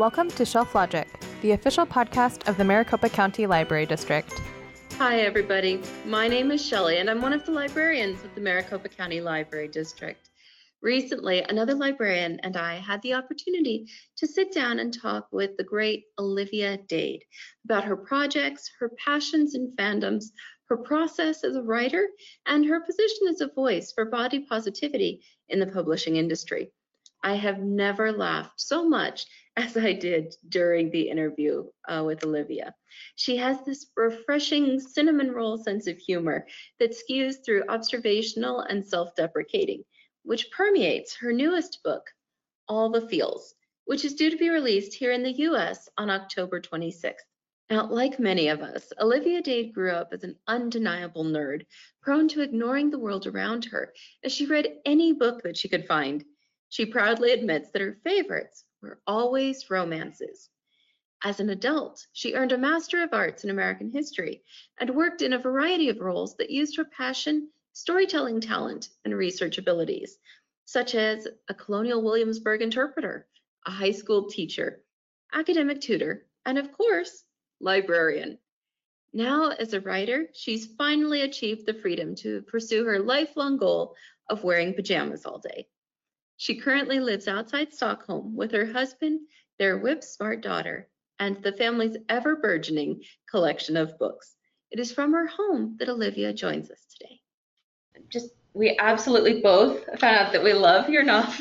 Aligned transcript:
Welcome 0.00 0.30
to 0.30 0.46
Shelf 0.46 0.74
Logic, 0.74 1.06
the 1.42 1.52
official 1.52 1.84
podcast 1.84 2.48
of 2.48 2.56
the 2.56 2.64
Maricopa 2.64 3.10
County 3.10 3.46
Library 3.46 3.84
District. 3.84 4.32
Hi, 4.96 5.20
everybody. 5.20 5.82
My 6.06 6.26
name 6.26 6.50
is 6.50 6.64
Shelley, 6.64 6.96
and 6.96 7.10
I'm 7.10 7.20
one 7.20 7.34
of 7.34 7.44
the 7.44 7.52
librarians 7.52 8.24
of 8.24 8.34
the 8.34 8.40
Maricopa 8.40 8.88
County 8.88 9.20
Library 9.20 9.68
District. 9.68 10.30
Recently, 10.80 11.42
another 11.42 11.74
librarian 11.74 12.40
and 12.40 12.56
I 12.56 12.76
had 12.76 13.02
the 13.02 13.12
opportunity 13.12 13.88
to 14.16 14.26
sit 14.26 14.54
down 14.54 14.78
and 14.78 14.90
talk 14.90 15.28
with 15.32 15.58
the 15.58 15.64
great 15.64 16.04
Olivia 16.18 16.78
Dade 16.88 17.22
about 17.66 17.84
her 17.84 17.96
projects, 17.98 18.70
her 18.78 18.92
passions 19.04 19.54
and 19.54 19.76
fandoms, 19.76 20.28
her 20.70 20.78
process 20.78 21.44
as 21.44 21.56
a 21.56 21.62
writer, 21.62 22.08
and 22.46 22.64
her 22.64 22.80
position 22.80 23.28
as 23.28 23.42
a 23.42 23.52
voice 23.52 23.92
for 23.92 24.06
body 24.06 24.46
positivity 24.48 25.22
in 25.50 25.60
the 25.60 25.66
publishing 25.66 26.16
industry. 26.16 26.72
I 27.22 27.34
have 27.34 27.58
never 27.58 28.12
laughed 28.12 28.58
so 28.58 28.88
much 28.88 29.26
as 29.60 29.76
I 29.76 29.92
did 29.92 30.34
during 30.48 30.90
the 30.90 31.10
interview 31.10 31.64
uh, 31.86 32.02
with 32.06 32.24
Olivia. 32.24 32.74
She 33.16 33.36
has 33.36 33.62
this 33.62 33.90
refreshing 33.94 34.80
cinnamon 34.80 35.32
roll 35.32 35.58
sense 35.58 35.86
of 35.86 35.98
humor 35.98 36.46
that 36.78 36.96
skews 36.96 37.44
through 37.44 37.68
observational 37.68 38.60
and 38.60 38.82
self-deprecating, 38.82 39.84
which 40.22 40.50
permeates 40.50 41.14
her 41.16 41.34
newest 41.34 41.82
book, 41.84 42.08
All 42.68 42.88
the 42.88 43.06
Feels, 43.06 43.54
which 43.84 44.06
is 44.06 44.14
due 44.14 44.30
to 44.30 44.38
be 44.38 44.48
released 44.48 44.94
here 44.94 45.12
in 45.12 45.22
the 45.22 45.42
US 45.50 45.90
on 45.98 46.08
October 46.08 46.58
26th. 46.58 47.16
Now, 47.68 47.86
like 47.86 48.18
many 48.18 48.48
of 48.48 48.62
us, 48.62 48.90
Olivia 48.98 49.42
Dade 49.42 49.74
grew 49.74 49.92
up 49.92 50.14
as 50.14 50.24
an 50.24 50.36
undeniable 50.48 51.24
nerd, 51.24 51.66
prone 52.00 52.28
to 52.28 52.40
ignoring 52.40 52.88
the 52.88 52.98
world 52.98 53.26
around 53.26 53.66
her 53.66 53.92
as 54.24 54.32
she 54.32 54.46
read 54.46 54.78
any 54.86 55.12
book 55.12 55.42
that 55.42 55.58
she 55.58 55.68
could 55.68 55.86
find. 55.86 56.24
She 56.70 56.86
proudly 56.86 57.32
admits 57.32 57.70
that 57.72 57.82
her 57.82 57.98
favorites 58.02 58.64
were 58.82 59.00
always 59.06 59.70
romances. 59.70 60.48
As 61.22 61.38
an 61.38 61.50
adult, 61.50 62.06
she 62.12 62.34
earned 62.34 62.52
a 62.52 62.58
Master 62.58 63.02
of 63.02 63.12
Arts 63.12 63.44
in 63.44 63.50
American 63.50 63.90
History 63.90 64.42
and 64.78 64.96
worked 64.96 65.20
in 65.20 65.34
a 65.34 65.38
variety 65.38 65.90
of 65.90 66.00
roles 66.00 66.36
that 66.36 66.50
used 66.50 66.76
her 66.76 66.84
passion, 66.84 67.50
storytelling 67.72 68.40
talent, 68.40 68.88
and 69.04 69.14
research 69.14 69.58
abilities, 69.58 70.18
such 70.64 70.94
as 70.94 71.28
a 71.48 71.54
colonial 71.54 72.02
Williamsburg 72.02 72.62
interpreter, 72.62 73.26
a 73.66 73.70
high 73.70 73.92
school 73.92 74.28
teacher, 74.30 74.82
academic 75.32 75.80
tutor, 75.80 76.26
and 76.46 76.56
of 76.56 76.72
course, 76.72 77.24
librarian. 77.60 78.38
Now, 79.12 79.50
as 79.50 79.74
a 79.74 79.80
writer, 79.80 80.28
she's 80.32 80.74
finally 80.76 81.22
achieved 81.22 81.66
the 81.66 81.74
freedom 81.74 82.14
to 82.16 82.42
pursue 82.42 82.84
her 82.84 82.98
lifelong 82.98 83.56
goal 83.56 83.94
of 84.28 84.44
wearing 84.44 84.72
pajamas 84.72 85.26
all 85.26 85.38
day. 85.38 85.68
She 86.40 86.56
currently 86.56 87.00
lives 87.00 87.28
outside 87.28 87.74
Stockholm 87.74 88.34
with 88.34 88.50
her 88.52 88.64
husband, 88.64 89.20
their 89.58 89.76
whip 89.76 90.02
smart 90.02 90.40
daughter, 90.40 90.88
and 91.18 91.36
the 91.42 91.52
family's 91.52 91.98
ever 92.08 92.36
burgeoning 92.36 93.02
collection 93.28 93.76
of 93.76 93.98
books. 93.98 94.36
It 94.70 94.80
is 94.80 94.90
from 94.90 95.12
her 95.12 95.26
home 95.26 95.76
that 95.78 95.90
Olivia 95.90 96.32
joins 96.32 96.70
us 96.70 96.86
today. 96.86 97.20
Just, 98.08 98.30
we 98.54 98.74
absolutely 98.78 99.42
both 99.42 99.84
found 100.00 100.16
out 100.16 100.32
that 100.32 100.42
we 100.42 100.54
love 100.54 100.88
your 100.88 101.02
novel. 101.02 101.34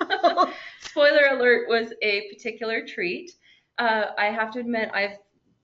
Spoiler 0.80 1.26
alert 1.30 1.68
was 1.68 1.92
a 2.02 2.28
particular 2.28 2.84
treat. 2.84 3.30
Uh, 3.78 4.06
I 4.18 4.24
have 4.24 4.50
to 4.54 4.58
admit, 4.58 4.90
I've 4.92 5.18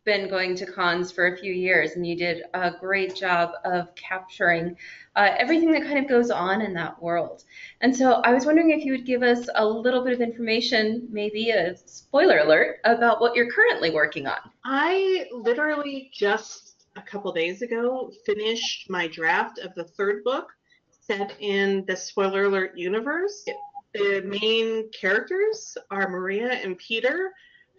been 0.05 0.29
going 0.29 0.57
to 0.57 0.67
cons 0.67 1.13
for 1.13 1.29
a 1.29 1.37
few 1.37 1.53
years, 1.53 1.93
and 1.93 2.07
you 2.07 2.17
did 2.17 2.43
a 2.55 2.73
great 2.81 3.15
job 3.15 3.51
of 3.65 3.95
capturing 3.95 4.77
uh, 5.15 5.31
everything 5.39 5.71
that 5.73 5.83
kind 5.83 5.99
of 5.99 6.09
goes 6.09 6.31
on 6.31 6.61
in 6.61 6.73
that 6.75 7.01
world. 7.01 7.45
And 7.81 7.95
so 7.95 8.15
I 8.25 8.35
was 8.35 8.45
wondering 8.45 8.71
if 8.71 8.85
you 8.85 8.93
would 8.93 9.07
give 9.07 9.23
us 9.23 9.49
a 9.55 9.65
little 9.65 10.03
bit 10.05 10.15
of 10.15 10.21
information, 10.21 11.07
maybe 11.11 11.51
a 11.51 11.77
spoiler 11.77 12.39
alert, 12.39 12.79
about 12.85 13.21
what 13.21 13.37
you're 13.37 13.51
currently 13.53 13.91
working 13.91 14.27
on. 14.27 14.39
I 14.65 15.27
literally 15.33 16.11
just 16.13 16.87
a 16.97 17.03
couple 17.03 17.33
days 17.33 17.63
ago 17.63 18.11
finished 18.27 18.91
my 18.91 19.07
draft 19.07 19.59
of 19.59 19.75
the 19.75 19.85
third 19.85 20.25
book 20.25 20.49
set 20.91 21.35
in 21.41 21.85
the 21.87 21.97
spoiler 21.97 22.45
alert 22.45 22.77
universe. 22.77 23.45
The 23.95 24.23
main 24.23 24.91
characters 24.91 25.77
are 25.91 26.09
Maria 26.09 26.53
and 26.53 26.79
Peter 26.79 27.33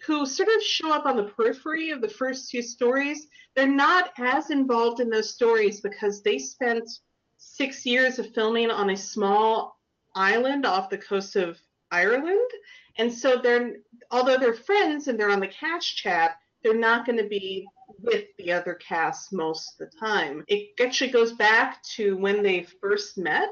who 0.05 0.25
sort 0.25 0.49
of 0.49 0.61
show 0.61 0.91
up 0.91 1.05
on 1.05 1.15
the 1.15 1.23
periphery 1.23 1.91
of 1.91 2.01
the 2.01 2.09
first 2.09 2.49
two 2.49 2.61
stories. 2.61 3.27
They're 3.55 3.67
not 3.67 4.11
as 4.17 4.49
involved 4.49 4.99
in 4.99 5.09
those 5.09 5.33
stories 5.33 5.81
because 5.81 6.21
they 6.21 6.39
spent 6.39 6.89
six 7.37 7.85
years 7.85 8.19
of 8.19 8.33
filming 8.33 8.69
on 8.69 8.89
a 8.89 8.97
small 8.97 9.79
island 10.15 10.65
off 10.65 10.89
the 10.89 10.97
coast 10.97 11.35
of 11.35 11.57
Ireland. 11.91 12.49
And 12.97 13.11
so 13.11 13.37
they're, 13.37 13.75
although 14.11 14.37
they're 14.37 14.53
friends 14.53 15.07
and 15.07 15.19
they're 15.19 15.31
on 15.31 15.39
the 15.39 15.47
cast 15.47 15.95
chat, 15.95 16.37
they're 16.63 16.77
not 16.77 17.05
going 17.05 17.17
to 17.17 17.27
be 17.27 17.67
with 18.01 18.25
the 18.37 18.51
other 18.51 18.73
cast 18.75 19.33
most 19.33 19.73
of 19.73 19.89
the 19.89 19.97
time. 19.97 20.43
It 20.47 20.71
actually 20.81 21.11
goes 21.11 21.33
back 21.33 21.81
to 21.95 22.17
when 22.17 22.43
they 22.43 22.67
first 22.81 23.17
met. 23.17 23.49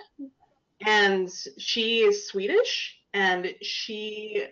And 0.85 1.29
she 1.57 2.00
is 2.00 2.28
Swedish 2.28 2.97
and 3.13 3.53
she 3.62 4.47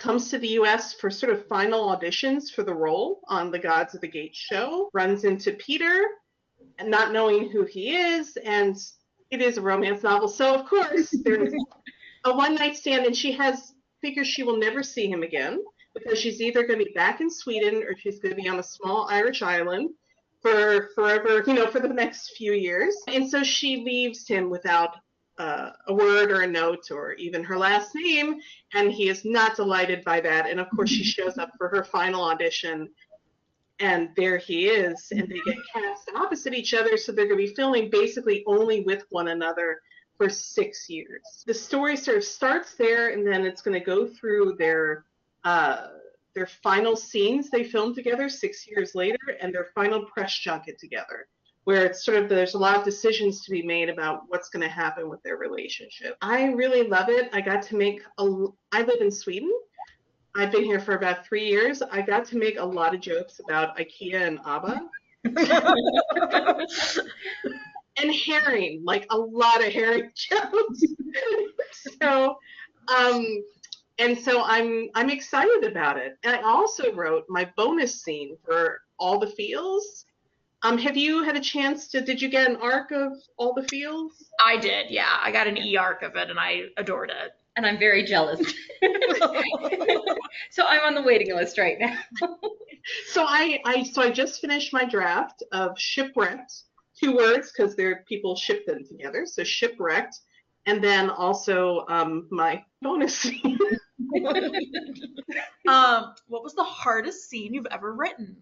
comes 0.00 0.30
to 0.30 0.38
the 0.38 0.48
US 0.60 0.94
for 0.94 1.10
sort 1.10 1.32
of 1.32 1.46
final 1.46 1.94
auditions 1.94 2.50
for 2.50 2.62
the 2.64 2.74
role 2.74 3.20
on 3.28 3.50
the 3.50 3.58
Gods 3.58 3.94
of 3.94 4.00
the 4.00 4.08
Gate 4.08 4.34
show, 4.34 4.90
runs 4.92 5.24
into 5.24 5.52
Peter, 5.52 6.04
and 6.78 6.90
not 6.90 7.12
knowing 7.12 7.50
who 7.50 7.64
he 7.64 7.94
is, 7.94 8.36
and 8.44 8.76
it 9.30 9.40
is 9.40 9.58
a 9.58 9.62
romance 9.62 10.02
novel. 10.02 10.26
So 10.26 10.54
of 10.54 10.66
course 10.66 11.14
there's 11.22 11.52
a 12.24 12.34
one 12.34 12.54
night 12.54 12.76
stand, 12.76 13.06
and 13.06 13.14
she 13.14 13.32
has 13.32 13.74
figures 14.00 14.26
she 14.26 14.42
will 14.42 14.56
never 14.56 14.82
see 14.82 15.08
him 15.08 15.22
again 15.22 15.62
because 15.94 16.18
she's 16.18 16.40
either 16.40 16.66
going 16.66 16.78
to 16.78 16.84
be 16.84 16.92
back 16.94 17.20
in 17.20 17.30
Sweden 17.30 17.82
or 17.82 17.96
she's 17.96 18.18
going 18.18 18.34
to 18.34 18.42
be 18.42 18.48
on 18.48 18.58
a 18.58 18.62
small 18.62 19.06
Irish 19.10 19.42
island 19.42 19.90
for 20.40 20.88
forever, 20.94 21.42
you 21.46 21.54
know, 21.54 21.66
for 21.66 21.80
the 21.80 21.88
next 21.88 22.32
few 22.36 22.52
years. 22.52 22.96
And 23.08 23.28
so 23.28 23.42
she 23.42 23.84
leaves 23.84 24.26
him 24.26 24.48
without 24.48 24.96
uh, 25.40 25.72
a 25.86 25.94
word 25.94 26.30
or 26.30 26.42
a 26.42 26.46
note 26.46 26.90
or 26.90 27.14
even 27.14 27.42
her 27.42 27.56
last 27.56 27.94
name, 27.94 28.38
and 28.74 28.92
he 28.92 29.08
is 29.08 29.24
not 29.24 29.56
delighted 29.56 30.04
by 30.04 30.20
that. 30.20 30.46
And 30.46 30.60
of 30.60 30.68
course, 30.68 30.90
she 30.90 31.02
shows 31.16 31.38
up 31.38 31.50
for 31.56 31.68
her 31.68 31.82
final 31.82 32.22
audition, 32.22 32.90
and 33.78 34.10
there 34.16 34.36
he 34.36 34.66
is, 34.66 35.08
and 35.10 35.22
they 35.22 35.40
get 35.46 35.56
cast 35.72 36.10
opposite 36.14 36.52
each 36.52 36.74
other, 36.74 36.98
so 36.98 37.10
they're 37.10 37.24
going 37.24 37.40
to 37.40 37.46
be 37.46 37.54
filming 37.54 37.88
basically 37.88 38.44
only 38.46 38.82
with 38.82 39.04
one 39.08 39.28
another 39.28 39.80
for 40.18 40.28
six 40.28 40.90
years. 40.90 41.22
The 41.46 41.54
story 41.54 41.96
sort 41.96 42.18
of 42.18 42.24
starts 42.24 42.74
there, 42.74 43.08
and 43.08 43.26
then 43.26 43.46
it's 43.46 43.62
going 43.62 43.78
to 43.80 43.84
go 43.84 44.06
through 44.06 44.56
their 44.58 45.06
uh, 45.44 45.86
their 46.34 46.46
final 46.46 46.96
scenes 46.96 47.48
they 47.48 47.64
filmed 47.64 47.94
together 47.94 48.28
six 48.28 48.68
years 48.68 48.94
later, 48.94 49.18
and 49.40 49.54
their 49.54 49.68
final 49.74 50.04
press 50.04 50.38
junket 50.38 50.78
together 50.78 51.26
where 51.64 51.84
it's 51.84 52.04
sort 52.04 52.18
of 52.18 52.28
there's 52.28 52.54
a 52.54 52.58
lot 52.58 52.76
of 52.76 52.84
decisions 52.84 53.44
to 53.44 53.50
be 53.50 53.62
made 53.62 53.88
about 53.88 54.22
what's 54.28 54.48
going 54.48 54.62
to 54.62 54.68
happen 54.68 55.08
with 55.08 55.22
their 55.22 55.36
relationship. 55.36 56.16
I 56.20 56.46
really 56.46 56.88
love 56.88 57.08
it. 57.08 57.28
I 57.32 57.40
got 57.40 57.62
to 57.62 57.76
make 57.76 58.02
a 58.18 58.46
I 58.72 58.82
live 58.82 59.00
in 59.00 59.10
Sweden. 59.10 59.52
I've 60.36 60.52
been 60.52 60.64
here 60.64 60.80
for 60.80 60.94
about 60.94 61.26
3 61.26 61.44
years. 61.44 61.82
I 61.82 62.02
got 62.02 62.24
to 62.26 62.38
make 62.38 62.58
a 62.58 62.64
lot 62.64 62.94
of 62.94 63.00
jokes 63.00 63.40
about 63.40 63.76
IKEA 63.76 64.26
and 64.26 64.38
ABBA. 64.46 64.88
and 67.96 68.14
herring, 68.14 68.82
like 68.84 69.06
a 69.10 69.18
lot 69.18 69.64
of 69.64 69.72
herring 69.72 70.10
jokes. 70.14 70.84
so 72.00 72.36
um 72.96 73.42
and 73.98 74.16
so 74.18 74.42
I'm 74.44 74.88
I'm 74.94 75.10
excited 75.10 75.64
about 75.64 75.98
it. 75.98 76.16
And 76.24 76.34
I 76.34 76.42
also 76.42 76.92
wrote 76.94 77.24
my 77.28 77.50
bonus 77.56 78.02
scene 78.02 78.36
for 78.44 78.80
all 78.98 79.18
the 79.18 79.26
feels 79.26 80.06
um, 80.62 80.78
have 80.78 80.96
you 80.96 81.22
had 81.22 81.36
a 81.36 81.40
chance 81.40 81.88
to? 81.88 82.00
Did 82.00 82.20
you 82.20 82.28
get 82.28 82.48
an 82.48 82.56
arc 82.56 82.90
of 82.90 83.14
all 83.38 83.54
the 83.54 83.62
feels? 83.68 84.12
I 84.44 84.58
did. 84.58 84.90
Yeah, 84.90 85.18
I 85.22 85.30
got 85.30 85.46
an 85.46 85.56
e 85.56 85.76
arc 85.76 86.02
of 86.02 86.16
it, 86.16 86.28
and 86.28 86.38
I 86.38 86.64
adored 86.76 87.10
it. 87.10 87.32
And 87.56 87.66
I'm 87.66 87.78
very 87.78 88.04
jealous. 88.04 88.40
so 90.50 90.64
I'm 90.66 90.82
on 90.84 90.94
the 90.94 91.02
waiting 91.04 91.34
list 91.34 91.58
right 91.58 91.78
now. 91.78 91.96
so 93.08 93.24
I, 93.26 93.60
I, 93.64 93.82
so 93.84 94.02
I 94.02 94.10
just 94.10 94.40
finished 94.40 94.72
my 94.72 94.84
draft 94.84 95.42
of 95.52 95.78
shipwrecked. 95.78 96.52
Two 97.02 97.16
words 97.16 97.50
because 97.50 97.74
there 97.76 98.04
people 98.06 98.36
ship 98.36 98.66
them 98.66 98.84
together. 98.86 99.24
So 99.24 99.42
shipwrecked, 99.42 100.20
and 100.66 100.84
then 100.84 101.08
also 101.08 101.86
um, 101.88 102.26
my 102.30 102.62
bonus 102.82 103.16
scene. 103.16 103.58
um, 105.66 106.14
what 106.28 106.42
was 106.42 106.54
the 106.54 106.64
hardest 106.64 107.30
scene 107.30 107.54
you've 107.54 107.66
ever 107.70 107.94
written? 107.94 108.36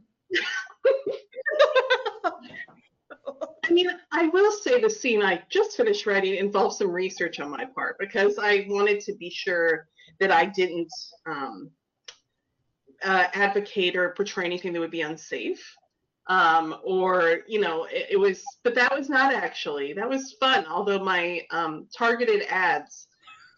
I 2.25 3.73
mean, 3.73 3.89
I 4.13 4.29
will 4.29 4.53
say 4.53 4.81
the 4.81 4.89
scene 4.89 5.23
I 5.23 5.43
just 5.51 5.77
finished 5.77 6.07
writing 6.07 6.37
involves 6.37 6.79
some 6.79 6.91
research 6.91 7.39
on 7.41 7.51
my 7.51 7.65
part 7.67 7.97
because 7.99 8.39
I 8.39 8.67
wanted 8.69 9.01
to 9.01 9.15
be 9.15 9.31
sure 9.31 9.89
that 10.21 10.31
I 10.31 10.47
didn't 10.47 10.91
um, 11.27 11.71
uh, 13.05 13.27
advocate 13.35 13.97
or 13.97 14.11
portray 14.11 14.45
anything 14.45 14.73
that 14.73 14.81
would 14.81 14.91
be 14.91 15.03
unsafe. 15.03 15.63
Um, 16.29 16.77
or, 16.85 17.41
you 17.47 17.59
know, 17.59 17.85
it, 17.85 18.09
it, 18.11 18.17
was, 18.17 18.43
but 18.63 18.75
that 18.75 18.95
was 18.95 19.09
not 19.09 19.33
actually, 19.33 19.95
that 19.95 20.09
was 20.09 20.35
fun. 20.39 20.67
Although 20.67 21.03
my 21.03 21.43
um, 21.51 21.87
targeted 21.97 22.43
ads 22.51 23.09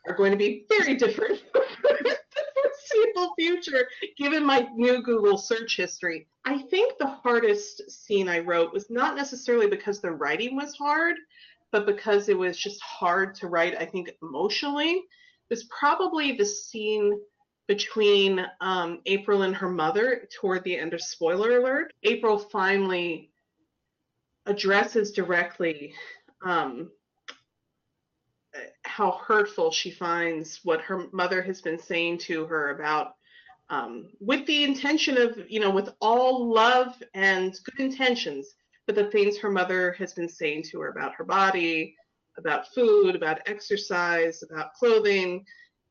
are 0.07 0.15
going 0.15 0.31
to 0.31 0.37
be 0.37 0.67
very 0.69 0.95
different 0.95 1.41
for 1.53 1.63
the 1.83 2.17
foreseeable 2.55 3.35
future, 3.39 3.89
given 4.17 4.45
my 4.45 4.69
new 4.75 5.03
Google 5.03 5.37
search 5.37 5.77
history. 5.77 6.29
I 6.45 6.59
think 6.59 6.99
the 6.99 7.07
hardest 7.07 7.91
scene 7.91 8.29
I 8.29 8.39
wrote 8.41 8.73
was 8.73 8.91
not 8.91 9.17
necessarily 9.17 9.67
because 9.67 10.01
the 10.01 10.13
writing 10.13 10.57
was 10.57 10.75
hard, 10.75 11.17
but 11.71 11.87
because 11.87 12.29
it 12.29 12.39
was 12.39 12.57
just 12.57 12.81
hard 12.81 13.35
to 13.37 13.49
write, 13.49 13.77
I 13.79 13.85
think, 13.85 14.11
emotionally. 14.23 14.93
It 14.93 15.05
was 15.51 15.65
probably 15.65 16.33
the 16.33 16.47
scene 16.47 17.21
between 17.69 18.45
um, 18.61 19.01
April 19.07 19.43
and 19.43 19.55
her 19.55 19.69
mother 19.69 20.27
toward 20.41 20.65
the 20.65 20.77
end 20.77 20.95
of 20.95 21.01
spoiler 21.01 21.59
alert. 21.59 21.93
April 22.03 22.39
finally 22.39 23.31
addresses 24.47 25.13
directly 25.13 25.95
um, 26.43 26.91
how 28.83 29.13
hurtful 29.13 29.71
she 29.71 29.91
finds 29.91 30.61
what 30.65 30.81
her 30.81 31.07
mother 31.13 31.43
has 31.43 31.61
been 31.61 31.79
saying 31.79 32.19
to 32.19 32.45
her 32.47 32.71
about 32.71 33.15
um, 33.71 34.09
with 34.19 34.45
the 34.47 34.65
intention 34.65 35.17
of 35.17 35.39
you 35.49 35.61
know 35.61 35.71
with 35.71 35.91
all 36.01 36.53
love 36.53 37.03
and 37.15 37.59
good 37.65 37.81
intentions 37.81 38.55
but 38.87 38.97
the 38.97 39.11
things 39.11 39.39
her 39.39 39.51
mother 39.51 39.93
has 39.93 40.13
been 40.13 40.29
saying 40.29 40.65
to 40.65 40.81
her 40.81 40.89
about 40.89 41.15
her 41.15 41.25
body 41.25 41.95
about 42.37 42.73
food 42.75 43.15
about 43.15 43.41
exercise 43.47 44.43
about 44.43 44.75
clothing 44.75 45.45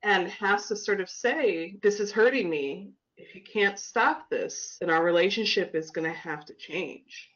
and 0.03 0.27
has 0.27 0.67
to 0.67 0.75
sort 0.75 1.01
of 1.01 1.09
say 1.09 1.77
this 1.81 1.99
is 1.99 2.11
hurting 2.11 2.49
me. 2.49 2.91
If 3.17 3.35
you 3.35 3.41
can't 3.41 3.79
stop 3.79 4.29
this 4.29 4.77
then 4.79 4.89
our 4.89 5.03
relationship 5.03 5.75
is 5.75 5.91
going 5.91 6.09
to 6.09 6.17
have 6.17 6.45
to 6.45 6.53
change. 6.53 7.29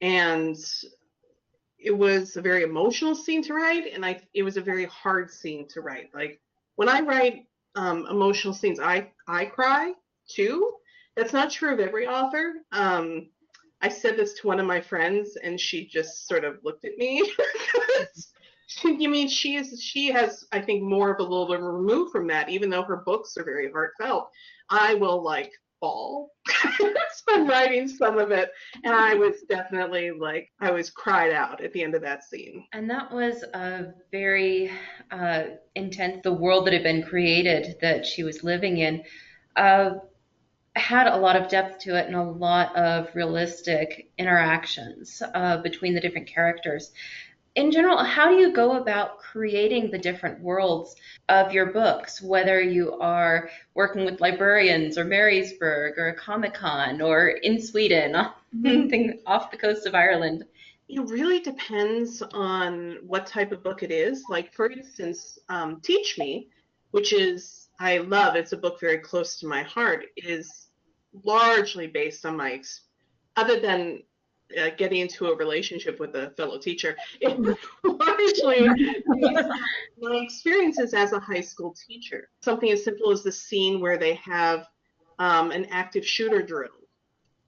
And 0.00 0.56
it 1.78 1.96
was 1.96 2.36
a 2.36 2.42
very 2.42 2.62
emotional 2.62 3.14
scene 3.14 3.42
to 3.42 3.54
write 3.54 3.92
and 3.92 4.04
i 4.04 4.18
it 4.32 4.42
was 4.42 4.56
a 4.56 4.62
very 4.62 4.86
hard 4.86 5.30
scene 5.30 5.68
to 5.68 5.80
write. 5.82 6.10
Like 6.14 6.40
when 6.76 6.88
i 6.88 7.00
write 7.00 7.46
um, 7.74 8.06
emotional 8.10 8.54
scenes. 8.54 8.80
I 8.80 9.10
i 9.28 9.44
cry 9.44 9.92
too. 10.28 10.72
That's 11.16 11.32
not 11.32 11.50
true 11.50 11.72
of 11.72 11.80
every 11.80 12.06
author. 12.06 12.54
Um, 12.72 13.28
i 13.82 13.88
said 13.88 14.16
this 14.16 14.32
to 14.34 14.46
one 14.46 14.60
of 14.60 14.66
my 14.66 14.80
friends 14.80 15.36
and 15.42 15.60
she 15.60 15.86
just 15.86 16.26
sort 16.26 16.44
of 16.44 16.58
looked 16.62 16.84
at 16.84 16.96
me. 16.98 17.30
You 18.82 19.08
mean 19.08 19.28
she 19.28 19.56
is 19.56 19.80
she 19.80 20.10
has 20.10 20.44
i 20.50 20.60
think 20.60 20.82
more 20.82 21.12
of 21.12 21.20
a 21.20 21.22
little 21.22 21.46
bit 21.46 21.60
removed 21.60 22.10
from 22.10 22.26
that 22.28 22.48
even 22.48 22.70
though 22.70 22.82
her 22.82 22.96
books 23.04 23.36
are 23.36 23.44
very 23.44 23.70
heartfelt. 23.70 24.30
I 24.70 24.94
will 24.94 25.22
like 25.22 25.52
fall 25.84 26.30
I'm 27.28 27.46
writing 27.48 27.88
some 27.88 28.18
of 28.18 28.30
it, 28.30 28.50
and 28.84 28.94
I 28.94 29.14
was 29.14 29.42
definitely 29.48 30.10
like, 30.10 30.50
I 30.60 30.70
was 30.70 30.90
cried 30.90 31.32
out 31.32 31.62
at 31.62 31.72
the 31.72 31.82
end 31.82 31.94
of 31.94 32.02
that 32.02 32.22
scene. 32.22 32.66
And 32.72 32.88
that 32.90 33.10
was 33.10 33.42
a 33.54 33.94
very 34.12 34.70
uh, 35.10 35.44
intense. 35.74 36.20
The 36.22 36.32
world 36.32 36.66
that 36.66 36.74
had 36.74 36.82
been 36.82 37.02
created 37.02 37.76
that 37.80 38.04
she 38.04 38.22
was 38.24 38.44
living 38.44 38.78
in 38.78 39.02
uh, 39.56 39.90
had 40.76 41.06
a 41.06 41.16
lot 41.16 41.36
of 41.36 41.48
depth 41.48 41.80
to 41.84 41.96
it 41.96 42.06
and 42.06 42.16
a 42.16 42.22
lot 42.22 42.76
of 42.76 43.08
realistic 43.14 44.10
interactions 44.18 45.22
uh, 45.34 45.58
between 45.58 45.94
the 45.94 46.00
different 46.00 46.26
characters 46.26 46.92
in 47.56 47.70
general, 47.70 48.02
how 48.02 48.28
do 48.28 48.36
you 48.36 48.52
go 48.52 48.76
about 48.76 49.18
creating 49.18 49.90
the 49.90 49.98
different 49.98 50.40
worlds 50.40 50.96
of 51.28 51.52
your 51.52 51.66
books, 51.66 52.20
whether 52.20 52.60
you 52.60 52.94
are 53.00 53.48
working 53.74 54.04
with 54.04 54.20
librarians 54.20 54.98
or 54.98 55.04
Marysburg 55.04 55.96
or 55.96 56.08
a 56.08 56.14
Comic 56.14 56.54
Con 56.54 57.00
or 57.00 57.28
in 57.28 57.62
Sweden, 57.62 58.16
off 59.26 59.50
the 59.50 59.56
coast 59.56 59.86
of 59.86 59.94
Ireland? 59.94 60.44
It 60.88 61.00
really 61.08 61.40
depends 61.40 62.22
on 62.22 62.98
what 63.06 63.26
type 63.26 63.52
of 63.52 63.62
book 63.62 63.82
it 63.82 63.92
is. 63.92 64.24
Like, 64.28 64.52
for 64.52 64.68
instance, 64.68 65.38
um, 65.48 65.80
Teach 65.80 66.18
Me, 66.18 66.48
which 66.90 67.12
is, 67.12 67.68
I 67.78 67.98
love, 67.98 68.34
it's 68.34 68.52
a 68.52 68.56
book 68.56 68.80
very 68.80 68.98
close 68.98 69.38
to 69.38 69.46
my 69.46 69.62
heart, 69.62 70.06
is 70.16 70.66
largely 71.22 71.86
based 71.86 72.26
on 72.26 72.36
my, 72.36 72.60
other 73.36 73.60
than 73.60 74.02
uh, 74.60 74.70
getting 74.76 75.00
into 75.00 75.26
a 75.26 75.36
relationship 75.36 75.98
with 75.98 76.14
a 76.14 76.30
fellow 76.36 76.58
teacher. 76.58 76.96
It 77.20 77.38
largely 77.84 78.68
my 80.00 80.16
experiences 80.16 80.94
as 80.94 81.12
a 81.12 81.20
high 81.20 81.40
school 81.40 81.74
teacher. 81.86 82.28
Something 82.42 82.70
as 82.70 82.84
simple 82.84 83.10
as 83.10 83.22
the 83.22 83.32
scene 83.32 83.80
where 83.80 83.98
they 83.98 84.14
have 84.14 84.66
um, 85.18 85.50
an 85.50 85.66
active 85.70 86.06
shooter 86.06 86.42
drill. 86.42 86.70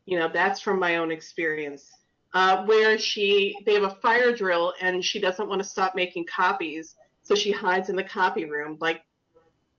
You 0.06 0.19
know, 0.19 0.28
that's 0.32 0.60
from 0.60 0.78
my 0.78 0.96
own 0.96 1.10
experience. 1.10 1.90
Uh, 2.34 2.64
where 2.66 2.98
she 2.98 3.56
they 3.64 3.75
have 3.75 3.84
a 3.84 3.96
fire 4.02 4.34
drill 4.34 4.75
and 4.81 5.02
she 5.04 5.19
doesn't 5.19 5.48
want 5.48 5.62
to 5.62 5.66
stop 5.66 5.94
making 5.94 6.26
copies, 6.26 6.94
so 7.22 7.34
she 7.34 7.50
hides 7.50 7.88
in 7.88 7.96
the 7.96 8.04
copy 8.04 8.44
room. 8.44 8.76
Like, 8.81 9.00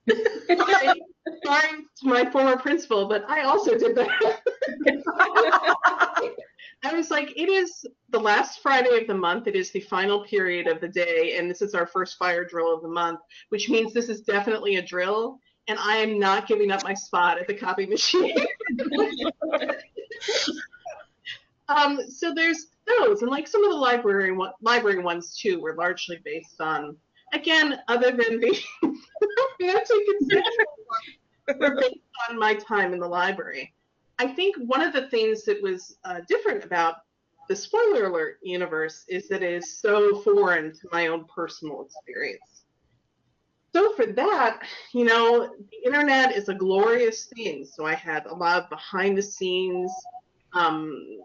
sorry, 0.08 1.02
sorry 1.44 1.68
to 2.00 2.06
my 2.06 2.28
former 2.30 2.56
principal, 2.56 3.06
but 3.06 3.28
I 3.28 3.42
also 3.42 3.78
did 3.78 3.94
that. 3.96 4.40
I 6.84 6.94
was 6.94 7.10
like, 7.10 7.32
it 7.36 7.48
is 7.48 7.84
the 8.10 8.20
last 8.20 8.60
Friday 8.62 9.00
of 9.00 9.08
the 9.08 9.14
month. 9.14 9.48
It 9.48 9.56
is 9.56 9.72
the 9.72 9.80
final 9.80 10.24
period 10.24 10.68
of 10.68 10.80
the 10.80 10.88
day, 10.88 11.36
and 11.36 11.50
this 11.50 11.60
is 11.60 11.74
our 11.74 11.86
first 11.86 12.16
fire 12.18 12.44
drill 12.44 12.72
of 12.72 12.82
the 12.82 12.88
month, 12.88 13.20
which 13.48 13.68
means 13.68 13.92
this 13.92 14.08
is 14.08 14.20
definitely 14.20 14.76
a 14.76 14.82
drill, 14.82 15.40
and 15.66 15.78
I 15.80 15.96
am 15.96 16.18
not 16.18 16.46
giving 16.46 16.70
up 16.70 16.84
my 16.84 16.94
spot 16.94 17.38
at 17.38 17.48
the 17.48 17.54
copy 17.54 17.86
machine. 17.94 18.36
um, 21.68 22.00
so 22.08 22.32
there's 22.32 22.66
those, 22.86 23.22
and 23.22 23.30
like 23.30 23.48
some 23.48 23.64
of 23.64 23.70
the 23.70 23.76
library 23.76 24.36
library 24.62 25.02
ones 25.02 25.36
too 25.36 25.60
were 25.60 25.74
largely 25.74 26.20
based 26.24 26.60
on, 26.60 26.96
again, 27.32 27.80
other 27.88 28.12
than 28.12 28.40
sexual, 29.60 30.00
were 31.58 31.74
based 31.74 32.00
on 32.30 32.38
my 32.38 32.54
time 32.54 32.92
in 32.92 33.00
the 33.00 33.08
library. 33.08 33.74
I 34.18 34.26
think 34.26 34.56
one 34.56 34.82
of 34.82 34.92
the 34.92 35.08
things 35.08 35.44
that 35.44 35.62
was 35.62 35.96
uh, 36.04 36.20
different 36.28 36.64
about 36.64 36.96
the 37.48 37.56
spoiler 37.56 38.06
alert 38.06 38.38
universe 38.42 39.04
is 39.08 39.28
that 39.28 39.42
it 39.42 39.52
is 39.52 39.78
so 39.78 40.20
foreign 40.20 40.72
to 40.72 40.88
my 40.92 41.06
own 41.06 41.24
personal 41.24 41.82
experience. 41.82 42.64
So 43.72 43.92
for 43.94 44.06
that, 44.06 44.62
you 44.92 45.04
know, 45.04 45.54
the 45.70 45.86
internet 45.86 46.34
is 46.34 46.48
a 46.48 46.54
glorious 46.54 47.26
thing. 47.26 47.64
So 47.64 47.86
I 47.86 47.94
had 47.94 48.26
a 48.26 48.34
lot 48.34 48.64
of 48.64 48.70
behind 48.70 49.16
the 49.16 49.22
scenes 49.22 49.92
um, 50.52 51.20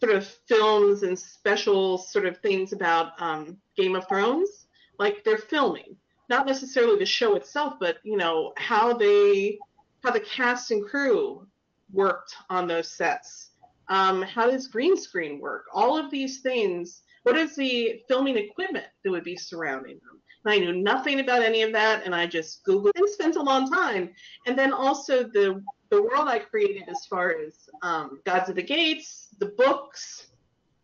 sort 0.00 0.14
of 0.14 0.26
films 0.26 1.02
and 1.02 1.18
special 1.18 1.98
sort 1.98 2.26
of 2.26 2.38
things 2.38 2.72
about 2.72 3.20
um, 3.20 3.56
Game 3.76 3.96
of 3.96 4.06
Thrones, 4.08 4.66
like 4.98 5.24
they're 5.24 5.38
filming, 5.38 5.96
not 6.28 6.46
necessarily 6.46 6.98
the 6.98 7.06
show 7.06 7.34
itself, 7.34 7.74
but 7.80 7.96
you 8.02 8.16
know 8.16 8.52
how 8.56 8.92
they, 8.92 9.58
how 10.04 10.10
the 10.10 10.20
cast 10.20 10.70
and 10.70 10.84
crew 10.84 11.46
worked 11.92 12.34
on 12.50 12.66
those 12.66 12.90
sets? 12.90 13.50
Um, 13.88 14.22
how 14.22 14.50
does 14.50 14.66
green 14.66 14.96
screen 14.96 15.40
work? 15.40 15.64
All 15.72 15.96
of 15.96 16.10
these 16.10 16.40
things. 16.40 17.02
What 17.22 17.36
is 17.36 17.56
the 17.56 18.02
filming 18.08 18.36
equipment 18.36 18.86
that 19.04 19.10
would 19.10 19.24
be 19.24 19.36
surrounding 19.36 19.98
them? 20.04 20.20
And 20.44 20.54
I 20.54 20.58
knew 20.58 20.72
nothing 20.72 21.20
about 21.20 21.42
any 21.42 21.62
of 21.62 21.72
that, 21.72 22.04
and 22.04 22.14
I 22.14 22.26
just 22.26 22.64
Googled 22.64 22.92
and 22.94 23.08
spent 23.08 23.36
a 23.36 23.42
long 23.42 23.70
time. 23.70 24.10
And 24.46 24.56
then 24.56 24.72
also 24.72 25.24
the 25.24 25.62
the 25.90 26.02
world 26.02 26.28
I 26.28 26.40
created 26.40 26.88
as 26.88 27.06
far 27.06 27.34
as 27.38 27.68
um, 27.82 28.20
Gods 28.24 28.48
of 28.48 28.56
the 28.56 28.62
Gates, 28.62 29.28
the 29.38 29.46
books 29.46 30.28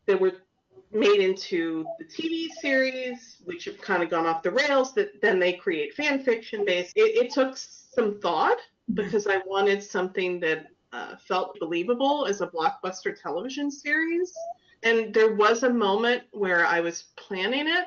that 0.07 0.21
were 0.21 0.33
made 0.93 1.21
into 1.21 1.85
the 1.99 2.05
TV 2.05 2.49
series, 2.61 3.39
which 3.45 3.65
have 3.65 3.81
kind 3.81 4.03
of 4.03 4.11
gone 4.11 4.27
off 4.27 4.43
the 4.43 4.51
rails. 4.51 4.95
That 4.95 5.21
then 5.21 5.39
they 5.39 5.55
create 5.55 5.95
fan 5.95 6.23
fiction 6.23 6.65
based. 6.65 6.93
It, 6.97 7.27
it 7.27 7.33
took 7.33 7.57
some 7.57 8.21
thought 8.21 8.59
because 8.95 9.27
I 9.27 9.39
wanted 9.47 9.83
something 9.83 10.41
that 10.41 10.67
uh, 10.93 11.17
felt 11.17 11.59
believable 11.59 12.27
as 12.27 12.41
a 12.41 12.47
blockbuster 12.47 13.19
television 13.21 13.71
series. 13.71 14.33
And 14.83 15.15
there 15.15 15.35
was 15.35 15.63
a 15.63 15.71
moment 15.71 16.25
where 16.33 16.67
I 16.67 16.81
was 16.81 17.05
planning 17.17 17.67
it, 17.69 17.87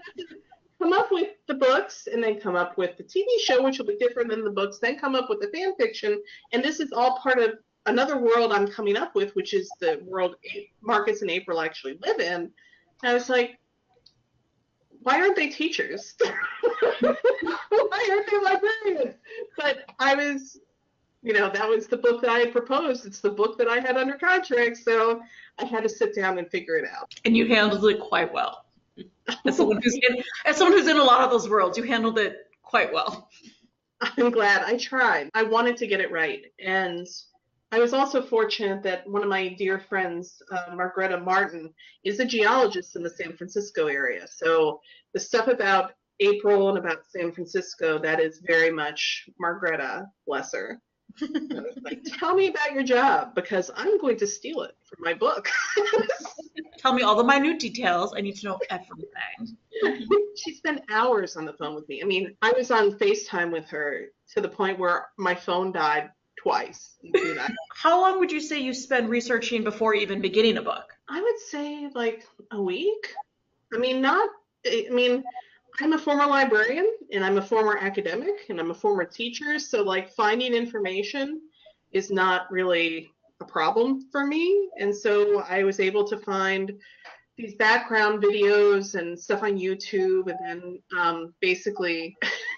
come 0.81 0.93
up 0.93 1.09
with 1.11 1.29
the 1.47 1.53
books, 1.53 2.07
and 2.11 2.23
then 2.23 2.39
come 2.39 2.55
up 2.55 2.77
with 2.77 2.97
the 2.97 3.03
TV 3.03 3.25
show, 3.43 3.61
which 3.63 3.77
will 3.77 3.85
be 3.85 3.97
different 3.97 4.29
than 4.29 4.43
the 4.43 4.49
books, 4.49 4.79
then 4.79 4.97
come 4.97 5.15
up 5.15 5.29
with 5.29 5.41
the 5.41 5.49
fan 5.49 5.73
fiction. 5.79 6.21
And 6.53 6.63
this 6.63 6.79
is 6.79 6.91
all 6.93 7.19
part 7.19 7.39
of 7.39 7.55
another 7.85 8.17
world 8.17 8.51
I'm 8.51 8.67
coming 8.67 8.97
up 8.97 9.13
with, 9.13 9.35
which 9.35 9.53
is 9.53 9.69
the 9.79 9.99
world 10.03 10.35
Marcus 10.81 11.21
and 11.21 11.29
April 11.29 11.61
actually 11.61 11.97
live 12.01 12.19
in. 12.19 12.51
And 13.03 13.11
I 13.11 13.13
was 13.13 13.29
like, 13.29 13.59
why 15.01 15.21
aren't 15.21 15.35
they 15.35 15.49
teachers? 15.49 16.15
why 16.99 17.15
aren't 18.09 18.31
they 18.31 18.39
librarians? 18.41 19.15
But 19.57 19.85
I 19.99 20.15
was 20.15 20.59
you 21.25 21.33
know, 21.33 21.49
that 21.49 21.67
was 21.67 21.87
the 21.87 21.97
book 21.97 22.21
that 22.21 22.29
I 22.29 22.37
had 22.37 22.51
proposed. 22.51 23.07
It's 23.07 23.19
the 23.19 23.31
book 23.31 23.57
that 23.57 23.67
I 23.67 23.79
had 23.79 23.97
under 23.97 24.13
contract, 24.13 24.77
so 24.77 25.21
I 25.57 25.65
had 25.65 25.81
to 25.81 25.89
sit 25.89 26.15
down 26.15 26.37
and 26.37 26.47
figure 26.47 26.75
it 26.75 26.85
out. 26.87 27.11
And 27.25 27.35
you 27.35 27.47
handled 27.47 27.83
it 27.85 27.99
quite 27.99 28.31
well. 28.31 28.65
As 29.43 29.57
someone 29.57 29.81
who's 29.81 29.95
in, 29.95 30.23
as 30.45 30.55
someone 30.55 30.77
who's 30.77 30.87
in 30.87 30.97
a 30.97 31.03
lot 31.03 31.21
of 31.21 31.31
those 31.31 31.49
worlds, 31.49 31.79
you 31.79 31.83
handled 31.83 32.19
it 32.19 32.47
quite 32.61 32.93
well. 32.93 33.27
I'm 34.01 34.29
glad 34.29 34.61
I 34.61 34.77
tried. 34.77 35.31
I 35.33 35.41
wanted 35.41 35.77
to 35.77 35.87
get 35.87 35.99
it 35.99 36.11
right, 36.11 36.43
and 36.59 37.07
I 37.71 37.79
was 37.79 37.93
also 37.93 38.21
fortunate 38.21 38.83
that 38.83 39.09
one 39.09 39.23
of 39.23 39.27
my 39.27 39.47
dear 39.47 39.79
friends, 39.79 40.43
uh, 40.51 40.75
Margareta 40.75 41.19
Martin, 41.19 41.73
is 42.03 42.19
a 42.19 42.25
geologist 42.25 42.95
in 42.95 43.01
the 43.01 43.09
San 43.09 43.35
Francisco 43.35 43.87
area. 43.87 44.27
So 44.27 44.79
the 45.15 45.19
stuff 45.19 45.47
about 45.47 45.93
April 46.19 46.69
and 46.69 46.77
about 46.77 47.07
San 47.09 47.31
Francisco, 47.31 47.97
that 47.97 48.19
is 48.19 48.43
very 48.45 48.69
much 48.69 49.27
Margreta, 49.41 50.05
bless 50.27 50.53
her. 50.53 50.79
Tell 52.19 52.35
me 52.35 52.47
about 52.47 52.73
your 52.73 52.83
job 52.83 53.35
because 53.35 53.71
I'm 53.75 53.99
going 53.99 54.17
to 54.17 54.27
steal 54.27 54.61
it 54.61 54.75
for 54.83 54.97
my 54.99 55.13
book. 55.13 55.49
Tell 56.77 56.93
me 56.93 57.03
all 57.03 57.15
the 57.15 57.23
minute 57.23 57.59
details. 57.59 58.13
I 58.15 58.21
need 58.21 58.35
to 58.37 58.45
know 58.45 58.59
everything. 58.69 59.57
she 60.35 60.53
spent 60.53 60.81
hours 60.89 61.35
on 61.35 61.45
the 61.45 61.53
phone 61.53 61.73
with 61.75 61.87
me. 61.89 62.01
I 62.01 62.05
mean, 62.05 62.35
I 62.41 62.51
was 62.51 62.69
on 62.71 62.91
FaceTime 62.91 63.51
with 63.51 63.67
her 63.69 64.07
to 64.33 64.41
the 64.41 64.49
point 64.49 64.77
where 64.77 65.07
my 65.17 65.35
phone 65.35 65.71
died 65.71 66.09
twice. 66.37 66.97
How 67.73 67.99
long 68.01 68.19
would 68.19 68.31
you 68.31 68.39
say 68.39 68.59
you 68.59 68.73
spend 68.73 69.09
researching 69.09 69.63
before 69.63 69.95
even 69.95 70.21
beginning 70.21 70.57
a 70.57 70.61
book? 70.61 70.93
I 71.09 71.21
would 71.21 71.39
say 71.39 71.89
like 71.93 72.23
a 72.51 72.61
week. 72.61 73.13
I 73.73 73.77
mean, 73.77 74.01
not, 74.01 74.29
I 74.65 74.87
mean, 74.91 75.23
I'm 75.81 75.93
a 75.93 75.97
former 75.97 76.25
librarian 76.25 76.87
and 77.11 77.23
I'm 77.23 77.37
a 77.37 77.41
former 77.41 77.77
academic 77.77 78.45
and 78.49 78.59
I'm 78.59 78.71
a 78.71 78.75
former 78.75 79.05
teacher. 79.05 79.59
So, 79.59 79.83
like, 79.83 80.13
finding 80.13 80.53
information 80.53 81.41
is 81.91 82.11
not 82.11 82.49
really 82.51 83.11
a 83.41 83.45
problem 83.45 84.07
for 84.11 84.25
me. 84.25 84.69
And 84.79 84.95
so 84.95 85.41
I 85.41 85.63
was 85.63 85.79
able 85.79 86.07
to 86.07 86.17
find 86.17 86.71
these 87.37 87.55
background 87.55 88.23
videos 88.23 88.95
and 88.95 89.19
stuff 89.19 89.43
on 89.43 89.57
YouTube 89.57 90.27
and 90.27 90.39
then 90.39 90.79
um, 90.97 91.33
basically 91.41 92.15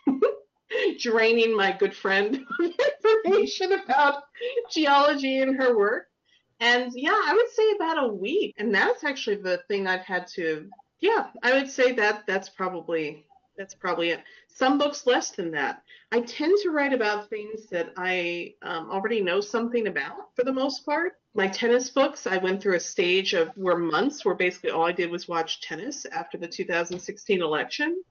draining 0.99 1.55
my 1.55 1.71
good 1.71 1.95
friend 1.95 2.45
information 3.25 3.73
about 3.73 4.23
geology 4.71 5.41
and 5.41 5.55
her 5.55 5.75
work. 5.75 6.05
And 6.59 6.91
yeah, 6.95 7.11
I 7.11 7.33
would 7.33 7.49
say 7.49 7.71
about 7.75 8.03
a 8.03 8.13
week. 8.13 8.55
And 8.57 8.73
that's 8.73 9.03
actually 9.03 9.37
the 9.37 9.61
thing 9.67 9.87
I've 9.87 10.05
had 10.05 10.27
to 10.35 10.69
yeah, 10.99 11.27
I 11.43 11.53
would 11.53 11.69
say 11.69 11.93
that 11.93 12.23
that's 12.27 12.49
probably 12.49 13.25
that's 13.57 13.73
probably 13.73 14.11
it. 14.11 14.21
Some 14.47 14.77
books 14.77 15.07
less 15.07 15.31
than 15.31 15.51
that. 15.51 15.81
I 16.11 16.21
tend 16.21 16.57
to 16.61 16.69
write 16.69 16.93
about 16.93 17.29
things 17.29 17.67
that 17.71 17.91
I 17.97 18.53
um, 18.61 18.89
already 18.91 19.21
know 19.21 19.41
something 19.41 19.87
about 19.87 20.35
for 20.35 20.43
the 20.43 20.53
most 20.53 20.85
part. 20.85 21.13
My 21.33 21.47
tennis 21.47 21.89
books, 21.89 22.27
I 22.27 22.37
went 22.37 22.61
through 22.61 22.75
a 22.75 22.79
stage 22.79 23.33
of 23.33 23.49
where 23.55 23.77
months 23.77 24.23
where 24.23 24.35
basically 24.35 24.69
all 24.69 24.85
I 24.85 24.91
did 24.91 25.11
was 25.11 25.27
watch 25.27 25.61
tennis 25.61 26.05
after 26.05 26.37
the 26.37 26.47
2016 26.47 27.41
election. 27.41 28.01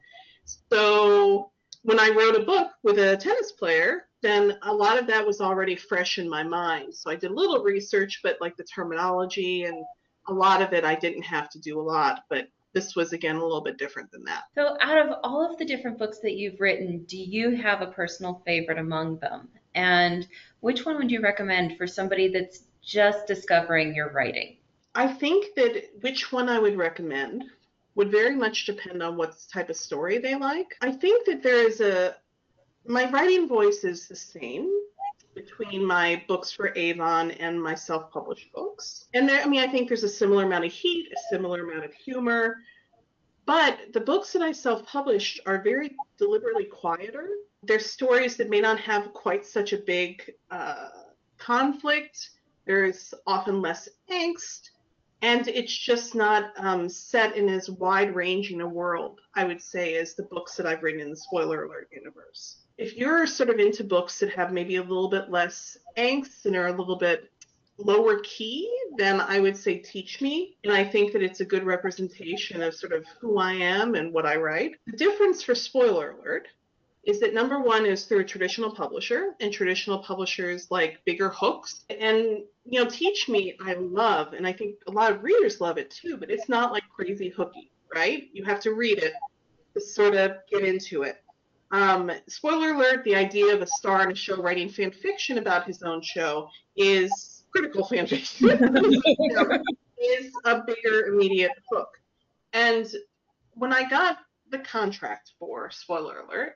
So 0.71 1.51
when 1.83 1.99
I 1.99 2.11
wrote 2.11 2.37
a 2.37 2.45
book 2.45 2.73
with 2.83 2.99
a 2.99 3.17
tennis 3.17 3.53
player, 3.53 4.09
then 4.23 4.59
a 4.63 4.73
lot 4.73 4.99
of 4.99 5.07
that 5.07 5.27
was 5.27 5.41
already 5.41 5.77
fresh 5.77 6.19
in 6.19 6.29
my 6.29 6.43
mind. 6.43 6.95
So 6.95 7.11
I 7.11 7.17
did 7.17 7.31
a 7.31 7.35
little 7.35 7.63
research, 7.63 8.21
but 8.23 8.39
like 8.41 8.57
the 8.57 8.65
terminology 8.65 9.65
and 9.65 9.85
a 10.29 10.33
lot 10.33 10.63
of 10.63 10.73
it 10.73 10.85
I 10.85 10.97
didn't 10.97 11.23
have 11.23 11.49
to 11.51 11.61
do 11.61 11.81
a 11.81 11.83
lot. 11.83 12.23
But 12.29 12.49
this 12.77 12.95
was 12.95 13.15
again 13.15 13.37
a 13.37 13.43
little 13.43 13.63
bit 13.63 13.79
different 13.79 14.13
than 14.13 14.23
that. 14.25 14.43
So, 14.55 14.77
out 14.83 14.99
of 14.99 15.15
all 15.25 15.51
of 15.51 15.57
the 15.57 15.65
different 15.65 15.99
books 15.99 16.19
that 16.19 16.35
you've 16.35 16.61
written, 16.61 17.05
do 17.05 17.17
you 17.17 17.57
have 17.57 17.81
a 17.81 17.87
personal 17.87 18.43
favorite 18.45 18.77
among 18.77 19.19
them? 19.19 19.49
And 19.75 20.29
which 20.61 20.85
one 20.85 20.99
would 20.99 21.11
you 21.11 21.23
recommend 21.23 21.79
for 21.79 21.87
somebody 21.87 22.29
that's 22.29 22.65
just 22.83 23.27
discovering 23.27 23.95
your 23.95 24.13
writing? 24.13 24.59
I 24.95 25.09
think 25.09 25.55
that 25.57 25.85
which 26.03 26.31
one 26.31 26.51
I 26.51 26.59
would 26.59 26.77
recommend 26.77 27.45
would 27.95 28.11
very 28.11 28.37
much 28.37 28.67
depend 28.67 29.03
on 29.03 29.17
what 29.17 29.35
type 29.51 29.71
of 29.71 29.77
story 29.77 30.19
they 30.19 30.35
like. 30.35 30.77
I 30.83 30.93
think 30.93 31.25
that 31.25 31.43
there 31.43 31.67
is 31.67 31.81
a 31.81 32.17
my 32.85 33.11
writing 33.11 33.49
voice 33.49 33.85
is 33.85 34.07
the 34.07 34.17
same 34.17 34.71
between 35.37 35.85
my 35.85 36.25
books 36.27 36.51
for 36.51 36.73
Avon 36.75 37.31
and 37.33 37.63
my 37.63 37.75
self-published 37.75 38.51
books. 38.53 39.05
And 39.15 39.29
there, 39.29 39.43
I 39.43 39.47
mean, 39.47 39.61
I 39.61 39.69
think 39.69 39.87
there's 39.87 40.03
a 40.03 40.09
similar 40.09 40.45
amount 40.45 40.65
of 40.65 40.73
heat, 40.73 41.13
a 41.13 41.21
similar 41.31 41.69
amount 41.69 41.85
of 41.85 41.95
humor, 41.95 42.57
but 43.45 43.79
the 43.93 44.01
books 44.01 44.33
that 44.33 44.43
I 44.43 44.51
self-published 44.51 45.41
are 45.47 45.63
very 45.63 45.95
deliberately 46.19 46.65
quieter. 46.65 47.29
They're 47.63 47.79
stories 47.79 48.37
that 48.39 48.51
may 48.51 48.61
not 48.61 48.81
have 48.81 49.13
quite 49.13 49.47
such 49.47 49.73
a 49.73 49.79
big 49.79 50.33
uh, 50.51 50.89
conflict. 51.39 52.31
There's 52.67 53.15
often 53.27 53.61
less 53.61 53.89
angst, 54.11 54.71
and 55.23 55.49
it's 55.49 55.77
just 55.77 56.15
not 56.15 56.53
um, 56.57 56.89
set 56.89 57.37
in 57.37 57.49
as 57.49 57.71
wide-ranging 57.71 58.61
a 58.61 58.69
world, 58.69 59.21
I 59.35 59.45
would 59.45 59.63
say, 59.63 59.97
as 59.97 60.15
the 60.15 60.25
books 60.25 60.57
that 60.57 60.67
I've 60.67 60.83
written 60.83 61.01
in 61.01 61.11
the 61.11 61.17
spoiler 61.17 61.65
alert 61.65 61.89
universe 61.93 62.59
if 62.79 62.95
you're 62.95 63.27
sort 63.27 63.51
of 63.51 63.59
into 63.59 63.85
books 63.85 64.19
that 64.19 64.31
have 64.31 64.53
maybe 64.53 64.77
a 64.77 64.83
little 64.83 65.09
bit 65.09 65.31
less 65.31 65.79
angst 65.97 66.45
and 66.45 66.57
are 66.57 66.69
a 66.69 66.77
little 66.77 66.97
bit 66.97 67.31
lower 67.79 68.21
key, 68.21 68.71
then 68.97 69.21
I 69.21 69.41
would 69.41 69.57
say 69.57 69.79
Teach 69.79 70.21
Me. 70.21 70.57
And 70.65 70.73
I 70.73 70.85
think 70.85 71.13
that 71.13 71.23
it's 71.23 71.41
a 71.41 71.45
good 71.45 71.65
representation 71.65 72.63
of 72.63 72.75
sort 72.75 72.93
of 72.93 73.05
who 73.21 73.39
I 73.39 73.53
am 73.53 73.95
and 73.95 74.13
what 74.13 74.27
I 74.27 74.37
write. 74.37 74.73
The 74.87 74.97
difference 74.97 75.43
for 75.43 75.55
spoiler 75.55 76.13
alert 76.13 76.49
is 77.05 77.21
that 77.21 77.35
number 77.35 77.61
one 77.61 77.87
is 77.87 78.05
through 78.05 78.21
a 78.21 78.25
traditional 78.25 78.75
publisher, 78.75 79.35
and 79.41 79.53
traditional 79.53 79.99
publishers 80.01 80.71
like 80.71 81.01
bigger 81.05 81.29
hooks. 81.29 81.85
And, 81.89 82.43
you 82.69 82.83
know, 82.83 82.91
Teach 82.91 83.29
Me, 83.29 83.57
I 83.61 83.75
love, 83.75 84.33
and 84.33 84.47
I 84.47 84.53
think 84.53 84.77
a 84.89 84.91
lot 84.91 85.13
of 85.13 85.23
readers 85.23 85.61
love 85.61 85.79
it 85.79 85.91
too, 85.91 86.17
but 86.17 86.31
it's 86.31 86.49
not 86.49 86.73
like 86.73 86.83
crazy 86.95 87.29
hooky, 87.29 87.71
right? 87.95 88.29
You 88.33 88.45
have 88.45 88.61
to 88.61 88.73
read 88.73 88.99
it 88.99 89.13
to 89.75 89.81
sort 89.81 90.15
of 90.15 90.39
get 90.51 90.65
into 90.65 91.03
it. 91.03 91.23
Um, 91.71 92.11
spoiler 92.29 92.71
alert: 92.75 93.05
the 93.05 93.15
idea 93.15 93.55
of 93.55 93.63
a 93.63 93.67
star 93.67 94.03
in 94.03 94.11
a 94.11 94.15
show 94.15 94.41
writing 94.41 94.69
fan 94.69 94.91
fiction 94.91 95.39
about 95.39 95.67
his 95.67 95.83
own 95.83 96.03
show 96.03 96.49
is 96.77 97.45
critical 97.53 97.87
fan 97.87 98.07
fiction. 98.07 98.49
is 99.99 100.33
a 100.45 100.63
bigger 100.67 101.07
immediate 101.07 101.53
hook. 101.71 101.89
And 102.53 102.87
when 103.55 103.73
I 103.73 103.89
got 103.89 104.19
the 104.51 104.59
contract 104.59 105.33
for 105.39 105.71
spoiler 105.71 106.21
alert, 106.21 106.55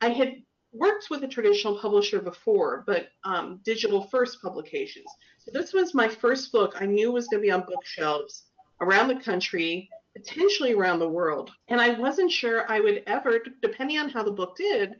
I 0.00 0.08
had 0.08 0.34
worked 0.72 1.10
with 1.10 1.24
a 1.24 1.28
traditional 1.28 1.78
publisher 1.78 2.20
before, 2.20 2.84
but 2.86 3.08
um, 3.24 3.60
digital 3.64 4.02
first 4.04 4.40
publications. 4.40 5.06
So 5.38 5.50
this 5.52 5.72
was 5.72 5.94
my 5.94 6.08
first 6.08 6.52
book 6.52 6.76
I 6.80 6.86
knew 6.86 7.12
was 7.12 7.28
going 7.28 7.42
to 7.42 7.46
be 7.46 7.50
on 7.50 7.64
bookshelves 7.66 8.44
around 8.80 9.08
the 9.08 9.16
country 9.16 9.88
potentially 10.16 10.72
around 10.72 10.98
the 10.98 11.08
world. 11.08 11.50
And 11.68 11.80
I 11.80 11.98
wasn't 11.98 12.32
sure 12.32 12.70
I 12.70 12.80
would 12.80 13.02
ever, 13.06 13.40
depending 13.62 13.98
on 13.98 14.08
how 14.08 14.22
the 14.22 14.32
book 14.32 14.56
did, 14.56 14.96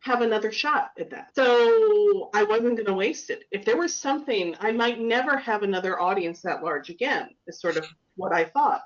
have 0.00 0.20
another 0.20 0.50
shot 0.50 0.90
at 0.98 1.10
that. 1.10 1.28
So 1.34 2.30
I 2.34 2.42
wasn't 2.42 2.76
going 2.76 2.86
to 2.86 2.94
waste 2.94 3.30
it. 3.30 3.44
If 3.50 3.64
there 3.64 3.76
was 3.76 3.94
something, 3.94 4.54
I 4.60 4.72
might 4.72 5.00
never 5.00 5.36
have 5.36 5.62
another 5.62 6.00
audience 6.00 6.42
that 6.42 6.62
large 6.62 6.90
again, 6.90 7.30
is 7.46 7.60
sort 7.60 7.76
of 7.76 7.86
what 8.16 8.32
I 8.32 8.44
thought. 8.44 8.82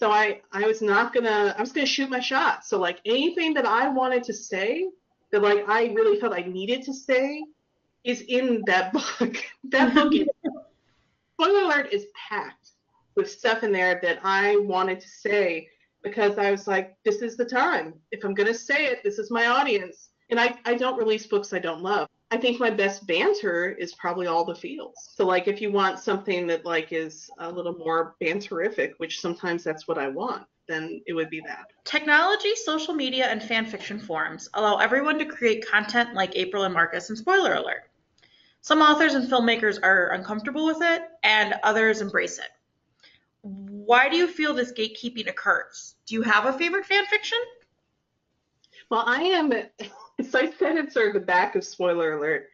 So 0.00 0.10
I, 0.10 0.40
I 0.52 0.66
was 0.66 0.80
not 0.80 1.12
gonna, 1.12 1.54
I 1.56 1.60
was 1.60 1.72
gonna 1.72 1.86
shoot 1.86 2.08
my 2.08 2.20
shot. 2.20 2.64
So 2.64 2.78
like 2.78 3.00
anything 3.04 3.52
that 3.54 3.66
I 3.66 3.88
wanted 3.88 4.22
to 4.24 4.32
say, 4.32 4.88
that 5.32 5.42
like 5.42 5.68
I 5.68 5.86
really 5.92 6.18
felt 6.20 6.32
I 6.32 6.42
needed 6.42 6.82
to 6.84 6.94
say, 6.94 7.42
is 8.04 8.22
in 8.22 8.62
that 8.66 8.92
book. 8.92 9.36
that 9.64 9.94
book 9.94 10.14
is, 10.14 10.26
spoiler 11.34 11.62
alert, 11.62 11.92
is 11.92 12.06
packed 12.28 12.70
with 13.16 13.30
stuff 13.30 13.62
in 13.62 13.72
there 13.72 14.00
that 14.02 14.20
I 14.22 14.56
wanted 14.56 15.00
to 15.00 15.08
say 15.08 15.68
because 16.02 16.38
I 16.38 16.50
was 16.50 16.66
like, 16.66 16.96
this 17.04 17.22
is 17.22 17.36
the 17.36 17.44
time. 17.44 17.94
If 18.12 18.24
I'm 18.24 18.34
to 18.34 18.54
say 18.54 18.86
it, 18.86 19.02
this 19.02 19.18
is 19.18 19.30
my 19.30 19.46
audience. 19.46 20.10
And 20.30 20.38
I, 20.38 20.54
I 20.64 20.74
don't 20.74 20.98
release 20.98 21.26
books 21.26 21.52
I 21.52 21.58
don't 21.58 21.82
love. 21.82 22.08
I 22.30 22.36
think 22.36 22.60
my 22.60 22.70
best 22.70 23.06
banter 23.06 23.72
is 23.72 23.94
probably 23.94 24.26
all 24.26 24.44
the 24.44 24.54
feels. 24.54 24.94
So 25.14 25.26
like 25.26 25.48
if 25.48 25.60
you 25.62 25.72
want 25.72 25.98
something 25.98 26.46
that 26.48 26.66
like 26.66 26.92
is 26.92 27.30
a 27.38 27.50
little 27.50 27.74
more 27.74 28.14
banterific, 28.20 28.92
which 28.98 29.20
sometimes 29.20 29.64
that's 29.64 29.88
what 29.88 29.98
I 29.98 30.08
want, 30.08 30.44
then 30.68 31.00
it 31.06 31.14
would 31.14 31.30
be 31.30 31.40
that. 31.46 31.72
Technology, 31.84 32.54
social 32.54 32.94
media, 32.94 33.26
and 33.26 33.42
fan 33.42 33.66
fiction 33.66 33.98
forums 33.98 34.48
allow 34.54 34.76
everyone 34.76 35.18
to 35.18 35.24
create 35.24 35.66
content 35.66 36.14
like 36.14 36.36
April 36.36 36.64
and 36.64 36.74
Marcus 36.74 37.08
and 37.08 37.18
Spoiler 37.18 37.54
Alert. 37.54 37.90
Some 38.60 38.82
authors 38.82 39.14
and 39.14 39.30
filmmakers 39.30 39.78
are 39.82 40.10
uncomfortable 40.10 40.66
with 40.66 40.78
it, 40.82 41.02
and 41.22 41.54
others 41.62 42.00
embrace 42.00 42.38
it 42.38 42.50
why 43.42 44.08
do 44.08 44.16
you 44.16 44.26
feel 44.26 44.54
this 44.54 44.72
gatekeeping 44.72 45.28
occurs? 45.28 45.94
Do 46.06 46.14
you 46.14 46.22
have 46.22 46.46
a 46.46 46.52
favorite 46.52 46.86
fan 46.86 47.06
fiction? 47.06 47.38
Well, 48.90 49.04
I 49.06 49.22
am, 49.22 49.52
so 50.28 50.38
I 50.38 50.50
said 50.58 50.76
it's 50.76 50.94
sort 50.94 51.08
of 51.08 51.14
the 51.14 51.20
back 51.20 51.54
of 51.56 51.64
spoiler 51.64 52.12
alert. 52.12 52.48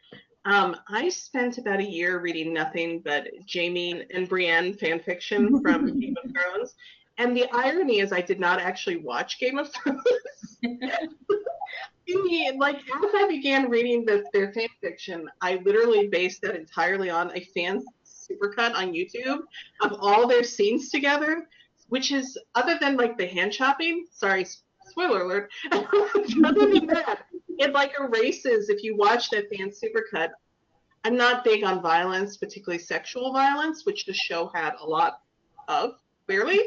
Um, 0.44 0.76
I 0.88 1.08
spent 1.08 1.56
about 1.58 1.80
a 1.80 1.84
year 1.84 2.18
reading 2.18 2.52
nothing 2.52 3.00
but 3.00 3.28
Jaime 3.52 4.04
and 4.12 4.28
Brienne 4.28 4.74
fan 4.74 5.00
fiction 5.00 5.62
from 5.62 5.86
Game 6.00 6.16
of 6.22 6.30
Thrones. 6.30 6.74
And 7.18 7.36
the 7.36 7.48
irony 7.52 8.00
is, 8.00 8.12
I 8.12 8.20
did 8.20 8.40
not 8.40 8.60
actually 8.60 8.96
watch 8.96 9.38
Game 9.38 9.58
of 9.58 9.72
Thrones. 9.72 10.02
like 12.58 12.76
as 12.76 13.10
I 13.14 13.26
began 13.28 13.70
reading 13.70 14.04
the, 14.04 14.24
their 14.32 14.52
fan 14.52 14.68
fiction, 14.80 15.28
I 15.40 15.60
literally 15.64 16.08
based 16.08 16.42
that 16.42 16.56
entirely 16.56 17.10
on 17.10 17.30
a 17.36 17.40
fan 17.54 17.84
supercut 18.04 18.74
on 18.74 18.92
YouTube 18.92 19.40
of 19.80 19.96
all 20.00 20.26
their 20.26 20.44
scenes 20.44 20.90
together, 20.90 21.46
which 21.88 22.12
is 22.12 22.38
other 22.54 22.78
than 22.80 22.96
like 22.96 23.18
the 23.18 23.26
hand 23.26 23.52
chopping. 23.52 24.06
Sorry, 24.10 24.46
spoiler 24.86 25.22
alert. 25.22 25.50
other 25.72 26.72
than 26.72 26.86
that, 26.86 27.26
it 27.58 27.72
like 27.72 27.92
erases 27.98 28.68
if 28.68 28.82
you 28.82 28.96
watch 28.96 29.30
that 29.30 29.48
fan 29.54 29.70
supercut. 29.70 30.30
I'm 31.04 31.16
not 31.16 31.44
big 31.44 31.64
on 31.64 31.82
violence, 31.82 32.38
particularly 32.38 32.82
sexual 32.82 33.32
violence, 33.32 33.84
which 33.84 34.06
the 34.06 34.14
show 34.14 34.50
had 34.54 34.72
a 34.80 34.86
lot 34.86 35.20
of, 35.68 35.96
clearly. 36.26 36.60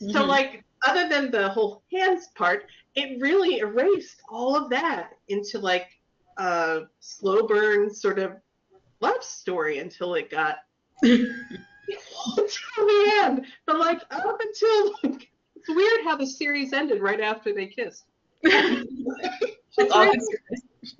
Mm-hmm. 0.00 0.12
So 0.12 0.24
like 0.24 0.64
other 0.86 1.08
than 1.08 1.30
the 1.30 1.48
whole 1.48 1.82
hands 1.92 2.28
part, 2.34 2.66
it 2.94 3.20
really 3.20 3.58
erased 3.58 4.20
all 4.28 4.56
of 4.56 4.70
that 4.70 5.10
into 5.28 5.58
like 5.58 5.88
a 6.38 6.82
slow 7.00 7.46
burn 7.46 7.92
sort 7.92 8.18
of 8.18 8.32
love 9.00 9.22
story 9.22 9.78
until 9.78 10.14
it 10.14 10.30
got 10.30 10.58
until 11.02 11.26
the 12.36 13.12
end. 13.22 13.46
But 13.66 13.78
like 13.78 14.02
up 14.10 14.40
until 14.40 14.94
like, 15.02 15.30
it's 15.56 15.68
weird 15.68 16.04
how 16.04 16.16
the 16.16 16.26
series 16.26 16.72
ended 16.72 17.00
right 17.00 17.20
after 17.20 17.52
they 17.54 17.66
kissed. 17.66 18.04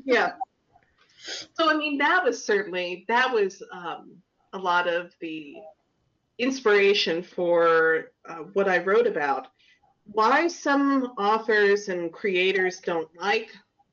Yeah. 0.05 0.33
So 1.55 1.71
I 1.71 1.77
mean, 1.77 1.99
that 1.99 2.25
was 2.25 2.45
certainly 2.45 3.05
that 3.09 3.33
was 3.33 3.63
um, 3.73 4.11
a 4.53 4.59
lot 4.59 4.89
of 4.89 5.15
the 5.21 5.57
inspiration 6.43 7.23
for 7.23 8.11
uh, 8.29 8.43
what 8.55 8.69
I 8.69 8.79
wrote 8.79 9.07
about. 9.07 9.47
Why 10.13 10.49
some 10.49 11.15
authors 11.17 11.89
and 11.89 12.13
creators 12.13 12.81
don't 12.81 13.09
like 13.17 13.51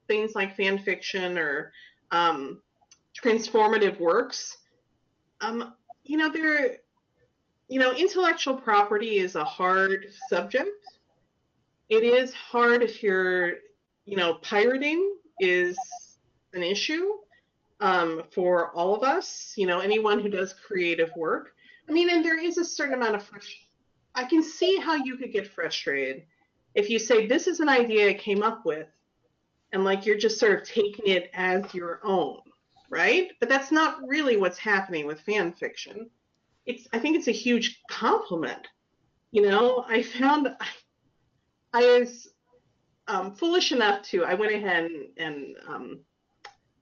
things 0.07 0.33
like 0.33 0.57
fan 0.57 0.79
fiction 0.79 1.37
or 1.37 1.71
um, 2.11 2.61
transformative 3.15 3.99
works. 3.99 4.57
Um, 5.39 5.73
you 6.03 6.17
know, 6.17 6.29
there, 6.29 6.77
you 7.67 7.79
know, 7.79 7.93
intellectual 7.93 8.55
property 8.55 9.17
is 9.17 9.35
a 9.35 9.43
hard 9.43 10.07
subject. 10.27 10.71
It 11.89 12.03
is 12.03 12.33
hard 12.33 12.81
if 12.81 13.03
you're, 13.03 13.53
you 14.05 14.17
know, 14.17 14.33
pirating 14.35 15.15
is 15.39 15.77
an 16.53 16.63
issue 16.63 17.13
um, 17.79 18.23
for 18.31 18.71
all 18.71 18.95
of 18.95 19.03
us. 19.03 19.53
You 19.55 19.67
know, 19.67 19.79
anyone 19.79 20.19
who 20.19 20.29
does 20.29 20.53
creative 20.53 21.11
work. 21.15 21.53
I 21.89 21.91
mean, 21.91 22.09
and 22.09 22.23
there 22.23 22.39
is 22.39 22.57
a 22.57 22.65
certain 22.65 22.93
amount 22.93 23.15
of 23.15 23.23
frustration. 23.23 23.67
I 24.15 24.25
can 24.25 24.43
see 24.43 24.77
how 24.77 24.95
you 24.95 25.17
could 25.17 25.31
get 25.31 25.47
frustrated 25.47 26.23
if 26.75 26.89
you 26.89 26.99
say 26.99 27.25
this 27.25 27.47
is 27.47 27.59
an 27.59 27.69
idea 27.69 28.09
I 28.09 28.13
came 28.13 28.43
up 28.43 28.65
with, 28.65 28.87
and 29.71 29.83
like 29.83 30.05
you're 30.05 30.17
just 30.17 30.39
sort 30.39 30.59
of 30.59 30.67
taking 30.67 31.07
it 31.07 31.29
as 31.33 31.73
your 31.73 31.99
own, 32.03 32.39
right? 32.89 33.31
But 33.39 33.49
that's 33.49 33.71
not 33.71 34.07
really 34.07 34.37
what's 34.37 34.57
happening 34.57 35.07
with 35.07 35.21
fan 35.21 35.51
fiction. 35.53 36.09
It's 36.65 36.87
I 36.93 36.99
think 36.99 37.17
it's 37.17 37.27
a 37.27 37.31
huge 37.31 37.81
compliment. 37.89 38.67
You 39.31 39.43
know, 39.43 39.85
I 39.87 40.03
found 40.03 40.55
I, 40.59 40.67
I 41.73 41.99
was 41.99 42.27
um, 43.07 43.33
foolish 43.33 43.71
enough 43.71 44.03
to 44.09 44.25
I 44.25 44.35
went 44.35 44.53
ahead 44.53 44.85
and, 44.85 45.05
and 45.17 45.55
um, 45.67 45.99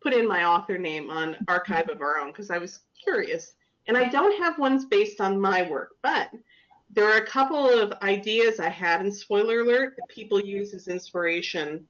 put 0.01 0.13
in 0.13 0.27
my 0.27 0.43
author 0.43 0.77
name 0.77 1.09
on 1.09 1.37
Archive 1.47 1.89
of 1.89 2.01
Our 2.01 2.19
Own 2.19 2.27
because 2.27 2.51
I 2.51 2.57
was 2.57 2.79
curious. 3.01 3.53
And 3.87 3.97
I 3.97 4.09
don't 4.09 4.37
have 4.41 4.59
ones 4.59 4.85
based 4.85 5.21
on 5.21 5.39
my 5.39 5.69
work, 5.69 5.91
but 6.01 6.29
there 6.89 7.05
are 7.05 7.17
a 7.17 7.25
couple 7.25 7.69
of 7.69 7.93
ideas 8.01 8.59
I 8.59 8.69
had 8.69 9.01
in 9.01 9.11
spoiler 9.11 9.61
alert 9.61 9.95
that 9.97 10.07
people 10.09 10.39
use 10.39 10.73
as 10.73 10.87
inspiration 10.87 11.87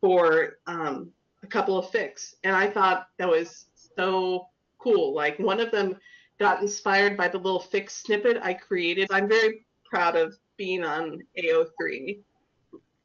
for 0.00 0.58
um, 0.66 1.10
a 1.42 1.46
couple 1.46 1.78
of 1.78 1.90
fics. 1.90 2.34
And 2.44 2.54
I 2.54 2.68
thought 2.68 3.08
that 3.18 3.28
was 3.28 3.66
so 3.96 4.48
cool. 4.78 5.14
Like 5.14 5.38
one 5.38 5.60
of 5.60 5.70
them 5.70 5.96
got 6.38 6.62
inspired 6.62 7.16
by 7.16 7.28
the 7.28 7.38
little 7.38 7.60
fic 7.60 7.90
snippet 7.90 8.38
I 8.42 8.54
created. 8.54 9.08
I'm 9.10 9.28
very 9.28 9.66
proud 9.84 10.16
of 10.16 10.36
being 10.56 10.84
on 10.84 11.22
AO3 11.38 12.20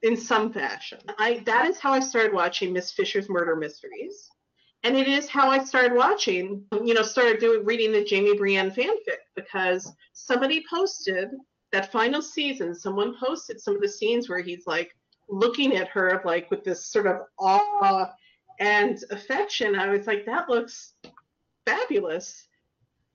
in 0.03 0.17
some 0.17 0.51
fashion. 0.51 0.99
I 1.17 1.41
that 1.45 1.67
is 1.67 1.79
how 1.79 1.93
I 1.93 1.99
started 1.99 2.33
watching 2.33 2.73
Miss 2.73 2.91
Fisher's 2.91 3.29
Murder 3.29 3.55
Mysteries. 3.55 4.29
And 4.83 4.97
it 4.97 5.07
is 5.07 5.29
how 5.29 5.49
I 5.49 5.63
started 5.63 5.93
watching, 5.93 6.65
you 6.83 6.93
know, 6.93 7.03
started 7.03 7.39
doing 7.39 7.65
reading 7.65 7.93
the 7.93 8.05
Jaime 8.09 8.37
Brienne 8.37 8.71
fanfic 8.71 9.19
because 9.35 9.91
somebody 10.11 10.63
posted 10.69 11.29
that 11.71 11.91
final 11.91 12.21
season, 12.21 12.75
someone 12.75 13.15
posted 13.17 13.61
some 13.61 13.75
of 13.75 13.81
the 13.81 13.87
scenes 13.87 14.29
where 14.29 14.41
he's 14.41 14.67
like 14.67 14.95
looking 15.29 15.75
at 15.77 15.87
her 15.87 16.21
like 16.25 16.51
with 16.51 16.63
this 16.63 16.85
sort 16.85 17.07
of 17.07 17.21
awe 17.39 18.09
and 18.59 18.99
affection. 19.09 19.75
I 19.75 19.89
was 19.89 20.05
like, 20.05 20.25
that 20.25 20.49
looks 20.49 20.93
fabulous. 21.65 22.47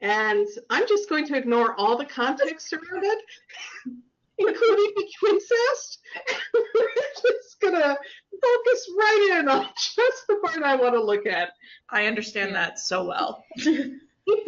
And 0.01 0.47
I'm 0.71 0.87
just 0.87 1.09
going 1.09 1.27
to 1.27 1.37
ignore 1.37 1.75
all 1.75 1.97
the 1.97 2.05
context 2.05 2.73
around 2.73 3.05
it, 3.05 3.19
including 4.39 4.93
the 4.97 5.13
incest. 5.31 5.99
We're 6.55 6.89
just 7.23 7.61
gonna 7.61 7.97
focus 8.43 8.89
right 8.99 9.39
in 9.41 9.49
on 9.49 9.67
just 9.77 10.27
the 10.29 10.37
part 10.45 10.63
I 10.63 10.77
want 10.77 10.95
to 10.95 11.03
look 11.03 11.27
at. 11.27 11.51
I 11.91 12.07
understand 12.07 12.51
Yeah. 12.51 12.55
that 12.55 12.79
so 12.79 13.07
well. 13.07 13.45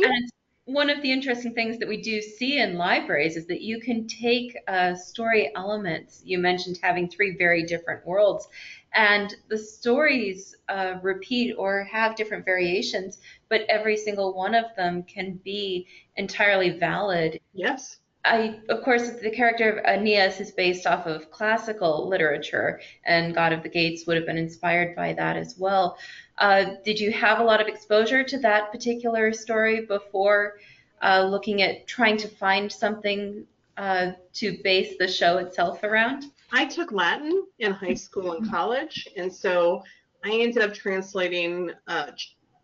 And 0.03 0.31
one 0.67 0.91
of 0.91 1.01
the 1.03 1.11
interesting 1.11 1.55
things 1.55 1.79
that 1.79 1.89
we 1.89 2.01
do 2.03 2.21
see 2.21 2.59
in 2.61 2.77
libraries 2.77 3.37
is 3.37 3.47
that 3.47 3.63
you 3.63 3.81
can 3.81 4.07
take 4.07 4.57
uh, 4.69 4.95
story 4.95 5.51
elements. 5.57 6.23
You 6.25 6.39
mentioned 6.39 6.79
having 6.83 7.09
three 7.09 7.37
very 7.37 7.65
different 7.65 8.07
worlds, 8.07 8.47
and 8.95 9.35
the 9.49 9.59
stories 9.59 10.55
uh, 10.69 10.97
repeat 11.03 11.55
or 11.57 11.85
have 11.85 12.15
different 12.17 12.45
variations, 12.45 13.19
but 13.49 13.63
every 13.71 13.97
single 13.97 14.35
one 14.35 14.55
of 14.55 14.67
them 14.77 15.03
can 15.05 15.35
be 15.45 15.87
entirely 16.17 16.71
valid. 16.79 17.41
Yes. 17.53 18.00
I, 18.25 18.61
of 18.69 18.83
course, 18.83 19.11
the 19.11 19.31
character 19.31 19.71
of 19.71 19.85
Aeneas 19.85 20.41
is 20.41 20.51
based 20.51 20.87
off 20.87 21.07
of 21.07 21.31
classical 21.31 22.07
literature, 22.07 22.81
and 23.05 23.35
God 23.35 23.53
of 23.53 23.63
the 23.63 23.69
Gates 23.69 24.07
would 24.07 24.17
have 24.17 24.27
been 24.27 24.37
inspired 24.37 24.95
by 24.95 25.15
that 25.15 25.37
as 25.37 25.57
well. 25.59 25.97
Uh, 26.37 26.75
did 26.85 27.01
you 27.01 27.13
have 27.13 27.39
a 27.39 27.45
lot 27.45 27.61
of 27.61 27.69
exposure 27.69 28.23
to 28.25 28.39
that 28.41 28.71
particular 28.73 29.33
story 29.33 29.87
before 29.87 30.59
uh, 31.03 31.23
looking 31.23 31.63
at 31.63 31.87
trying 31.87 32.19
to 32.19 32.29
find 32.29 32.71
something 32.71 33.47
uh, 33.79 34.13
to 34.35 34.59
base 34.63 34.97
the 34.99 35.09
show 35.09 35.39
itself 35.39 35.83
around? 35.83 36.27
I 36.53 36.67
took 36.67 36.93
Latin 36.93 37.47
in 37.59 37.73
high 37.73 37.95
school 37.95 38.33
and 38.33 38.51
college, 38.51 39.09
and 39.17 39.33
so 39.33 39.83
I 40.25 40.33
ended 40.33 40.63
up 40.63 40.75
translating 40.75 41.71
uh, 41.87 42.11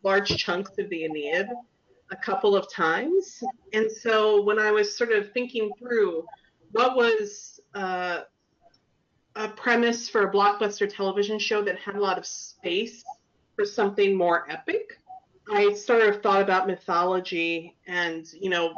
large 0.03 0.37
chunks 0.37 0.77
of 0.79 0.91
the 0.91 1.05
Aeneid 1.05 1.49
a 2.11 2.17
couple 2.17 2.57
of 2.57 2.71
times. 2.73 3.43
And 3.73 3.91
so 3.91 4.43
when 4.43 4.59
I 4.59 4.71
was 4.71 4.97
sort 4.97 5.13
of 5.13 5.33
thinking 5.33 5.71
through 5.79 6.25
what 6.73 6.97
was 6.97 7.61
uh, 7.75 8.21
a 9.35 9.49
premise 9.49 10.09
for 10.09 10.29
a 10.29 10.33
blockbuster 10.33 10.93
television 10.93 11.39
show 11.39 11.63
that 11.63 11.79
had 11.79 11.97
a 11.97 12.01
lot 12.01 12.19
of 12.19 12.27
space 12.27 13.05
for 13.55 13.65
something 13.65 14.15
more 14.15 14.51
epic, 14.51 15.01
I 15.51 15.75
sort 15.75 16.03
of 16.03 16.23
thought 16.23 16.43
about 16.43 16.67
mythology 16.67 17.77
and, 17.87 18.27
you 18.41 18.51
know, 18.51 18.75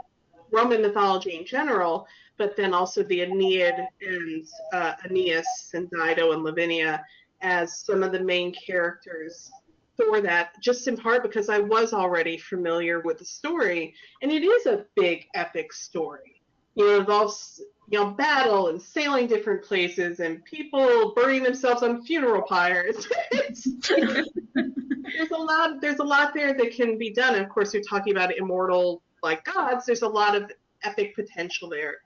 Roman 0.51 0.83
mythology 0.83 1.37
in 1.37 1.47
general, 1.47 2.07
but 2.37 2.57
then 2.57 2.73
also 2.73 3.03
the 3.03 3.23
Aeneid 3.23 3.87
and 4.01 4.47
uh, 4.73 4.95
Aeneas 5.05 5.71
and 5.75 5.91
Dido 5.91 6.33
and 6.33 6.43
Lavinia 6.43 7.05
as 7.41 7.79
some 7.79 8.03
of 8.03 8.12
the 8.12 8.21
main 8.21 8.53
characters 8.55 9.51
for 9.99 10.21
that, 10.21 10.61
just 10.61 10.87
in 10.89 10.97
part 10.97 11.23
because 11.23 11.49
I 11.49 11.59
was 11.59 11.93
already 11.93 12.39
familiar 12.39 13.01
with 13.01 13.19
the 13.19 13.25
story, 13.25 13.95
and 14.23 14.31
it 14.31 14.45
is 14.45 14.67
a 14.67 14.85
big 14.95 15.27
epic 15.35 15.73
story. 15.73 16.41
You 16.75 16.87
know, 16.87 16.95
it 16.95 17.01
involves 17.01 17.61
you 17.89 17.99
know 17.99 18.11
battle 18.11 18.69
and 18.69 18.81
sailing 18.81 19.27
different 19.27 19.65
places 19.65 20.21
and 20.21 20.45
people 20.45 21.13
burning 21.17 21.43
themselves 21.43 21.83
on 21.83 22.05
funeral 22.05 22.43
pyres. 22.43 23.09
There's 23.93 25.31
a 25.31 25.37
lot. 25.37 25.81
There's 25.81 25.99
a 25.99 26.05
lot 26.05 26.35
there 26.35 26.55
that 26.55 26.73
can 26.73 26.99
be 26.99 27.11
done. 27.11 27.35
And 27.35 27.45
of 27.45 27.51
course, 27.51 27.75
you're 27.75 27.83
talking 27.83 28.13
about 28.13 28.37
immortal 28.37 29.03
like 29.23 29.45
gods. 29.45 29.87
There's 29.87 30.03
a 30.03 30.09
lot 30.09 30.37
of 30.37 30.53
epic 30.85 31.15
potential 31.15 31.69
there. 31.69 31.97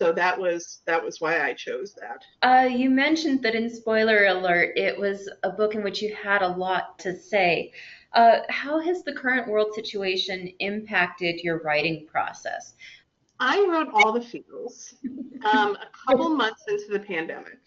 So 0.00 0.12
that 0.12 0.40
was 0.40 0.80
that 0.86 1.04
was 1.04 1.20
why 1.20 1.42
I 1.42 1.52
chose 1.52 1.94
that. 1.94 2.24
Uh, 2.40 2.64
you 2.64 2.88
mentioned 2.88 3.42
that 3.42 3.54
in 3.54 3.68
spoiler 3.68 4.28
alert, 4.28 4.72
it 4.74 4.98
was 4.98 5.28
a 5.42 5.50
book 5.50 5.74
in 5.74 5.82
which 5.82 6.00
you 6.00 6.14
had 6.14 6.40
a 6.40 6.48
lot 6.48 6.98
to 7.00 7.14
say. 7.14 7.72
Uh, 8.14 8.38
how 8.48 8.80
has 8.80 9.02
the 9.02 9.12
current 9.12 9.46
world 9.46 9.74
situation 9.74 10.50
impacted 10.60 11.40
your 11.40 11.60
writing 11.62 12.06
process? 12.10 12.74
I 13.40 13.66
wrote 13.70 13.88
all 13.92 14.12
the 14.12 14.22
feels 14.22 14.94
um, 15.52 15.76
a 15.76 15.88
couple 16.06 16.30
months 16.36 16.64
into 16.66 16.86
the 16.90 17.00
pandemic 17.00 17.58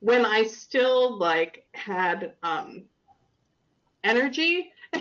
when 0.00 0.24
I 0.24 0.44
still 0.44 1.18
like 1.18 1.66
had 1.72 2.32
um, 2.42 2.84
energy. 4.02 4.72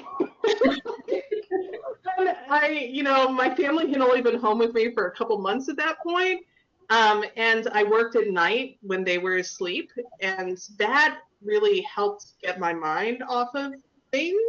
and 2.18 2.36
I, 2.50 2.70
you 2.70 3.04
know, 3.04 3.30
my 3.30 3.54
family 3.54 3.90
had 3.92 4.02
only 4.02 4.22
been 4.22 4.40
home 4.40 4.60
with 4.60 4.74
me 4.74 4.94
for 4.94 5.08
a 5.08 5.12
couple 5.12 5.38
months 5.40 5.70
at 5.70 5.78
that 5.78 6.00
point. 6.00 6.46
Um, 6.90 7.24
and 7.38 7.68
I 7.74 7.84
worked 7.84 8.16
at 8.16 8.28
night 8.28 8.78
when 8.82 9.04
they 9.04 9.18
were 9.18 9.38
asleep, 9.38 9.92
and 10.22 10.58
that 10.78 11.20
really 11.44 11.82
helped 11.82 12.34
get 12.42 12.60
my 12.60 12.74
mind 12.74 13.24
off 13.28 13.50
of 13.56 13.74
things. 14.12 14.42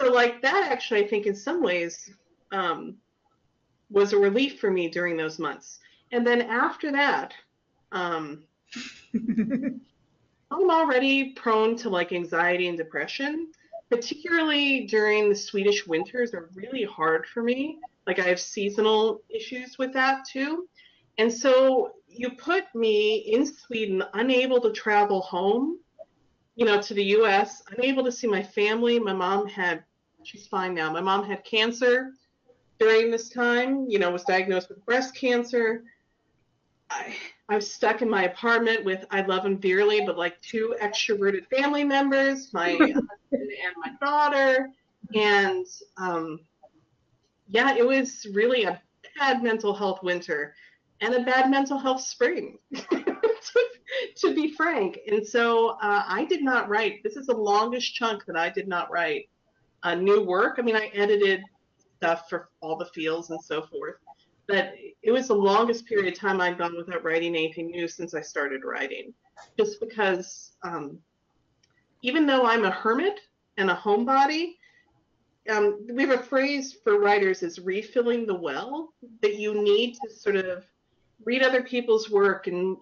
So, 0.00 0.10
like 0.10 0.42
that, 0.42 0.68
actually, 0.70 1.04
I 1.04 1.08
think 1.08 1.26
in 1.26 1.34
some 1.34 1.62
ways 1.62 2.10
um, 2.50 2.96
was 3.90 4.12
a 4.12 4.18
relief 4.18 4.58
for 4.58 4.70
me 4.70 4.88
during 4.88 5.16
those 5.16 5.38
months. 5.38 5.78
And 6.10 6.26
then 6.26 6.42
after 6.42 6.90
that, 6.92 7.34
um, 7.92 8.44
I'm 9.14 9.80
already 10.70 11.32
prone 11.32 11.76
to 11.76 11.90
like 11.90 12.12
anxiety 12.12 12.68
and 12.68 12.76
depression, 12.76 13.48
particularly 13.92 14.86
during 14.86 15.28
the 15.28 15.34
Swedish 15.34 15.86
winters 15.86 16.32
are 16.32 16.48
really 16.54 16.84
hard 16.84 17.26
for 17.26 17.42
me. 17.42 17.78
Like 18.06 18.18
I 18.18 18.22
have 18.22 18.40
seasonal 18.40 19.20
issues 19.28 19.76
with 19.78 19.92
that 19.92 20.24
too. 20.24 20.66
And 21.18 21.30
so, 21.30 21.92
you 22.08 22.30
put 22.30 22.64
me 22.74 23.16
in 23.16 23.44
Sweden, 23.46 24.02
unable 24.14 24.60
to 24.60 24.72
travel 24.72 25.20
home, 25.20 25.78
you 26.56 26.64
know, 26.64 26.80
to 26.80 26.94
the 26.94 27.04
U.S., 27.04 27.62
unable 27.76 28.02
to 28.04 28.12
see 28.12 28.26
my 28.26 28.42
family. 28.42 28.98
My 28.98 29.12
mom 29.12 29.46
had, 29.46 29.84
she's 30.22 30.46
fine 30.46 30.74
now. 30.74 30.90
My 30.90 31.00
mom 31.00 31.24
had 31.24 31.44
cancer 31.44 32.12
during 32.78 33.10
this 33.10 33.28
time, 33.28 33.86
you 33.88 33.98
know, 33.98 34.10
was 34.10 34.24
diagnosed 34.24 34.68
with 34.68 34.84
breast 34.84 35.14
cancer. 35.14 35.84
I, 36.90 37.14
I 37.48 37.56
was 37.56 37.70
stuck 37.70 38.02
in 38.02 38.08
my 38.10 38.24
apartment 38.24 38.84
with, 38.84 39.04
I 39.10 39.22
love 39.22 39.44
him 39.44 39.56
dearly, 39.56 40.02
but 40.04 40.18
like 40.18 40.40
two 40.42 40.74
extroverted 40.82 41.46
family 41.48 41.84
members, 41.84 42.52
my 42.52 42.94
and 43.32 43.74
my 43.76 43.92
daughter. 44.00 44.70
And 45.14 45.66
um, 45.96 46.40
yeah, 47.48 47.74
it 47.74 47.86
was 47.86 48.26
really 48.32 48.64
a 48.64 48.80
bad 49.18 49.42
mental 49.42 49.74
health 49.74 50.02
winter 50.02 50.54
and 51.00 51.14
a 51.14 51.22
bad 51.22 51.50
mental 51.50 51.78
health 51.78 52.00
spring, 52.00 52.58
to, 52.74 53.64
to, 54.16 54.34
be 54.34 54.54
frank. 54.54 54.98
And 55.08 55.26
so 55.26 55.70
uh, 55.82 56.04
I 56.06 56.24
did 56.24 56.42
not 56.42 56.68
write. 56.68 57.02
This 57.02 57.16
is 57.16 57.26
the 57.26 57.36
longest 57.36 57.94
chunk 57.94 58.24
that 58.26 58.36
I 58.36 58.48
did 58.48 58.68
not 58.68 58.90
write 58.90 59.28
a 59.82 59.96
new 59.96 60.24
work. 60.24 60.56
I 60.58 60.62
mean, 60.62 60.76
I 60.76 60.90
edited 60.94 61.42
stuff 61.96 62.28
for 62.28 62.50
all 62.60 62.76
the 62.76 62.86
feels 62.86 63.30
and 63.30 63.42
so 63.42 63.62
forth, 63.62 63.96
but 64.46 64.74
it 65.02 65.10
was 65.10 65.28
the 65.28 65.34
longest 65.34 65.86
period 65.86 66.12
of 66.12 66.18
time 66.18 66.40
I'd 66.40 66.58
gone 66.58 66.76
without 66.76 67.04
writing 67.04 67.34
anything 67.34 67.70
new 67.70 67.88
since 67.88 68.14
I 68.14 68.20
started 68.20 68.62
writing. 68.64 69.12
Just 69.58 69.80
because, 69.80 70.52
um, 70.62 70.98
even 72.02 72.26
though 72.26 72.44
I'm 72.44 72.64
a 72.64 72.70
hermit 72.70 73.20
and 73.56 73.70
a 73.70 73.74
homebody, 73.74 74.56
um, 75.50 75.86
we 75.88 76.02
have 76.02 76.20
a 76.20 76.22
phrase 76.22 76.76
for 76.84 76.98
writers 76.98 77.42
is 77.42 77.58
refilling 77.58 78.26
the 78.26 78.34
well 78.34 78.92
that 79.22 79.36
you 79.36 79.62
need 79.62 79.94
to 79.94 80.10
sort 80.10 80.36
of 80.36 80.64
read 81.24 81.42
other 81.42 81.62
people's 81.62 82.10
work 82.10 82.46
and 82.46 82.76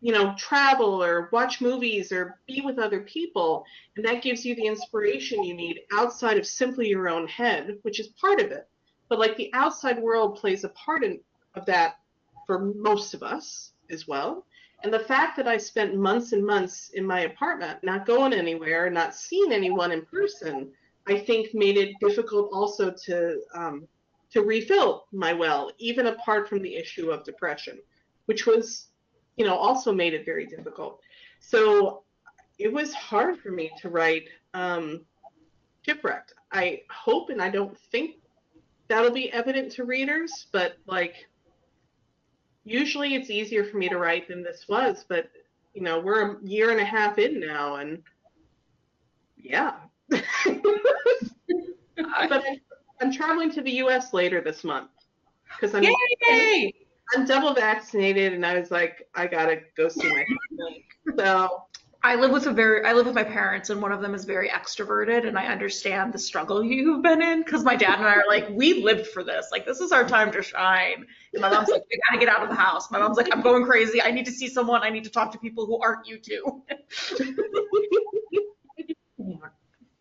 you 0.00 0.12
know 0.12 0.34
travel 0.36 1.02
or 1.02 1.28
watch 1.32 1.60
movies 1.60 2.12
or 2.12 2.38
be 2.46 2.60
with 2.60 2.78
other 2.78 3.00
people. 3.00 3.64
And 3.96 4.04
that 4.04 4.22
gives 4.22 4.44
you 4.44 4.54
the 4.54 4.66
inspiration 4.66 5.42
you 5.42 5.54
need 5.54 5.80
outside 5.92 6.36
of 6.36 6.46
simply 6.46 6.88
your 6.88 7.08
own 7.08 7.26
head 7.26 7.78
which 7.82 7.98
is 7.98 8.08
part 8.08 8.40
of 8.40 8.52
it. 8.52 8.68
But 9.08 9.18
like 9.18 9.36
the 9.36 9.50
outside 9.52 10.00
world 10.00 10.36
plays 10.36 10.64
a 10.64 10.68
part 10.70 11.04
in, 11.04 11.20
of 11.54 11.66
that 11.66 11.98
for 12.46 12.58
most 12.58 13.14
of 13.14 13.22
us 13.22 13.72
as 13.90 14.06
well 14.06 14.44
and 14.84 14.92
the 14.92 15.00
fact 15.00 15.36
that 15.36 15.48
i 15.48 15.56
spent 15.56 15.96
months 15.96 16.32
and 16.32 16.44
months 16.46 16.90
in 16.94 17.04
my 17.04 17.20
apartment 17.20 17.78
not 17.82 18.06
going 18.06 18.32
anywhere 18.32 18.88
not 18.88 19.14
seeing 19.14 19.52
anyone 19.52 19.90
in 19.90 20.02
person 20.02 20.70
i 21.08 21.18
think 21.18 21.52
made 21.54 21.76
it 21.76 21.94
difficult 22.00 22.50
also 22.52 22.90
to 22.90 23.40
um, 23.54 23.88
to 24.34 24.42
refill 24.42 25.06
my 25.12 25.32
well, 25.32 25.70
even 25.78 26.08
apart 26.08 26.48
from 26.48 26.60
the 26.60 26.74
issue 26.74 27.10
of 27.10 27.24
depression, 27.24 27.78
which 28.26 28.46
was, 28.46 28.88
you 29.36 29.46
know, 29.46 29.54
also 29.54 29.92
made 29.92 30.12
it 30.12 30.26
very 30.26 30.44
difficult. 30.44 31.00
So 31.38 32.02
it 32.58 32.72
was 32.72 32.92
hard 32.92 33.38
for 33.38 33.52
me 33.52 33.70
to 33.80 33.88
write 33.88 34.28
um, 34.52 35.02
Shipwrecked. 35.82 36.34
I 36.50 36.82
hope 36.90 37.30
and 37.30 37.40
I 37.40 37.48
don't 37.48 37.78
think 37.92 38.16
that'll 38.88 39.12
be 39.12 39.32
evident 39.32 39.70
to 39.72 39.84
readers, 39.84 40.48
but 40.50 40.78
like 40.86 41.28
usually 42.64 43.14
it's 43.14 43.30
easier 43.30 43.64
for 43.64 43.76
me 43.76 43.88
to 43.88 43.98
write 43.98 44.28
than 44.28 44.42
this 44.42 44.66
was, 44.68 45.04
but 45.08 45.30
you 45.74 45.82
know, 45.82 46.00
we're 46.00 46.32
a 46.32 46.36
year 46.44 46.70
and 46.70 46.80
a 46.80 46.84
half 46.84 47.18
in 47.18 47.40
now 47.40 47.76
and 47.76 48.02
yeah. 49.36 49.74
but 50.08 50.22
I, 51.98 52.60
I'm 53.00 53.12
traveling 53.12 53.50
to 53.52 53.62
the 53.62 53.70
U.S. 53.72 54.12
later 54.12 54.40
this 54.40 54.64
month 54.64 54.90
because 55.48 55.74
I'm 55.74 55.82
Yay! 55.82 56.74
I'm 57.14 57.26
double 57.26 57.52
vaccinated, 57.54 58.32
and 58.32 58.44
I 58.44 58.58
was 58.58 58.70
like, 58.70 59.08
I 59.14 59.26
gotta 59.26 59.60
go 59.76 59.88
see 59.88 60.08
my 60.08 60.24
family. 60.24 60.84
So 61.18 61.64
I 62.04 62.16
live 62.16 62.30
with 62.30 62.46
a 62.46 62.52
very 62.52 62.84
I 62.84 62.92
live 62.92 63.06
with 63.06 63.14
my 63.14 63.24
parents, 63.24 63.70
and 63.70 63.82
one 63.82 63.90
of 63.90 64.00
them 64.00 64.14
is 64.14 64.24
very 64.24 64.48
extroverted, 64.48 65.26
and 65.26 65.38
I 65.38 65.46
understand 65.46 66.12
the 66.12 66.18
struggle 66.18 66.62
you've 66.62 67.02
been 67.02 67.22
in 67.22 67.42
because 67.42 67.64
my 67.64 67.74
dad 67.74 67.98
and 67.98 68.06
I 68.06 68.14
are 68.14 68.24
like, 68.28 68.48
we 68.50 68.84
lived 68.84 69.08
for 69.08 69.24
this. 69.24 69.48
Like 69.50 69.66
this 69.66 69.80
is 69.80 69.90
our 69.90 70.06
time 70.06 70.30
to 70.32 70.42
shine. 70.42 71.06
And 71.32 71.42
my 71.42 71.50
mom's 71.50 71.70
like, 71.70 71.82
we 71.90 72.00
gotta 72.10 72.24
get 72.24 72.28
out 72.28 72.42
of 72.42 72.50
the 72.50 72.54
house. 72.54 72.90
My 72.90 72.98
mom's 72.98 73.16
like, 73.16 73.32
I'm 73.32 73.40
going 73.40 73.64
crazy. 73.64 74.00
I 74.00 74.12
need 74.12 74.26
to 74.26 74.32
see 74.32 74.48
someone. 74.48 74.82
I 74.82 74.90
need 74.90 75.04
to 75.04 75.10
talk 75.10 75.32
to 75.32 75.38
people 75.38 75.66
who 75.66 75.80
aren't 75.80 76.06
you 76.06 76.18
two. 76.18 76.62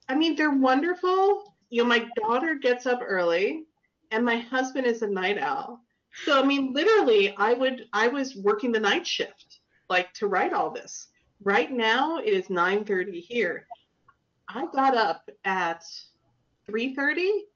I 0.10 0.16
mean, 0.16 0.36
they're 0.36 0.52
wonderful 0.52 1.54
you 1.74 1.82
know, 1.82 1.90
my 1.90 2.06
daughter 2.16 2.54
gets 2.54 2.86
up 2.86 3.02
early 3.04 3.64
and 4.12 4.24
my 4.24 4.38
husband 4.38 4.86
is 4.86 5.02
a 5.02 5.08
night 5.08 5.40
owl. 5.40 5.82
So 6.24 6.40
I 6.40 6.46
mean, 6.46 6.72
literally, 6.72 7.36
I 7.36 7.54
would 7.54 7.86
I 7.94 8.10
was 8.10 8.36
working 8.36 8.72
the 8.72 8.80
night 8.80 9.08
shift 9.08 9.60
like 9.90 10.14
to 10.14 10.28
write 10.28 10.54
all 10.54 10.70
this. 10.70 11.08
Right 11.44 11.72
now 11.72 12.20
it 12.20 12.34
is 12.34 12.48
9:30 12.48 13.20
here. 13.20 13.68
I 14.48 14.66
got 14.68 14.96
up 14.96 15.30
at 15.44 15.84
3:30 16.70 17.48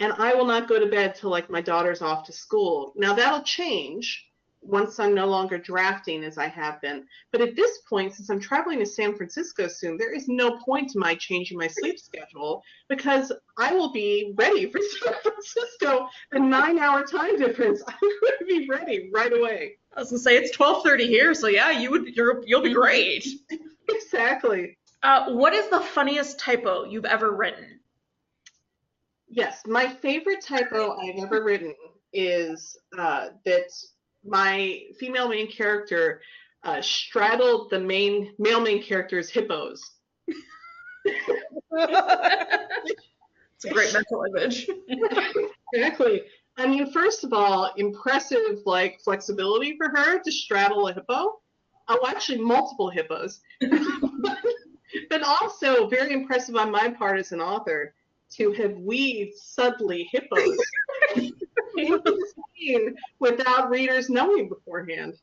and 0.00 0.12
I 0.14 0.34
will 0.34 0.46
not 0.46 0.68
go 0.68 0.80
to 0.80 0.86
bed 0.86 1.14
till 1.14 1.30
like 1.30 1.50
my 1.50 1.60
daughter's 1.60 2.00
off 2.00 2.24
to 2.26 2.32
school. 2.32 2.94
Now 2.96 3.14
that'll 3.14 3.42
change 3.42 4.30
once 4.62 4.98
I'm 4.98 5.14
no 5.14 5.26
longer 5.26 5.58
drafting 5.58 6.24
as 6.24 6.38
I 6.38 6.46
have 6.46 6.80
been. 6.80 7.06
But 7.32 7.42
at 7.42 7.54
this 7.54 7.78
point, 7.88 8.14
since 8.14 8.30
I'm 8.30 8.40
traveling 8.40 8.78
to 8.78 8.86
San 8.86 9.14
Francisco 9.14 9.68
soon, 9.68 9.98
there 9.98 10.14
is 10.14 10.26
no 10.26 10.58
point 10.58 10.90
to 10.90 10.98
my 10.98 11.14
changing 11.14 11.58
my 11.58 11.66
sleep 11.66 11.98
schedule 11.98 12.62
because 12.88 13.30
I 13.58 13.74
will 13.74 13.92
be 13.92 14.32
ready 14.36 14.70
for 14.70 14.80
San 15.02 15.12
Francisco. 15.22 16.08
The 16.32 16.40
nine 16.40 16.78
hour 16.78 17.04
time 17.04 17.36
difference, 17.36 17.82
I'm 17.86 17.94
going 18.00 18.38
to 18.38 18.44
be 18.46 18.68
ready 18.68 19.10
right 19.12 19.32
away. 19.32 19.76
I 19.96 20.00
was 20.00 20.10
gonna 20.10 20.18
say 20.18 20.36
it's 20.36 20.56
12:30 20.56 21.06
here, 21.06 21.34
so 21.34 21.46
yeah, 21.46 21.70
you 21.70 21.90
would 21.90 22.16
you're 22.16 22.42
you'll 22.46 22.62
be 22.62 22.72
great. 22.72 23.26
exactly. 23.88 24.76
Uh, 25.02 25.32
what 25.32 25.52
is 25.52 25.68
the 25.68 25.80
funniest 25.80 26.38
typo 26.38 26.84
you've 26.84 27.04
ever 27.04 27.32
written? 27.32 27.80
Yes, 29.28 29.62
my 29.66 29.88
favorite 29.88 30.42
typo 30.42 30.96
I've 30.96 31.22
ever 31.22 31.44
written 31.44 31.74
is 32.12 32.76
uh, 32.96 33.28
that 33.44 33.70
my 34.24 34.80
female 34.98 35.28
main 35.28 35.50
character 35.50 36.22
uh, 36.64 36.80
straddled 36.80 37.70
the 37.70 37.78
main 37.78 38.34
male 38.38 38.60
main 38.60 38.82
character's 38.82 39.28
hippos. 39.28 39.82
it's 41.06 41.24
a 43.64 43.70
great 43.70 43.92
mental 43.92 44.24
image. 44.24 44.66
exactly. 45.74 46.22
I 46.56 46.66
mean, 46.66 46.90
first 46.92 47.24
of 47.24 47.32
all, 47.32 47.72
impressive 47.76 48.60
like 48.64 49.00
flexibility 49.00 49.76
for 49.76 49.88
her 49.88 50.20
to 50.22 50.32
straddle 50.32 50.88
a 50.88 50.94
hippo. 50.94 51.40
Oh, 51.88 52.06
actually, 52.06 52.38
multiple 52.38 52.90
hippos. 52.90 53.40
but 55.10 55.22
also 55.22 55.88
very 55.88 56.12
impressive 56.12 56.56
on 56.56 56.70
my 56.70 56.88
part 56.90 57.18
as 57.18 57.32
an 57.32 57.40
author 57.40 57.94
to 58.30 58.52
have 58.52 58.76
weaved 58.78 59.34
subtly 59.36 60.08
hippos 60.12 60.56
without 63.18 63.70
readers 63.70 64.10
knowing 64.10 64.48
beforehand. 64.48 65.14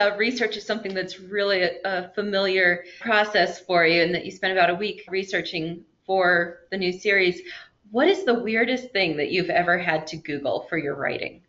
Uh, 0.00 0.16
research 0.16 0.56
is 0.56 0.64
something 0.64 0.94
that's 0.94 1.20
really 1.20 1.62
a, 1.62 1.72
a, 1.84 2.08
familiar 2.14 2.84
process 3.00 3.60
for 3.60 3.86
you, 3.86 4.02
and 4.02 4.14
that 4.14 4.24
you 4.24 4.30
spent 4.30 4.52
about 4.52 4.70
a 4.70 4.74
week 4.74 5.04
researching 5.08 5.84
for 6.06 6.60
the 6.70 6.78
new 6.78 6.90
series. 6.90 7.42
What 7.90 8.08
is 8.08 8.24
the 8.24 8.34
weirdest 8.34 8.92
thing 8.92 9.16
that 9.16 9.30
you've 9.30 9.50
ever 9.50 9.76
had 9.76 10.06
to 10.08 10.16
Google 10.16 10.66
for 10.68 10.78
your 10.78 10.94
writing? 10.94 11.42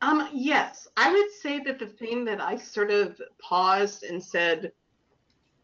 Um, 0.00 0.28
yes, 0.32 0.88
I 0.96 1.12
would 1.12 1.30
say 1.32 1.60
that 1.60 1.78
the 1.78 1.86
thing 1.86 2.24
that 2.24 2.40
I 2.40 2.56
sort 2.56 2.90
of 2.90 3.20
paused 3.40 4.04
and 4.04 4.22
said, 4.22 4.72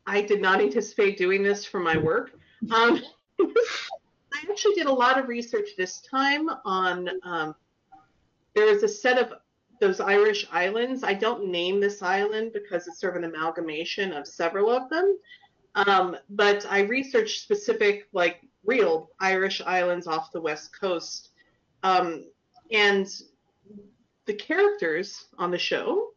I 0.06 0.20
did 0.20 0.42
not 0.42 0.60
anticipate 0.60 1.16
doing 1.16 1.42
this 1.42 1.64
for 1.64 1.80
my 1.80 1.96
work. 1.96 2.32
Um, 2.74 3.00
I 3.40 4.44
actually 4.50 4.74
did 4.74 4.86
a 4.86 4.92
lot 4.92 5.18
of 5.18 5.28
research 5.28 5.70
this 5.78 6.00
time 6.00 6.50
on. 6.64 7.08
Um, 7.22 7.54
there 8.54 8.68
is 8.68 8.82
a 8.82 8.88
set 8.88 9.18
of 9.18 9.34
those 9.80 10.00
Irish 10.00 10.46
islands. 10.52 11.04
I 11.04 11.14
don't 11.14 11.48
name 11.48 11.80
this 11.80 12.02
island 12.02 12.52
because 12.52 12.86
it's 12.86 13.00
sort 13.00 13.16
of 13.16 13.22
an 13.22 13.30
amalgamation 13.30 14.12
of 14.12 14.26
several 14.26 14.70
of 14.70 14.90
them. 14.90 15.16
Um, 15.74 16.16
but 16.30 16.66
I 16.68 16.80
researched 16.80 17.42
specific, 17.42 18.08
like 18.12 18.40
real 18.64 19.10
Irish 19.20 19.60
islands 19.60 20.06
off 20.06 20.32
the 20.32 20.40
west 20.40 20.78
coast. 20.78 21.30
Um, 21.82 22.26
and 22.70 23.06
the 24.26 24.34
characters 24.34 25.26
on 25.38 25.50
the 25.50 25.58
show 25.58 26.10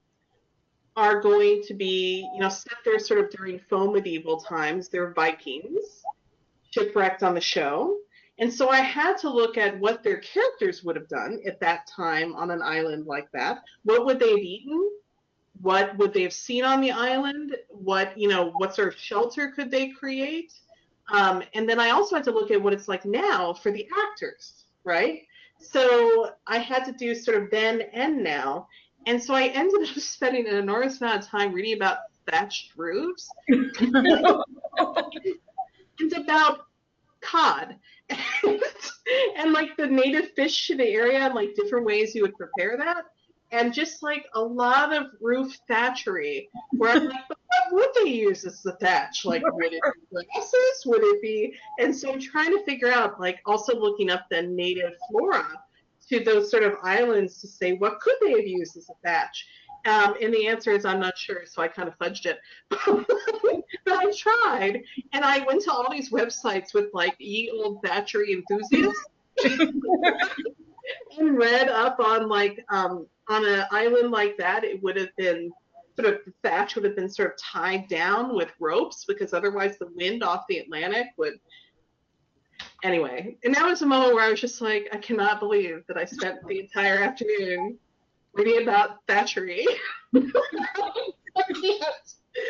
are 0.96 1.22
going 1.22 1.62
to 1.67 1.74
be, 1.74 2.28
you 2.34 2.39
know, 2.39 2.50
set 2.50 2.78
there 2.86 3.00
sort 3.00 3.20
of 3.20 3.30
during 3.32 3.60
faux 3.60 3.93
medieval 3.93 4.39
times. 4.39 4.89
They're 4.89 5.13
Vikings 5.13 6.04
shipwrecked 6.72 7.24
on 7.24 7.34
the 7.34 7.41
show. 7.41 7.98
And 8.39 8.54
so 8.54 8.70
I 8.70 8.82
had 8.82 9.17
to 9.20 9.30
look 9.30 9.58
at 9.58 9.80
what 9.80 10.04
their 10.04 10.17
characters 10.17 10.84
would 10.84 10.96
have 10.96 11.08
done 11.08 11.39
at 11.46 11.60
that 11.60 11.88
time 11.88 12.36
on 12.36 12.52
an 12.52 12.62
island 12.62 13.08
like 13.08 13.32
that. 13.32 13.63
What 13.84 14.06
would 14.06 14.20
they 14.20 14.30
have 14.30 14.39
eaten? 14.39 14.89
What 15.62 15.98
would 15.98 16.13
they 16.13 16.24
have 16.24 16.34
seen 16.34 16.63
on 16.63 16.82
the 16.82 16.91
island? 16.91 17.56
What, 17.70 18.17
you 18.17 18.28
know, 18.28 18.52
what 18.58 18.76
sort 18.76 18.89
of 18.89 19.00
shelter 19.00 19.52
could 19.52 19.72
they 19.72 19.89
create? 19.89 20.54
Um, 21.12 21.41
and 21.54 21.67
then 21.67 21.80
I 21.80 21.91
also 21.91 22.15
had 22.15 22.26
to 22.26 22.32
look 22.32 22.52
at 22.52 22.62
what 22.62 22.74
it's 22.74 22.88
like 22.88 23.06
now 23.06 23.54
for 23.54 23.72
the 23.72 23.88
actors, 24.10 24.65
right? 24.84 25.24
So 25.60 26.32
I 26.46 26.60
had 26.60 26.84
to 26.86 26.91
do 26.91 27.15
sort 27.15 27.41
of 27.41 27.50
then 27.50 27.82
and 27.93 28.24
now. 28.24 28.67
And 29.06 29.22
so 29.22 29.34
I 29.34 29.48
ended 29.48 29.89
up 29.89 29.96
spending 29.98 30.48
an 30.48 30.56
enormous 30.56 31.02
amount 31.02 31.24
of 31.24 31.30
time 31.30 31.54
reading 31.54 31.76
about 31.76 32.00
thatched 32.30 32.74
roofs 32.76 33.30
and 33.48 33.72
about 36.15 36.65
cod 37.22 37.76
and, 38.10 38.62
and 39.38 39.54
like 39.54 39.76
the 39.78 39.88
native 39.88 40.32
fish 40.36 40.70
in 40.70 40.78
the 40.78 40.86
area 40.86 41.20
and 41.20 41.34
like 41.34 41.56
different 41.56 41.86
ways 41.86 42.13
you 42.13 42.22
would 42.22 42.36
prepare 42.36 42.78
that 42.78 43.06
and 43.51 43.73
just 43.73 44.03
like 44.03 44.25
a 44.33 44.41
lot 44.41 44.93
of 44.93 45.07
roof 45.21 45.57
thatchery 45.69 46.49
where 46.71 46.91
I'm 46.91 47.05
like, 47.05 47.29
what 47.29 47.73
would 47.73 47.89
they 47.95 48.10
use 48.10 48.45
as 48.45 48.62
the 48.62 48.73
thatch? 48.73 49.25
Like, 49.25 49.41
would 49.45 49.73
it 49.73 49.81
be 49.81 50.01
grasses? 50.33 50.86
Would 50.86 51.01
it 51.03 51.21
be? 51.21 51.55
And 51.79 51.95
so 51.95 52.12
I'm 52.12 52.19
trying 52.19 52.51
to 52.57 52.63
figure 52.65 52.91
out, 52.91 53.19
like, 53.19 53.39
also 53.45 53.79
looking 53.79 54.10
up 54.10 54.25
the 54.29 54.41
native 54.41 54.93
flora 55.10 55.45
to 56.10 56.23
those 56.23 56.51
sort 56.51 56.63
of 56.63 56.73
islands 56.83 57.39
to 57.41 57.47
say 57.47 57.73
what 57.73 57.99
could 57.99 58.15
they 58.21 58.31
have 58.31 58.47
used 58.47 58.77
as 58.77 58.89
a 58.89 58.93
thatch. 59.03 59.47
Um, 59.86 60.15
and 60.21 60.33
the 60.33 60.47
answer 60.47 60.71
is 60.71 60.83
I'm 60.86 60.99
not 60.99 61.17
sure, 61.17 61.43
so 61.45 61.62
I 61.62 61.67
kind 61.69 61.88
of 61.88 61.97
fudged 61.97 62.25
it. 62.25 62.39
but 62.69 63.93
I 63.93 64.12
tried, 64.12 64.83
and 65.13 65.23
I 65.23 65.45
went 65.45 65.62
to 65.63 65.71
all 65.71 65.89
these 65.89 66.10
websites 66.12 66.73
with 66.73 66.88
like 66.93 67.15
ye 67.19 67.49
old 67.51 67.81
thatchery 67.83 68.33
enthusiasts. 68.33 69.05
and 71.17 71.38
read 71.38 71.69
up 71.69 72.00
on 72.00 72.28
like 72.28 72.63
um, 72.69 73.08
on 73.28 73.45
an 73.45 73.65
island 73.71 74.12
like 74.12 74.38
that, 74.38 74.63
it 74.63 74.82
would 74.84 74.95
have 74.97 75.15
been 75.17 75.52
sort 76.00 76.13
of 76.13 76.19
the 76.26 76.34
thatch 76.43 76.76
would 76.76 76.86
have 76.86 76.95
been 76.95 77.10
sort 77.10 77.32
of 77.32 77.38
tied 77.41 77.88
down 77.88 78.36
with 78.36 78.50
ropes 78.60 79.06
because 79.06 79.34
otherwise 79.34 79.78
the 79.78 79.89
wind 79.95 80.23
off 80.23 80.45
the 80.47 80.60
Atlantic 80.60 81.08
would. 81.17 81.39
Anyway, 82.84 83.36
and 83.43 83.56
that 83.56 83.65
was 83.65 83.82
a 83.82 83.86
moment 83.86 84.13
where 84.13 84.23
I 84.23 84.30
was 84.30 84.39
just 84.39 84.62
like, 84.62 84.88
I 84.93 84.97
cannot 84.97 85.39
believe 85.39 85.84
that 85.88 85.97
I 85.97 86.06
spent 86.06 86.45
the 86.47 86.60
entire 86.60 87.00
afternoon 87.00 87.78
reading 88.34 88.62
about 88.62 89.06
thatchery. 89.08 89.65
but 90.12 90.23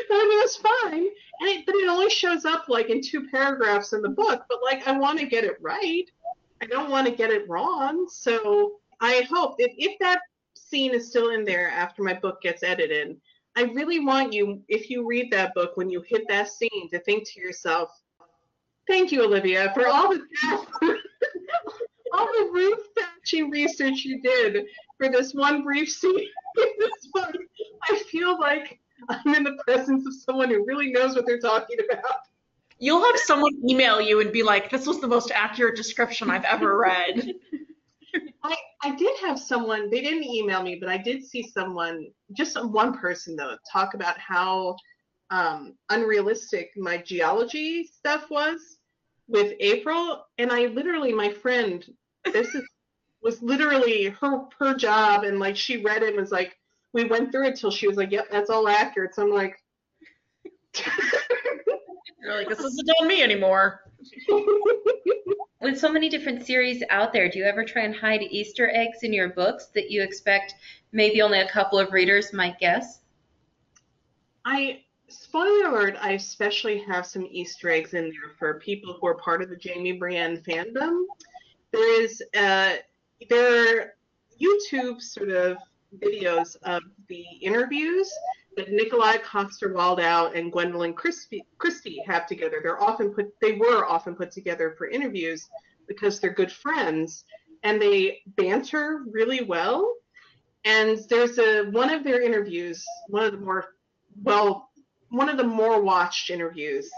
it's 0.09 0.57
fine. 0.57 1.07
And 1.39 1.49
it, 1.49 1.65
but 1.65 1.75
it 1.75 1.87
only 1.87 2.09
shows 2.09 2.45
up 2.45 2.65
like 2.67 2.89
in 2.89 3.01
two 3.01 3.27
paragraphs 3.29 3.93
in 3.93 4.01
the 4.01 4.09
book. 4.09 4.43
But 4.49 4.59
like, 4.63 4.85
I 4.87 4.97
want 4.97 5.19
to 5.19 5.25
get 5.25 5.43
it 5.43 5.57
right. 5.61 6.05
I 6.61 6.65
don't 6.65 6.89
want 6.89 7.07
to 7.07 7.13
get 7.13 7.31
it 7.31 7.47
wrong. 7.47 8.07
So 8.09 8.73
I 8.99 9.25
hope 9.29 9.55
if, 9.59 9.73
if 9.77 9.97
that 9.99 10.19
scene 10.55 10.93
is 10.93 11.09
still 11.09 11.29
in 11.29 11.45
there 11.45 11.69
after 11.69 12.03
my 12.03 12.13
book 12.13 12.41
gets 12.41 12.63
edited, 12.63 13.17
I 13.55 13.63
really 13.63 13.99
want 13.99 14.33
you, 14.33 14.61
if 14.67 14.89
you 14.89 15.07
read 15.07 15.31
that 15.31 15.53
book, 15.55 15.77
when 15.77 15.89
you 15.89 16.03
hit 16.07 16.27
that 16.29 16.49
scene, 16.49 16.89
to 16.91 16.99
think 16.99 17.27
to 17.29 17.39
yourself, 17.39 17.89
thank 18.87 19.11
you, 19.11 19.23
Olivia, 19.23 19.71
for 19.73 19.87
all 19.87 20.09
the 20.09 20.21
all 22.13 22.25
the 22.25 22.49
roof 22.53 22.79
research 23.49 24.05
you 24.05 24.21
did 24.21 24.65
for 24.97 25.09
this 25.09 25.33
one 25.33 25.63
brief 25.63 25.91
scene 25.91 26.17
in 26.57 26.67
this 26.79 27.07
book. 27.13 27.35
I 27.89 27.97
feel 28.09 28.39
like 28.39 28.79
I'm 29.09 29.35
in 29.35 29.43
the 29.43 29.57
presence 29.65 30.05
of 30.07 30.13
someone 30.13 30.49
who 30.49 30.65
really 30.65 30.91
knows 30.91 31.15
what 31.15 31.25
they're 31.25 31.39
talking 31.39 31.77
about. 31.91 32.19
You'll 32.79 33.03
have 33.03 33.19
someone 33.19 33.53
email 33.67 33.99
you 33.99 34.21
and 34.21 34.31
be 34.31 34.43
like, 34.43 34.69
this 34.69 34.85
was 34.85 35.01
the 35.01 35.07
most 35.07 35.31
accurate 35.31 35.75
description 35.75 36.29
I've 36.29 36.43
ever 36.45 36.77
read. 36.77 37.33
I, 38.43 38.55
I 38.83 38.95
did 38.95 39.17
have 39.21 39.39
someone, 39.39 39.89
they 39.89 40.01
didn't 40.01 40.23
email 40.23 40.63
me, 40.63 40.77
but 40.79 40.89
I 40.89 40.97
did 40.97 41.25
see 41.25 41.43
someone, 41.43 42.07
just 42.33 42.61
one 42.63 42.97
person 42.97 43.35
though, 43.35 43.57
talk 43.71 43.93
about 43.93 44.17
how 44.17 44.75
um, 45.29 45.73
unrealistic 45.89 46.71
my 46.77 46.97
geology 46.97 47.85
stuff 47.85 48.29
was 48.29 48.77
with 49.27 49.53
April. 49.59 50.25
And 50.37 50.51
I 50.51 50.67
literally, 50.67 51.13
my 51.13 51.29
friend, 51.31 51.85
this 52.25 52.53
is, 52.55 52.63
was 53.23 53.41
literally 53.41 54.05
her 54.21 54.43
her 54.59 54.75
job, 54.75 55.23
and 55.23 55.39
like 55.39 55.57
she 55.57 55.77
read 55.77 56.03
it 56.03 56.09
and 56.09 56.17
was 56.17 56.31
like, 56.31 56.55
we 56.93 57.03
went 57.03 57.31
through 57.31 57.47
it 57.47 57.55
till 57.55 57.71
she 57.71 57.87
was 57.87 57.97
like, 57.97 58.11
yep, 58.11 58.27
that's 58.31 58.49
all 58.49 58.67
accurate. 58.67 59.15
So 59.15 59.23
I'm 59.23 59.31
like, 59.31 59.57
You're 62.21 62.35
like, 62.35 62.49
this 62.49 62.59
isn't 62.59 62.89
on 63.01 63.07
me 63.07 63.21
anymore. 63.21 63.83
With 65.61 65.79
so 65.79 65.91
many 65.91 66.07
different 66.07 66.45
series 66.45 66.83
out 66.89 67.13
there, 67.13 67.29
do 67.29 67.39
you 67.39 67.45
ever 67.45 67.63
try 67.63 67.83
and 67.83 67.95
hide 67.95 68.21
Easter 68.21 68.69
eggs 68.73 68.99
in 69.03 69.11
your 69.11 69.29
books 69.29 69.67
that 69.73 69.89
you 69.89 70.01
expect 70.01 70.55
maybe 70.91 71.21
only 71.21 71.39
a 71.39 71.49
couple 71.49 71.79
of 71.79 71.91
readers 71.91 72.31
might 72.31 72.59
guess? 72.59 72.99
I 74.45 74.81
spoiler 75.07 75.69
alert, 75.69 75.95
I 75.99 76.11
especially 76.13 76.79
have 76.83 77.05
some 77.05 77.27
Easter 77.29 77.69
eggs 77.69 77.93
in 77.93 78.09
there 78.09 78.33
for 78.37 78.59
people 78.59 78.97
who 78.99 79.07
are 79.07 79.15
part 79.15 79.41
of 79.41 79.49
the 79.49 79.59
Jaime 79.63 79.93
Brienne 79.93 80.37
fandom. 80.47 81.03
There 81.71 82.01
is 82.01 82.21
uh 82.35 82.75
there 83.29 83.81
are 83.81 83.93
YouTube 84.39 85.01
sort 85.01 85.29
of 85.29 85.57
videos 85.99 86.55
of 86.63 86.83
the 87.07 87.25
interviews 87.41 88.11
that 88.57 88.71
Nikolaj 88.71 89.21
Coster-Waldau 89.21 90.35
and 90.35 90.51
Gwendoline 90.51 90.95
Christie, 90.95 91.45
Christie 91.59 92.03
have 92.05 92.25
together. 92.27 92.59
They're 92.61 92.81
often 92.81 93.13
put 93.13 93.27
they 93.39 93.53
were 93.53 93.85
often 93.85 94.15
put 94.15 94.31
together 94.31 94.75
for 94.77 94.87
interviews 94.87 95.47
because 95.87 96.19
they're 96.19 96.33
good 96.33 96.51
friends 96.51 97.23
and 97.63 97.81
they 97.81 98.19
banter 98.35 99.03
really 99.09 99.43
well. 99.43 99.93
And 100.65 100.99
there's 101.09 101.37
a 101.37 101.65
one 101.69 101.91
of 101.91 102.03
their 102.03 102.21
interviews, 102.21 102.83
one 103.07 103.23
of 103.23 103.31
the 103.31 103.37
more 103.37 103.75
well, 104.23 104.71
one 105.09 105.29
of 105.29 105.37
the 105.37 105.43
more 105.43 105.81
watched 105.81 106.31
interviews. 106.31 106.89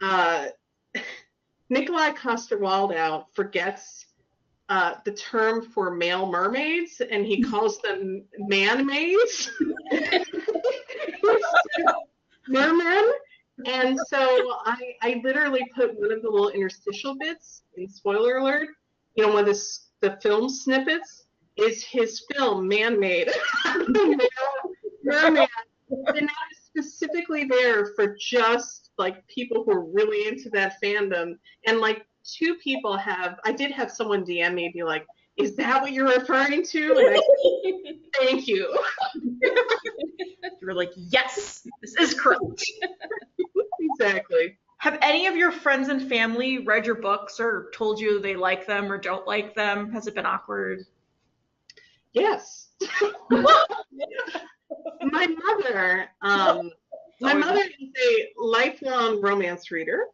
Uh, 0.00 0.46
Nikolaj 1.70 2.14
Coster-Waldau 2.16 3.24
forgets 3.32 4.06
uh, 4.68 4.94
the 5.04 5.12
term 5.12 5.62
for 5.62 5.90
male 5.90 6.30
mermaids, 6.30 7.00
and 7.00 7.26
he 7.26 7.42
calls 7.42 7.78
them 7.78 8.24
man 8.38 8.86
maids. 8.86 9.50
mermen. 12.48 13.12
And 13.66 13.98
so 14.08 14.18
I, 14.64 14.94
I 15.02 15.20
literally 15.22 15.62
put 15.74 15.98
one 15.98 16.10
of 16.12 16.22
the 16.22 16.30
little 16.30 16.48
interstitial 16.50 17.16
bits 17.18 17.62
in 17.76 17.88
spoiler 17.88 18.38
alert, 18.38 18.68
you 19.14 19.26
know, 19.26 19.32
one 19.32 19.46
of 19.48 19.54
the, 19.54 19.78
the 20.00 20.18
film 20.22 20.48
snippets 20.48 21.26
is 21.56 21.84
his 21.84 22.24
film 22.32 22.66
Man 22.66 22.98
Made. 22.98 23.30
Merman. 25.04 25.46
And 26.06 26.26
that 26.26 26.48
is 26.50 26.58
specifically 26.64 27.44
there 27.44 27.84
for 27.94 28.16
just 28.18 28.92
like 28.96 29.26
people 29.26 29.62
who 29.62 29.72
are 29.72 29.84
really 29.84 30.26
into 30.26 30.48
that 30.50 30.76
fandom. 30.82 31.36
And 31.66 31.80
like 31.80 32.06
two 32.24 32.54
people 32.64 32.96
have, 32.96 33.38
I 33.44 33.52
did 33.52 33.72
have 33.72 33.90
someone 33.90 34.24
DM 34.24 34.54
me 34.54 34.70
be 34.72 34.82
like, 34.82 35.06
is 35.36 35.56
that 35.56 35.80
what 35.82 35.92
you're 35.92 36.08
referring 36.08 36.62
to? 36.64 36.92
And 36.98 37.16
I, 37.16 37.20
thank 38.20 38.46
you. 38.46 38.78
You 39.42 40.66
were 40.66 40.74
like, 40.74 40.92
yes, 40.96 41.66
this 41.80 41.94
is 41.96 42.14
correct. 42.14 42.64
exactly. 43.80 44.58
Have 44.78 44.98
any 45.00 45.26
of 45.26 45.36
your 45.36 45.52
friends 45.52 45.88
and 45.88 46.08
family 46.08 46.58
read 46.58 46.86
your 46.86 46.96
books 46.96 47.38
or 47.40 47.70
told 47.74 48.00
you 48.00 48.20
they 48.20 48.36
like 48.36 48.66
them 48.66 48.90
or 48.90 48.98
don't 48.98 49.26
like 49.26 49.54
them? 49.54 49.92
Has 49.92 50.06
it 50.06 50.14
been 50.14 50.26
awkward? 50.26 50.84
Yes. 52.12 52.68
my 53.30 55.26
mother, 55.26 56.08
um, 56.20 56.70
my 57.20 57.32
mother 57.32 57.62
is 57.62 57.90
a 58.04 58.32
lifelong 58.36 59.20
romance 59.20 59.70
reader. 59.70 60.06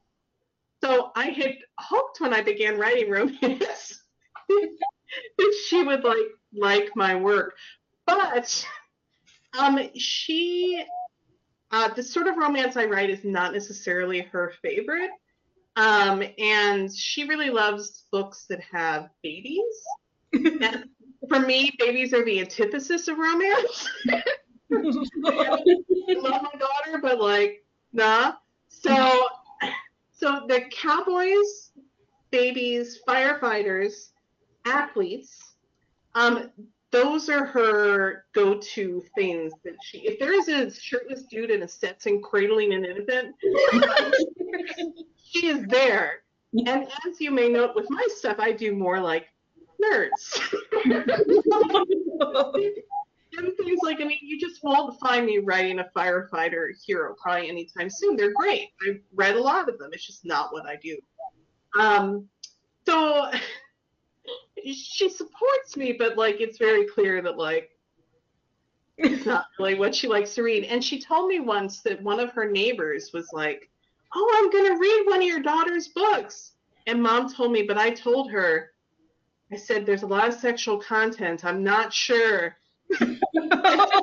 So 0.84 1.10
I 1.16 1.26
had 1.30 1.56
hoped 1.78 2.20
when 2.20 2.32
I 2.32 2.42
began 2.42 2.78
writing 2.78 3.10
romance 3.10 4.02
that 5.38 5.54
she 5.66 5.82
would 5.82 6.04
like 6.04 6.26
like 6.52 6.90
my 6.96 7.14
work. 7.14 7.54
But 8.06 8.66
um 9.58 9.78
she 9.96 10.84
uh 11.70 11.88
the 11.94 12.02
sort 12.02 12.26
of 12.26 12.36
romance 12.36 12.76
I 12.76 12.86
write 12.86 13.10
is 13.10 13.24
not 13.24 13.52
necessarily 13.52 14.20
her 14.20 14.52
favorite. 14.62 15.10
Um 15.76 16.22
and 16.38 16.94
she 16.94 17.24
really 17.24 17.50
loves 17.50 18.04
books 18.10 18.46
that 18.48 18.60
have 18.72 19.10
babies. 19.22 19.62
and 20.32 20.84
for 21.28 21.40
me, 21.40 21.70
babies 21.78 22.12
are 22.12 22.24
the 22.24 22.40
antithesis 22.40 23.08
of 23.08 23.18
romance. 23.18 23.88
I 24.72 26.14
love 26.14 26.42
my 26.42 26.58
daughter, 26.58 26.98
but 27.00 27.20
like, 27.20 27.64
nah. 27.92 28.34
So, 28.68 29.28
so 30.12 30.42
the 30.48 30.64
cowboys, 30.70 31.72
babies, 32.30 33.00
firefighters, 33.06 34.10
athletes, 34.64 35.54
um, 36.14 36.50
those 36.90 37.28
are 37.28 37.44
her 37.44 38.24
go-to 38.32 39.02
things 39.14 39.52
that 39.64 39.76
she. 39.82 39.98
If 39.98 40.18
there 40.18 40.32
is 40.32 40.48
a 40.48 40.70
shirtless 40.70 41.24
dude 41.24 41.50
in 41.50 41.62
a 41.62 41.68
Stetson 41.68 42.22
cradling 42.22 42.72
an 42.72 42.84
infant, 42.84 43.34
she 45.22 45.48
is 45.48 45.66
there. 45.66 46.22
And 46.66 46.88
as 47.06 47.20
you 47.20 47.30
may 47.30 47.48
note 47.48 47.74
with 47.74 47.86
my 47.90 48.06
stuff, 48.16 48.36
I 48.38 48.52
do 48.52 48.74
more 48.74 49.00
like 49.00 49.26
nerds. 49.82 50.40
and 53.36 53.56
things 53.56 53.80
like, 53.82 54.00
I 54.00 54.04
mean, 54.04 54.18
you 54.22 54.40
just 54.40 54.62
won't 54.62 54.98
find 54.98 55.26
me 55.26 55.38
writing 55.38 55.80
a 55.80 55.90
firefighter 55.94 56.70
hero 56.86 57.14
probably 57.20 57.48
anytime 57.48 57.90
soon. 57.90 58.16
They're 58.16 58.32
great. 58.32 58.70
I've 58.86 59.00
read 59.14 59.36
a 59.36 59.42
lot 59.42 59.68
of 59.68 59.78
them. 59.78 59.90
It's 59.92 60.06
just 60.06 60.24
not 60.24 60.52
what 60.52 60.66
I 60.66 60.76
do. 60.76 60.96
Um, 61.78 62.28
so 62.86 63.30
she 64.64 65.08
supports 65.08 65.76
me, 65.76 65.92
but 65.92 66.16
like 66.16 66.40
it's 66.40 66.58
very 66.58 66.86
clear 66.86 67.22
that 67.22 67.38
like 67.38 67.70
it's 68.96 69.26
not 69.26 69.46
really 69.58 69.76
what 69.76 69.94
she 69.94 70.08
likes 70.08 70.34
to 70.34 70.42
read. 70.42 70.64
And 70.64 70.82
she 70.82 71.00
told 71.00 71.28
me 71.28 71.40
once 71.40 71.80
that 71.82 72.02
one 72.02 72.20
of 72.20 72.30
her 72.32 72.50
neighbors 72.50 73.12
was 73.12 73.28
like, 73.32 73.70
"Oh, 74.14 74.32
I'm 74.36 74.50
gonna 74.50 74.78
read 74.78 75.04
one 75.06 75.20
of 75.20 75.26
your 75.26 75.40
daughter's 75.40 75.88
books," 75.88 76.52
and 76.86 77.02
mom 77.02 77.32
told 77.32 77.52
me, 77.52 77.62
but 77.62 77.78
I 77.78 77.90
told 77.90 78.30
her, 78.30 78.72
I 79.52 79.56
said, 79.56 79.86
"There's 79.86 80.02
a 80.02 80.06
lot 80.06 80.28
of 80.28 80.34
sexual 80.34 80.78
content. 80.78 81.44
I'm 81.44 81.62
not 81.62 81.92
sure." 81.92 82.56
I 83.00 84.00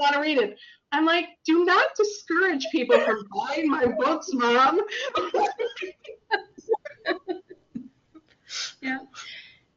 want 0.00 0.14
to 0.14 0.20
read 0.20 0.38
it. 0.38 0.58
I'm 0.92 1.04
like, 1.04 1.30
do 1.44 1.64
not 1.64 1.88
discourage 1.96 2.64
people 2.72 2.98
from 3.00 3.24
buying 3.34 3.68
my 3.68 3.86
books, 3.86 4.30
mom. 4.32 4.80
yeah. 8.80 8.98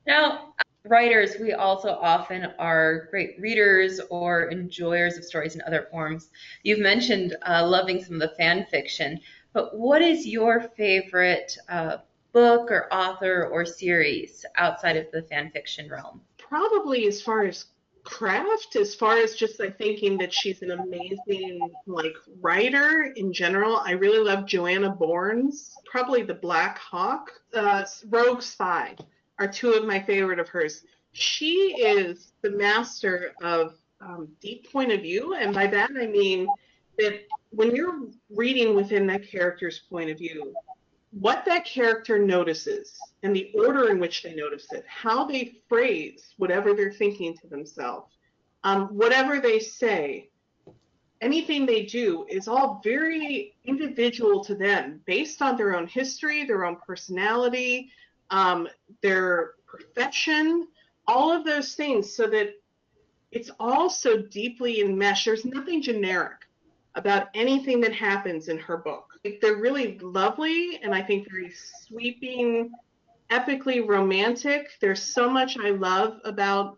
Now, 0.07 0.55
writers, 0.85 1.35
we 1.39 1.53
also 1.53 1.89
often 1.89 2.45
are 2.57 3.07
great 3.11 3.39
readers 3.39 3.99
or 4.09 4.45
enjoyers 4.45 5.17
of 5.17 5.23
stories 5.23 5.55
in 5.55 5.61
other 5.61 5.87
forms. 5.91 6.29
You've 6.63 6.79
mentioned 6.79 7.35
uh, 7.47 7.67
loving 7.67 8.03
some 8.03 8.15
of 8.15 8.21
the 8.21 8.35
fan 8.35 8.65
fiction, 8.65 9.19
but 9.53 9.77
what 9.77 10.01
is 10.01 10.25
your 10.25 10.61
favorite 10.61 11.55
uh, 11.69 11.97
book 12.33 12.71
or 12.71 12.91
author 12.91 13.45
or 13.45 13.65
series 13.65 14.45
outside 14.55 14.97
of 14.97 15.11
the 15.11 15.23
fan 15.23 15.51
fiction 15.51 15.89
realm? 15.89 16.21
Probably 16.37 17.07
as 17.07 17.21
far 17.21 17.43
as 17.43 17.65
craft 18.03 18.75
as 18.75 18.95
far 18.95 19.17
as 19.17 19.35
just 19.35 19.59
like 19.59 19.77
thinking 19.77 20.17
that 20.17 20.33
she's 20.33 20.63
an 20.63 20.71
amazing 20.71 21.59
like 21.85 22.15
writer 22.39 23.13
in 23.15 23.31
general 23.31 23.77
i 23.85 23.91
really 23.91 24.17
love 24.17 24.45
joanna 24.47 24.89
bourne's 24.89 25.75
probably 25.85 26.23
the 26.23 26.33
black 26.33 26.79
hawk 26.79 27.29
uh, 27.53 27.85
rogue 28.09 28.41
spy 28.41 28.95
are 29.41 29.47
two 29.47 29.71
of 29.71 29.85
my 29.85 29.99
favorite 29.99 30.39
of 30.39 30.47
hers. 30.49 30.83
She 31.13 31.75
is 31.77 32.33
the 32.41 32.51
master 32.51 33.33
of 33.41 33.75
um, 33.99 34.29
deep 34.39 34.71
point 34.71 34.91
of 34.91 35.01
view 35.01 35.35
and 35.35 35.53
by 35.53 35.67
that 35.67 35.91
i 35.91 36.07
mean 36.07 36.47
that 36.97 37.21
when 37.51 37.75
you're 37.75 38.07
reading 38.31 38.75
within 38.75 39.05
that 39.05 39.29
character's 39.29 39.83
point 39.91 40.09
of 40.09 40.17
view 40.17 40.55
what 41.11 41.43
that 41.45 41.65
character 41.65 42.17
notices 42.17 42.97
and 43.23 43.35
the 43.35 43.51
order 43.53 43.89
in 43.89 43.99
which 43.99 44.23
they 44.23 44.33
notice 44.33 44.65
it, 44.71 44.85
how 44.87 45.25
they 45.25 45.57
phrase 45.67 46.33
whatever 46.37 46.73
they're 46.73 46.91
thinking 46.91 47.37
to 47.37 47.47
themselves, 47.47 48.15
um, 48.63 48.87
whatever 48.87 49.39
they 49.39 49.59
say, 49.59 50.29
anything 51.19 51.65
they 51.65 51.83
do 51.83 52.25
is 52.29 52.47
all 52.47 52.81
very 52.83 53.55
individual 53.65 54.43
to 54.43 54.55
them 54.55 55.01
based 55.05 55.41
on 55.41 55.57
their 55.57 55.75
own 55.75 55.85
history, 55.85 56.45
their 56.45 56.65
own 56.65 56.77
personality, 56.87 57.91
um, 58.31 58.67
their 59.01 59.51
profession, 59.67 60.67
all 61.07 61.31
of 61.31 61.45
those 61.45 61.75
things, 61.75 62.13
so 62.13 62.27
that 62.27 62.55
it's 63.31 63.51
all 63.59 63.89
so 63.89 64.21
deeply 64.21 64.81
enmeshed. 64.81 65.25
There's 65.25 65.45
nothing 65.45 65.81
generic 65.81 66.47
about 66.95 67.27
anything 67.33 67.79
that 67.81 67.93
happens 67.93 68.49
in 68.49 68.57
her 68.57 68.77
book. 68.77 69.05
They're 69.41 69.55
really 69.55 69.97
lovely 69.99 70.79
and 70.83 70.93
I 70.93 71.01
think 71.01 71.29
very 71.29 71.53
sweeping, 71.53 72.71
epically 73.29 73.87
romantic. 73.87 74.71
There's 74.81 75.01
so 75.01 75.29
much 75.29 75.57
I 75.57 75.69
love 75.69 76.17
about 76.25 76.77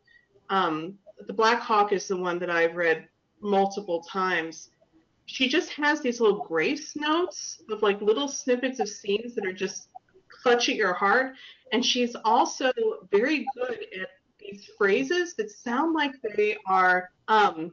um, 0.49 0.95
the 1.25 1.33
Black 1.33 1.59
Hawk 1.61 1.93
is 1.93 2.07
the 2.07 2.17
one 2.17 2.37
that 2.39 2.49
I've 2.49 2.75
read 2.75 3.07
multiple 3.41 4.03
times. 4.03 4.69
She 5.25 5.47
just 5.47 5.71
has 5.71 6.01
these 6.01 6.19
little 6.19 6.43
grace 6.43 6.95
notes 6.95 7.61
of 7.71 7.81
like 7.81 8.01
little 8.01 8.27
snippets 8.27 8.79
of 8.79 8.89
scenes 8.89 9.35
that 9.35 9.45
are 9.45 9.53
just 9.53 9.87
clutch 10.43 10.69
at 10.69 10.75
your 10.75 10.93
heart. 10.93 11.33
And 11.71 11.83
she's 11.83 12.15
also 12.23 12.71
very 13.09 13.47
good 13.55 13.79
at 13.99 14.09
these 14.39 14.69
phrases 14.77 15.33
that 15.35 15.49
sound 15.49 15.93
like 15.93 16.11
they 16.35 16.57
are 16.67 17.09
um, 17.27 17.71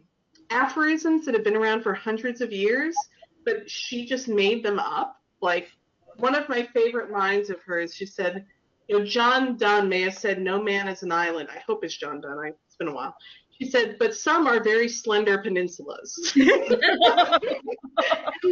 aphorisms 0.51 1.27
that 1.27 1.35
have 1.35 1.45
been 1.45 1.57
around 1.57 1.83
for 1.83 1.93
hundreds 1.93 2.41
of 2.41 2.53
years, 2.53 2.97
but 3.45 3.69
she 3.69 4.07
just 4.07 4.29
made 4.29 4.63
them 4.65 4.79
up. 4.79 5.17
Like 5.43 5.69
one 6.17 6.35
of 6.35 6.49
my 6.49 6.67
favorite 6.73 7.11
lines 7.11 7.51
of 7.51 7.61
hers, 7.63 7.95
she 7.95 8.07
said, 8.07 8.47
you 8.89 8.99
know, 8.99 9.05
John 9.05 9.57
Donne 9.57 9.89
may 9.89 10.01
have 10.03 10.19
said, 10.19 10.41
"No 10.41 10.61
man 10.61 10.89
is 10.89 11.05
an 11.05 11.13
island." 11.13 11.49
I 11.49 11.61
hope 11.61 11.85
it's 11.85 11.97
John 11.97 12.21
Donne. 12.21 12.39
I, 12.39 12.49
it's 12.67 12.77
been 12.77 12.89
a 12.89 12.95
while. 12.95 13.15
She 13.61 13.71
said, 13.71 13.97
"But 13.99 14.15
some 14.15 14.47
are 14.47 14.63
very 14.63 14.89
slender 14.89 15.39
peninsulas." 15.39 16.15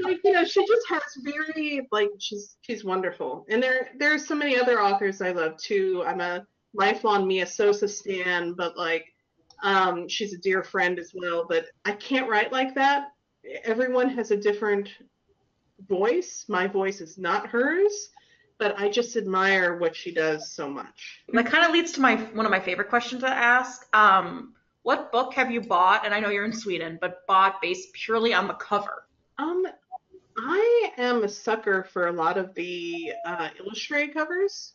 like, 0.03 0.21
you 0.23 0.33
know, 0.33 0.45
she 0.45 0.67
just 0.67 0.89
has 0.89 1.03
very 1.23 1.89
like 1.91 2.11
she's 2.19 2.57
she's 2.61 2.85
wonderful. 2.85 3.47
And 3.49 3.63
there 3.63 3.91
there 3.99 4.13
are 4.13 4.19
so 4.19 4.35
many 4.35 4.59
other 4.59 4.83
authors 4.83 5.23
I 5.23 5.33
love 5.33 5.57
too. 5.57 6.05
I'm 6.07 6.21
a 6.21 6.47
lifelong 6.75 7.27
Mia 7.27 7.47
Sosa 7.47 7.89
stan, 7.89 8.53
but 8.53 8.77
like 8.77 9.07
um, 9.63 10.09
she's 10.09 10.35
a 10.35 10.39
dear 10.39 10.63
friend 10.63 10.99
as 10.99 11.13
well, 11.15 11.47
but 11.49 11.67
I 11.85 11.93
can't 11.93 12.29
write 12.29 12.53
like 12.53 12.75
that. 12.75 13.09
Everyone 13.65 14.11
has 14.11 14.31
a 14.31 14.37
different 14.37 14.91
voice. 15.89 16.45
My 16.49 16.67
voice 16.67 17.01
is 17.01 17.19
not 17.19 17.47
hers, 17.47 18.11
but 18.59 18.79
I 18.79 18.89
just 18.89 19.17
admire 19.17 19.79
what 19.79 19.97
she 19.97 20.13
does 20.13 20.53
so 20.53 20.69
much. 20.69 21.23
That 21.33 21.47
kind 21.47 21.65
of 21.65 21.73
leads 21.73 21.93
to 21.93 22.01
my 22.01 22.17
one 22.17 22.45
of 22.45 22.53
my 22.53 22.61
favorite 22.61 22.89
questions 22.89 23.23
to 23.23 23.29
ask. 23.29 23.87
Um, 23.97 24.55
what 24.89 25.13
book 25.13 25.35
have 25.35 25.51
you 25.51 25.61
bought? 25.61 26.07
And 26.07 26.15
I 26.15 26.21
know 26.21 26.31
you're 26.31 26.47
in 26.47 26.53
Sweden, 26.55 26.97
but 26.99 27.27
bought 27.27 27.61
based 27.61 27.93
purely 27.93 28.33
on 28.33 28.49
the 28.49 28.55
cover. 28.55 29.05
Um, 29.37 29.67
I 30.39 30.93
am 30.97 31.25
a 31.25 31.29
sucker 31.29 31.85
for 31.93 32.07
a 32.07 32.13
lot 32.13 32.39
of 32.39 32.55
the 32.55 33.13
uh, 33.27 33.51
illustrated 33.61 34.15
covers. 34.15 34.73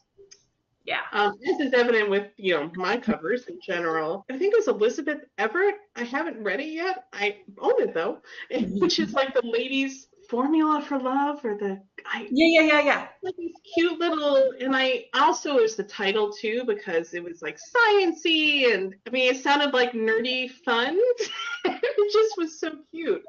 Yeah. 0.86 1.00
Um, 1.14 1.40
this 1.44 1.60
is 1.60 1.74
evident 1.74 2.12
with 2.12 2.28
you 2.38 2.54
know 2.54 2.72
my 2.76 2.96
covers 2.96 3.48
in 3.48 3.60
general. 3.60 4.24
I 4.30 4.38
think 4.38 4.54
it 4.54 4.58
was 4.58 4.68
Elizabeth 4.68 5.22
Everett. 5.40 5.78
I 5.96 6.04
haven't 6.04 6.44
read 6.44 6.60
it 6.60 6.68
yet. 6.68 7.06
I 7.12 7.38
own 7.58 7.82
it 7.82 7.96
though, 7.96 8.20
which 8.52 9.00
is 9.00 9.14
like 9.14 9.34
the 9.34 9.42
ladies' 9.44 10.10
formula 10.30 10.82
for 10.82 11.00
love 11.00 11.44
or 11.44 11.58
the 11.58 11.82
I, 12.06 12.28
yeah 12.32 12.62
yeah 12.62 12.68
yeah 12.68 12.82
yeah 12.82 13.08
like 13.24 13.36
these 13.38 13.56
cute 13.74 14.00
little 14.00 14.54
and 14.60 14.76
I 14.76 15.06
also 15.14 15.58
is 15.58 15.76
the 15.76 15.84
title 15.84 16.32
too 16.32 16.64
because 16.66 17.14
it 17.14 17.24
was 17.24 17.42
like 17.42 17.58
sciency 17.58 18.74
and 18.74 18.96
I 19.08 19.10
mean 19.10 19.34
it 19.34 19.42
sounded 19.42 19.74
like 19.74 19.94
nerdy 19.94 20.50
fun. 20.50 21.00
it 21.66 22.14
just 22.14 22.38
was 22.38 22.60
so 22.60 22.72
cute. 22.92 23.24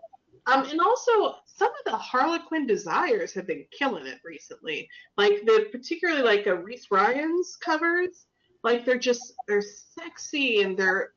Um, 0.47 0.67
and 0.67 0.81
also 0.81 1.37
some 1.47 1.69
of 1.69 1.85
the 1.87 1.97
Harlequin 1.97 2.67
desires 2.67 3.33
have 3.33 3.47
been 3.47 3.65
killing 3.77 4.07
it 4.07 4.21
recently. 4.25 4.89
Like 5.17 5.43
the 5.47 5.69
particularly 5.73 6.23
like 6.23 6.47
a 6.47 6.55
Reese 6.55 6.89
Ryan's 6.91 7.57
covers, 7.57 8.27
like 8.63 8.85
they're 8.85 8.99
just 8.99 9.33
they're 9.49 9.63
sexy 9.99 10.63
and 10.63 10.77
they're 10.77 11.13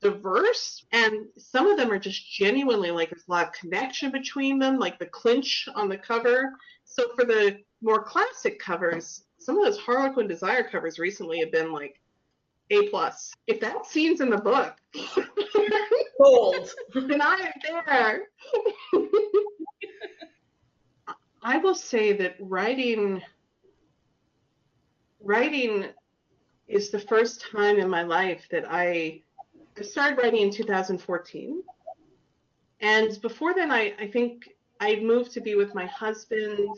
diverse 0.00 0.84
and 0.92 1.26
some 1.36 1.66
of 1.66 1.76
them 1.76 1.90
are 1.90 1.98
just 1.98 2.30
genuinely 2.30 2.90
like 2.90 3.10
there's 3.10 3.28
a 3.28 3.30
lot 3.30 3.46
of 3.46 3.52
connection 3.52 4.10
between 4.10 4.58
them 4.58 4.78
like 4.78 4.98
the 4.98 5.06
clinch 5.06 5.68
on 5.74 5.88
the 5.88 5.98
cover. 5.98 6.52
So 6.84 7.10
for 7.14 7.24
the 7.24 7.58
more 7.82 8.02
classic 8.02 8.58
covers 8.58 9.24
some 9.40 9.58
of 9.58 9.64
those 9.64 9.78
harlequin 9.78 10.26
desire 10.26 10.62
covers 10.62 10.98
recently 10.98 11.40
have 11.40 11.50
been 11.50 11.72
like 11.72 12.00
a 12.70 12.88
plus. 12.88 13.32
If 13.46 13.58
that 13.60 13.86
scene's 13.86 14.20
in 14.20 14.30
the 14.30 14.36
book 14.36 14.76
gold 16.22 16.70
and 16.94 17.22
i 17.22 17.52
am 17.68 17.82
there. 17.86 18.22
I 21.42 21.56
will 21.56 21.74
say 21.74 22.12
that 22.12 22.36
writing 22.38 23.22
writing 25.22 25.86
is 26.68 26.90
the 26.90 27.00
first 27.00 27.44
time 27.50 27.78
in 27.78 27.88
my 27.88 28.02
life 28.02 28.46
that 28.50 28.64
I 28.68 29.22
I 29.78 29.82
started 29.82 30.18
writing 30.18 30.42
in 30.42 30.50
2014. 30.50 31.62
And 32.80 33.20
before 33.20 33.54
then 33.54 33.70
I, 33.70 33.94
I 33.98 34.06
think 34.06 34.48
I 34.80 34.96
moved 34.96 35.32
to 35.32 35.40
be 35.40 35.54
with 35.54 35.74
my 35.74 35.86
husband, 35.86 36.76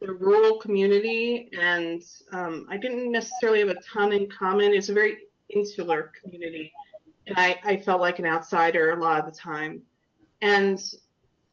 the 0.00 0.12
rural 0.12 0.58
community, 0.58 1.48
and 1.58 2.02
um, 2.32 2.66
I 2.68 2.76
didn't 2.76 3.10
necessarily 3.10 3.60
have 3.60 3.70
a 3.70 3.80
ton 3.80 4.12
in 4.12 4.28
common. 4.28 4.72
It's 4.72 4.90
a 4.90 4.94
very 4.94 5.16
insular 5.48 6.12
community. 6.22 6.72
And 7.26 7.36
I, 7.38 7.58
I 7.64 7.76
felt 7.78 8.00
like 8.00 8.18
an 8.18 8.26
outsider 8.26 8.92
a 8.92 9.02
lot 9.02 9.18
of 9.20 9.26
the 9.32 9.38
time. 9.38 9.82
And 10.40 10.80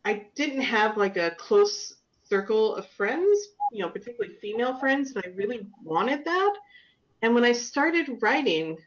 I 0.03 0.27
didn't 0.35 0.61
have 0.61 0.97
like 0.97 1.17
a 1.17 1.31
close 1.31 1.95
circle 2.23 2.75
of 2.75 2.87
friends, 2.87 3.47
you 3.71 3.81
know, 3.81 3.89
particularly 3.89 4.35
female 4.35 4.77
friends, 4.79 5.13
and 5.15 5.23
I 5.25 5.29
really 5.29 5.67
wanted 5.83 6.25
that. 6.25 6.53
And 7.21 7.33
when 7.33 7.43
I 7.43 7.53
started 7.53 8.21
writing, 8.21 8.77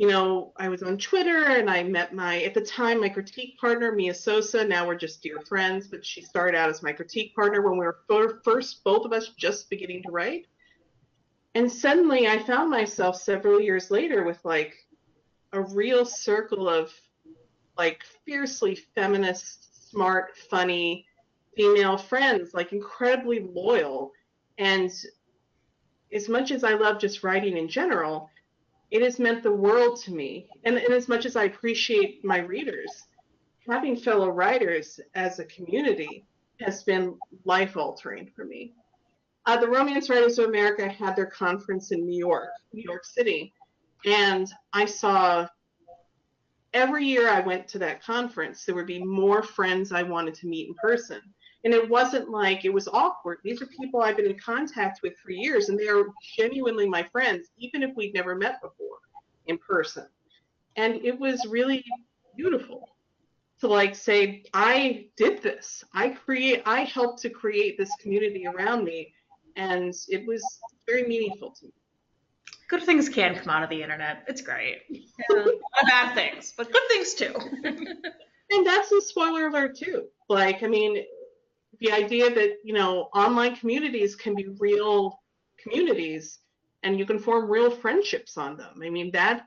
you 0.00 0.06
know, 0.06 0.50
I 0.56 0.70
was 0.70 0.82
on 0.82 0.96
Twitter 0.96 1.44
and 1.44 1.68
I 1.68 1.82
met 1.82 2.14
my, 2.14 2.40
at 2.44 2.54
the 2.54 2.62
time, 2.62 3.02
my 3.02 3.10
critique 3.10 3.58
partner, 3.58 3.92
Mia 3.92 4.14
Sosa. 4.14 4.64
Now 4.64 4.86
we're 4.86 4.94
just 4.94 5.22
dear 5.22 5.42
friends, 5.42 5.88
but 5.88 6.06
she 6.06 6.22
started 6.22 6.56
out 6.56 6.70
as 6.70 6.82
my 6.82 6.90
critique 6.90 7.34
partner 7.34 7.60
when 7.60 7.78
we 7.78 7.84
were 7.84 7.98
first, 8.42 8.82
both 8.82 9.04
of 9.04 9.12
us 9.12 9.28
just 9.36 9.68
beginning 9.68 10.02
to 10.04 10.10
write. 10.10 10.46
And 11.54 11.70
suddenly 11.70 12.26
I 12.26 12.38
found 12.38 12.70
myself 12.70 13.20
several 13.20 13.60
years 13.60 13.90
later 13.90 14.24
with 14.24 14.42
like 14.42 14.74
a 15.52 15.60
real 15.60 16.06
circle 16.06 16.66
of 16.66 16.90
like 17.76 18.02
fiercely 18.24 18.76
feminist 18.94 19.90
smart, 19.90 20.34
funny 20.48 21.04
female 21.54 21.98
friends, 21.98 22.54
like 22.54 22.72
incredibly 22.72 23.40
loyal. 23.40 24.12
And 24.56 24.90
as 26.10 26.30
much 26.30 26.52
as 26.52 26.64
I 26.64 26.72
love 26.72 26.98
just 26.98 27.22
writing 27.22 27.58
in 27.58 27.68
general, 27.68 28.30
it 28.90 29.02
has 29.02 29.18
meant 29.18 29.42
the 29.42 29.52
world 29.52 30.00
to 30.02 30.12
me. 30.12 30.48
And, 30.64 30.76
and 30.76 30.92
as 30.92 31.08
much 31.08 31.26
as 31.26 31.36
I 31.36 31.44
appreciate 31.44 32.24
my 32.24 32.38
readers, 32.38 33.04
having 33.68 33.96
fellow 33.96 34.30
writers 34.30 35.00
as 35.14 35.38
a 35.38 35.44
community 35.44 36.24
has 36.60 36.82
been 36.82 37.16
life 37.44 37.76
altering 37.76 38.30
for 38.34 38.44
me. 38.44 38.74
Uh, 39.46 39.56
the 39.56 39.68
Romance 39.68 40.10
Writers 40.10 40.38
of 40.38 40.46
America 40.46 40.88
had 40.88 41.16
their 41.16 41.26
conference 41.26 41.92
in 41.92 42.04
New 42.04 42.18
York, 42.18 42.50
New 42.72 42.82
York 42.82 43.04
City, 43.04 43.54
and 44.04 44.48
I 44.72 44.84
saw 44.84 45.48
every 46.72 47.04
year 47.04 47.28
I 47.28 47.40
went 47.40 47.66
to 47.68 47.78
that 47.78 48.02
conference, 48.02 48.64
there 48.64 48.74
would 48.74 48.86
be 48.86 49.02
more 49.02 49.42
friends 49.42 49.92
I 49.92 50.02
wanted 50.02 50.34
to 50.34 50.46
meet 50.46 50.68
in 50.68 50.74
person. 50.74 51.20
And 51.64 51.74
it 51.74 51.88
wasn't 51.88 52.30
like 52.30 52.64
it 52.64 52.72
was 52.72 52.88
awkward. 52.88 53.38
These 53.44 53.60
are 53.60 53.66
people 53.66 54.00
I've 54.00 54.16
been 54.16 54.30
in 54.30 54.38
contact 54.38 55.00
with 55.02 55.16
for 55.18 55.30
years, 55.30 55.68
and 55.68 55.78
they 55.78 55.88
are 55.88 56.06
genuinely 56.36 56.88
my 56.88 57.02
friends, 57.12 57.48
even 57.58 57.82
if 57.82 57.94
we'd 57.94 58.14
never 58.14 58.34
met 58.34 58.62
before 58.62 58.98
in 59.46 59.58
person. 59.58 60.06
And 60.76 61.04
it 61.04 61.18
was 61.18 61.46
really 61.46 61.84
beautiful 62.36 62.88
to 63.60 63.68
like 63.68 63.94
say, 63.94 64.44
I 64.54 65.08
did 65.16 65.42
this. 65.42 65.84
I 65.92 66.10
create 66.10 66.62
I 66.64 66.84
helped 66.84 67.20
to 67.22 67.30
create 67.30 67.76
this 67.76 67.90
community 68.00 68.46
around 68.46 68.84
me. 68.84 69.12
And 69.56 69.94
it 70.08 70.26
was 70.26 70.42
very 70.86 71.06
meaningful 71.06 71.50
to 71.50 71.66
me. 71.66 71.72
Good 72.68 72.84
things 72.84 73.08
can 73.08 73.34
come 73.34 73.50
out 73.50 73.64
of 73.64 73.68
the 73.68 73.82
internet. 73.82 74.24
It's 74.28 74.40
great. 74.40 74.82
Yeah. 74.88 75.44
bad 75.88 76.14
things, 76.14 76.54
but 76.56 76.72
good 76.72 76.82
things 76.88 77.14
too. 77.14 77.34
and 78.50 78.66
that's 78.66 78.92
a 78.92 79.00
spoiler 79.00 79.48
alert 79.48 79.76
too. 79.76 80.04
Like, 80.28 80.62
I 80.62 80.68
mean, 80.68 81.04
the 81.80 81.92
idea 81.92 82.32
that 82.32 82.58
you 82.64 82.74
know 82.74 83.08
online 83.14 83.56
communities 83.56 84.14
can 84.14 84.34
be 84.34 84.48
real 84.58 85.18
communities 85.62 86.38
and 86.82 86.98
you 86.98 87.04
can 87.04 87.18
form 87.18 87.50
real 87.50 87.70
friendships 87.70 88.36
on 88.36 88.56
them. 88.56 88.80
I 88.82 88.90
mean 88.90 89.10
that 89.12 89.46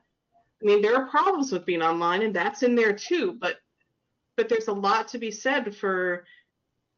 i 0.62 0.66
mean 0.66 0.82
there 0.82 0.96
are 0.96 1.08
problems 1.08 1.52
with 1.52 1.66
being 1.66 1.82
online 1.82 2.22
and 2.22 2.36
that's 2.36 2.64
in 2.64 2.76
there 2.76 2.94
too 2.94 3.38
but 3.40 3.58
but 4.36 4.50
there's 4.50 4.68
a 4.68 4.74
lot 4.74 5.08
to 5.10 5.18
be 5.18 5.32
said 5.32 5.76
for 5.76 6.26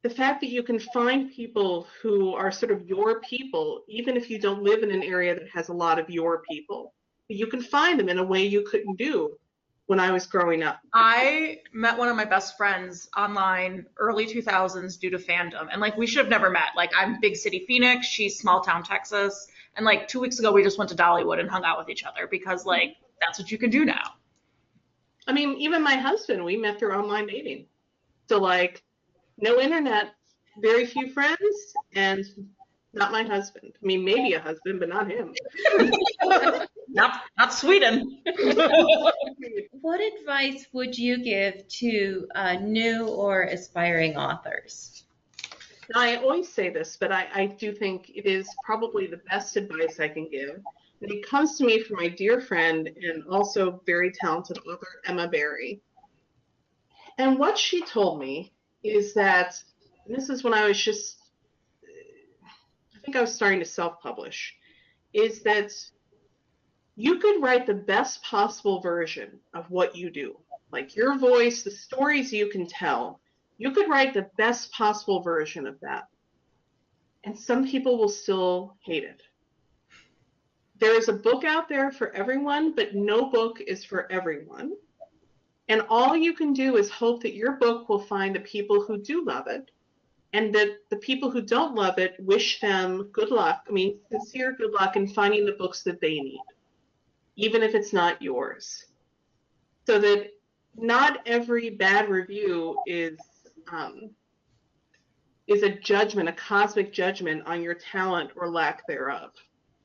the 0.03 0.09
fact 0.09 0.39
that 0.41 0.51
you 0.51 0.61
can 0.61 0.79
find 0.79 1.31
people 1.31 1.87
who 2.01 2.35
are 2.35 2.51
sort 2.51 2.71
of 2.71 2.87
your 2.87 3.19
people 3.21 3.83
even 3.87 4.15
if 4.15 4.29
you 4.29 4.39
don't 4.39 4.63
live 4.63 4.83
in 4.83 4.91
an 4.91 5.03
area 5.03 5.33
that 5.33 5.49
has 5.49 5.69
a 5.69 5.73
lot 5.73 5.99
of 5.99 6.09
your 6.09 6.43
people 6.49 6.93
you 7.27 7.47
can 7.47 7.61
find 7.61 7.99
them 7.99 8.09
in 8.09 8.19
a 8.19 8.23
way 8.23 8.45
you 8.45 8.63
couldn't 8.69 8.97
do 8.97 9.35
when 9.87 9.99
I 9.99 10.11
was 10.11 10.25
growing 10.25 10.63
up. 10.63 10.79
I 10.93 11.59
met 11.73 11.97
one 11.97 12.07
of 12.07 12.15
my 12.15 12.25
best 12.25 12.57
friends 12.57 13.07
online 13.15 13.85
early 13.97 14.25
2000s 14.25 14.99
due 14.99 15.11
to 15.11 15.17
fandom. 15.17 15.67
And 15.71 15.79
like 15.79 15.95
we 15.97 16.07
should 16.07 16.19
have 16.19 16.29
never 16.29 16.49
met. 16.49 16.69
Like 16.75 16.91
I'm 16.97 17.19
big 17.19 17.35
city 17.35 17.65
Phoenix, 17.67 18.07
she's 18.07 18.39
small 18.39 18.61
town 18.61 18.83
Texas. 18.83 19.47
And 19.75 19.85
like 19.85 20.07
2 20.07 20.19
weeks 20.19 20.39
ago 20.39 20.51
we 20.51 20.63
just 20.63 20.77
went 20.77 20.89
to 20.89 20.95
Dollywood 20.95 21.39
and 21.39 21.49
hung 21.49 21.63
out 21.63 21.77
with 21.77 21.89
each 21.89 22.03
other 22.03 22.27
because 22.29 22.65
like 22.65 22.95
that's 23.21 23.39
what 23.39 23.51
you 23.51 23.57
can 23.57 23.69
do 23.69 23.85
now. 23.85 24.13
I 25.27 25.33
mean, 25.33 25.55
even 25.57 25.81
my 25.83 25.95
husband, 25.95 26.43
we 26.43 26.57
met 26.57 26.79
through 26.79 26.93
online 26.93 27.27
dating. 27.27 27.65
So 28.27 28.39
like 28.39 28.83
no 29.37 29.59
internet, 29.59 30.15
very 30.61 30.85
few 30.85 31.11
friends 31.13 31.73
and 31.93 32.25
not 32.93 33.11
my 33.11 33.23
husband. 33.23 33.73
I 33.81 33.85
mean, 33.85 34.03
maybe 34.03 34.33
a 34.33 34.39
husband, 34.39 34.79
but 34.79 34.89
not 34.89 35.11
him. 35.11 35.33
not 36.89 37.21
not 37.37 37.53
Sweden. 37.53 38.21
what 39.81 40.01
advice 40.01 40.67
would 40.73 40.97
you 40.97 41.23
give 41.23 41.67
to 41.67 42.27
uh, 42.35 42.53
new 42.53 43.07
or 43.07 43.43
aspiring 43.43 44.17
authors? 44.17 45.03
Now, 45.93 46.01
I 46.01 46.15
always 46.15 46.51
say 46.51 46.69
this, 46.69 46.97
but 46.97 47.11
I, 47.11 47.27
I 47.33 47.45
do 47.45 47.71
think 47.71 48.09
it 48.09 48.25
is 48.25 48.49
probably 48.63 49.07
the 49.07 49.21
best 49.29 49.55
advice 49.55 49.99
I 49.99 50.07
can 50.07 50.27
give. 50.29 50.61
And 51.01 51.11
it 51.11 51.27
comes 51.27 51.57
to 51.57 51.65
me 51.65 51.83
from 51.83 51.97
my 51.97 52.07
dear 52.07 52.41
friend 52.41 52.87
and 52.87 53.23
also 53.29 53.81
very 53.85 54.11
talented 54.11 54.57
author, 54.59 55.01
Emma 55.05 55.27
Barry. 55.27 55.81
And 57.17 57.37
what 57.37 57.57
she 57.57 57.83
told 57.85 58.19
me 58.19 58.53
is 58.83 59.13
that, 59.13 59.61
this 60.07 60.29
is 60.29 60.43
when 60.43 60.53
I 60.53 60.67
was 60.67 60.81
just, 60.81 61.17
I 62.95 62.99
think 63.03 63.15
I 63.15 63.21
was 63.21 63.33
starting 63.33 63.59
to 63.59 63.65
self 63.65 64.01
publish, 64.01 64.55
is 65.13 65.43
that 65.43 65.71
you 66.95 67.19
could 67.19 67.41
write 67.41 67.65
the 67.65 67.73
best 67.73 68.23
possible 68.23 68.79
version 68.79 69.39
of 69.53 69.69
what 69.69 69.95
you 69.95 70.09
do. 70.09 70.37
Like 70.71 70.95
your 70.95 71.17
voice, 71.17 71.63
the 71.63 71.71
stories 71.71 72.31
you 72.31 72.49
can 72.49 72.67
tell, 72.67 73.19
you 73.57 73.71
could 73.71 73.89
write 73.89 74.13
the 74.13 74.29
best 74.37 74.71
possible 74.71 75.21
version 75.21 75.67
of 75.67 75.79
that. 75.81 76.07
And 77.23 77.37
some 77.37 77.67
people 77.67 77.97
will 77.97 78.09
still 78.09 78.77
hate 78.81 79.03
it. 79.03 79.21
There 80.79 80.97
is 80.97 81.07
a 81.09 81.13
book 81.13 81.43
out 81.43 81.69
there 81.69 81.91
for 81.91 82.11
everyone, 82.13 82.75
but 82.75 82.95
no 82.95 83.29
book 83.29 83.61
is 83.61 83.83
for 83.83 84.11
everyone. 84.11 84.73
And 85.67 85.81
all 85.89 86.15
you 86.15 86.33
can 86.33 86.53
do 86.53 86.77
is 86.77 86.89
hope 86.89 87.23
that 87.23 87.35
your 87.35 87.53
book 87.53 87.89
will 87.89 87.99
find 87.99 88.35
the 88.35 88.41
people 88.41 88.81
who 88.81 88.97
do 88.97 89.25
love 89.25 89.47
it 89.47 89.71
and 90.33 90.53
that 90.53 90.77
the 90.89 90.97
people 90.97 91.31
who 91.31 91.41
don't 91.41 91.75
love 91.75 91.97
it 91.97 92.15
wish 92.19 92.59
them 92.59 93.09
good 93.13 93.31
luck. 93.31 93.65
I 93.67 93.71
mean, 93.71 93.97
sincere 94.11 94.53
good 94.53 94.73
luck 94.73 94.95
in 94.95 95.07
finding 95.07 95.45
the 95.45 95.53
books 95.53 95.81
that 95.83 96.01
they 96.01 96.19
need 96.19 96.41
even 97.35 97.63
if 97.63 97.75
it's 97.75 97.93
not 97.93 98.21
yours. 98.21 98.85
So 99.85 99.99
that 99.99 100.31
not 100.75 101.19
every 101.25 101.69
bad 101.69 102.09
review 102.09 102.77
is 102.85 103.17
um, 103.71 104.11
is 105.47 105.63
a 105.63 105.69
judgment, 105.69 106.29
a 106.29 106.33
cosmic 106.33 106.91
judgment 106.91 107.43
on 107.45 107.61
your 107.61 107.75
talent 107.75 108.31
or 108.35 108.49
lack 108.49 108.85
thereof, 108.87 109.31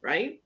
right? 0.00 0.40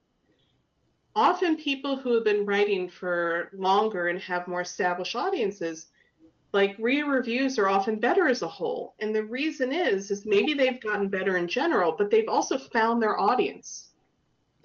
Often 1.15 1.59
people 1.59 1.97
who 1.97 2.15
have 2.15 2.25
been 2.25 2.45
writing 2.45 2.89
for 2.89 3.51
longer 3.53 4.09
and 4.09 4.19
have 4.21 4.49
more 4.49 4.63
established 4.63 5.15
audiences, 5.15 5.87
like 6.53 6.77
read 6.81 7.05
reviews 7.05 7.59
are 7.59 7.69
often 7.69 8.01
better 8.01 8.27
as 8.27 8.43
a 8.43 8.49
whole. 8.49 8.95
And 8.99 9.15
the 9.15 9.23
reason 9.23 9.73
is, 9.73 10.11
is 10.11 10.27
maybe 10.27 10.55
they've 10.55 10.81
gotten 10.81 11.09
better 11.09 11.37
in 11.37 11.47
general, 11.47 11.95
but 11.97 12.11
they've 12.11 12.29
also 12.29 12.59
found 12.59 13.01
their 13.01 13.19
audience. 13.19 13.91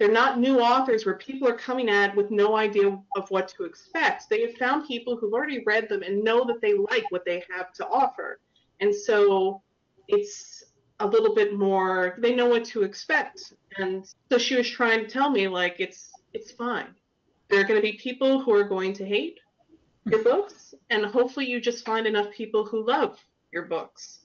They're 0.00 0.10
not 0.10 0.40
new 0.40 0.60
authors 0.60 1.04
where 1.04 1.16
people 1.16 1.46
are 1.46 1.54
coming 1.54 1.90
at 1.90 2.16
with 2.16 2.30
no 2.30 2.56
idea 2.56 2.98
of 3.16 3.30
what 3.30 3.48
to 3.48 3.64
expect. 3.64 4.30
They 4.30 4.40
have 4.40 4.54
found 4.54 4.88
people 4.88 5.14
who've 5.14 5.34
already 5.34 5.62
read 5.66 5.90
them 5.90 6.02
and 6.02 6.24
know 6.24 6.42
that 6.46 6.62
they 6.62 6.72
like 6.72 7.04
what 7.10 7.26
they 7.26 7.44
have 7.54 7.74
to 7.74 7.86
offer. 7.86 8.40
And 8.80 8.94
so 8.94 9.60
it's 10.08 10.64
a 11.00 11.06
little 11.06 11.34
bit 11.34 11.52
more 11.52 12.16
they 12.16 12.34
know 12.34 12.46
what 12.46 12.64
to 12.66 12.82
expect. 12.82 13.52
And 13.76 14.10
so 14.32 14.38
she 14.38 14.56
was 14.56 14.70
trying 14.70 15.00
to 15.00 15.06
tell 15.06 15.28
me 15.28 15.48
like 15.48 15.76
it's 15.78 16.10
it's 16.32 16.50
fine. 16.50 16.94
There 17.50 17.60
are 17.60 17.64
going 17.64 17.78
to 17.78 17.86
be 17.86 17.98
people 17.98 18.40
who 18.40 18.54
are 18.54 18.64
going 18.64 18.94
to 18.94 19.04
hate 19.04 19.38
your 20.06 20.24
books 20.24 20.72
and 20.88 21.04
hopefully 21.04 21.44
you 21.44 21.60
just 21.60 21.84
find 21.84 22.06
enough 22.06 22.30
people 22.30 22.64
who 22.64 22.86
love 22.86 23.18
your 23.52 23.66
books 23.66 24.20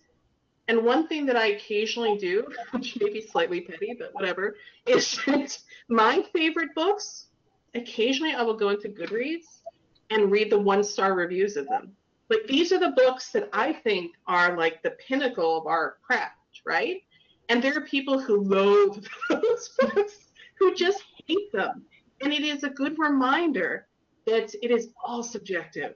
and 0.68 0.84
one 0.84 1.08
thing 1.08 1.26
that 1.28 1.36
I 1.36 1.48
occasionally 1.48 2.18
do, 2.18 2.48
which 2.72 3.00
may 3.00 3.10
be 3.10 3.22
slightly 3.22 3.62
petty, 3.62 3.96
but 3.98 4.14
whatever, 4.14 4.56
is 4.86 5.20
that 5.26 5.58
my 5.90 6.24
favorite 6.34 6.74
books, 6.76 7.28
occasionally 7.76 8.34
I 8.34 8.42
will 8.42 8.56
go 8.56 8.70
into 8.70 8.90
Goodreads 8.90 9.62
and 10.10 10.32
read 10.32 10.52
the 10.52 10.60
one 10.60 10.84
star 10.84 11.14
reviews 11.14 11.58
of 11.58 11.68
them. 11.68 11.96
Like 12.30 12.46
these 12.48 12.72
are 12.72 12.80
the 12.80 12.94
books 12.96 13.32
that 13.32 13.50
I 13.54 13.74
think 13.74 14.14
are 14.28 14.58
like 14.58 14.82
the 14.82 14.92
pinnacle 14.92 15.58
of 15.58 15.68
our 15.68 15.98
craft, 16.06 16.62
right? 16.66 17.04
And 17.50 17.62
there 17.62 17.78
are 17.78 17.82
people 17.82 18.20
who 18.20 18.42
loathe 18.42 19.06
those 19.30 19.70
books, 19.80 20.30
who 20.58 20.74
just 20.74 21.04
hate 21.28 21.52
them. 21.52 21.84
And 22.22 22.34
it 22.34 22.44
is 22.44 22.64
a 22.64 22.70
good 22.70 22.98
reminder 22.98 23.88
that 24.26 24.56
it 24.64 24.72
is 24.72 24.90
all 25.04 25.22
subjective. 25.22 25.94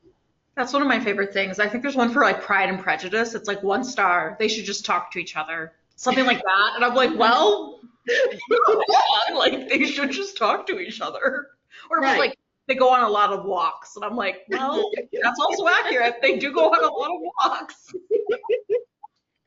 That's 0.60 0.74
one 0.74 0.82
of 0.82 0.89
my 0.89 0.99
favorite 0.99 1.32
things. 1.32 1.57
I 1.57 1.70
think 1.70 1.84
there's 1.84 1.95
one 1.95 2.12
for 2.12 2.22
like 2.22 2.41
Pride 2.41 2.68
and 2.68 2.78
Prejudice. 2.78 3.34
It's 3.34 3.47
like 3.47 3.64
one 3.64 3.82
star. 3.82 4.36
They 4.39 4.49
should 4.49 4.66
just 4.66 4.86
talk 4.86 5.10
to 5.14 5.20
each 5.20 5.38
other. 5.38 5.72
Something 5.95 6.26
like 6.26 6.39
that. 6.43 6.72
And 6.76 6.84
I'm 6.84 6.95
like, 6.95 7.18
well, 7.18 7.80
like 9.34 9.70
they 9.70 9.86
should 9.86 10.12
just 10.12 10.38
talk 10.38 10.68
to 10.68 10.78
each 10.78 10.99
other. 10.99 11.47
Or 11.89 11.99
right. 11.99 12.20
like 12.20 12.38
they 12.68 12.76
go 12.76 12.89
on 12.89 13.03
a 13.03 13.10
lot 13.10 13.32
of 13.32 13.45
walks. 13.45 13.95
And 13.95 14.03
I'm 14.03 14.18
like, 14.18 14.41
well, 14.49 14.91
that's 15.24 15.39
also 15.39 15.66
accurate. 15.66 16.16
They 16.22 16.38
do 16.38 16.53
go 16.53 16.66
on 16.74 16.84
a 16.84 16.91
lot 16.91 17.10
of 17.10 17.22
walks. 17.39 17.93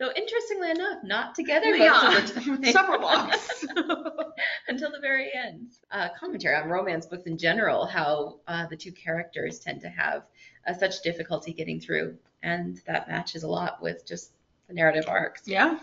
Though 0.00 0.12
interestingly 0.16 0.70
enough, 0.70 1.04
not 1.04 1.34
together 1.34 1.76
yeah, 1.76 2.24
several 2.72 3.02
walks 3.02 3.64
until 4.68 4.90
the 4.90 4.98
very 5.00 5.30
end. 5.32 5.72
Uh, 5.90 6.08
commentary 6.18 6.56
on 6.56 6.68
romance 6.70 7.04
books 7.04 7.24
in 7.24 7.36
general, 7.36 7.84
how 7.84 8.40
uh, 8.48 8.66
the 8.66 8.76
two 8.76 8.92
characters 8.92 9.60
tend 9.60 9.82
to 9.82 9.88
have 9.88 10.22
uh, 10.66 10.74
such 10.74 11.02
difficulty 11.02 11.52
getting 11.52 11.80
through. 11.80 12.16
And 12.42 12.80
that 12.86 13.08
matches 13.08 13.42
a 13.42 13.48
lot 13.48 13.82
with 13.82 14.06
just 14.06 14.32
the 14.68 14.74
narrative 14.74 15.04
arcs. 15.08 15.42
Yeah. 15.46 15.78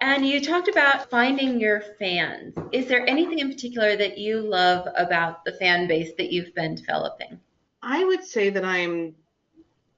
And 0.00 0.26
you 0.26 0.40
talked 0.40 0.68
about 0.68 1.10
finding 1.10 1.60
your 1.60 1.80
fans. 1.98 2.54
Is 2.72 2.86
there 2.86 3.06
anything 3.08 3.40
in 3.40 3.50
particular 3.50 3.96
that 3.96 4.16
you 4.16 4.40
love 4.40 4.86
about 4.96 5.44
the 5.44 5.52
fan 5.52 5.88
base 5.88 6.12
that 6.18 6.32
you've 6.32 6.54
been 6.54 6.76
developing? 6.76 7.40
I 7.82 8.04
would 8.04 8.22
say 8.24 8.50
that 8.50 8.64
I'm 8.64 9.14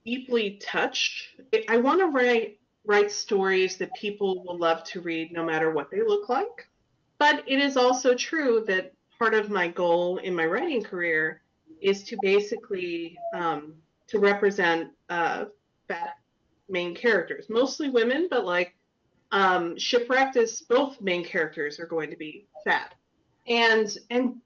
deeply 0.05 0.59
touched. 0.63 1.41
I 1.69 1.77
want 1.77 2.01
to 2.01 2.07
write 2.07 2.57
write 2.87 3.11
stories 3.11 3.77
that 3.77 3.95
people 3.95 4.43
will 4.43 4.59
love 4.59 4.83
to 4.85 5.03
read 5.03 5.33
no 5.33 5.45
matter 5.45 5.71
what 5.71 5.91
they 5.91 6.01
look 6.01 6.31
like. 6.31 6.67
But 7.19 7.45
it 7.47 7.59
is 7.59 7.77
also 7.77 8.15
true 8.15 8.65
that 8.67 8.93
part 9.19 9.35
of 9.35 9.51
my 9.51 9.69
goal 9.69 10.17
in 10.17 10.35
my 10.35 10.47
writing 10.47 10.83
career 10.83 11.43
is 11.83 12.03
to 12.05 12.17
basically 12.23 13.19
um, 13.35 13.75
to 14.11 14.19
represent 14.19 14.91
uh, 15.09 15.47
fat 15.89 16.17
main 16.69 16.95
characters, 16.95 17.47
mostly 17.49 17.89
women, 17.89 18.29
but 18.31 18.45
like 18.45 18.75
um, 19.33 19.79
shipwrecked 19.79 20.37
is 20.37 20.63
both 20.63 21.01
main 21.01 21.25
characters 21.25 21.79
are 21.79 21.87
going 21.87 22.11
to 22.11 22.17
be 22.17 22.47
fat, 22.65 22.95
and 23.47 23.97
and 24.11 24.37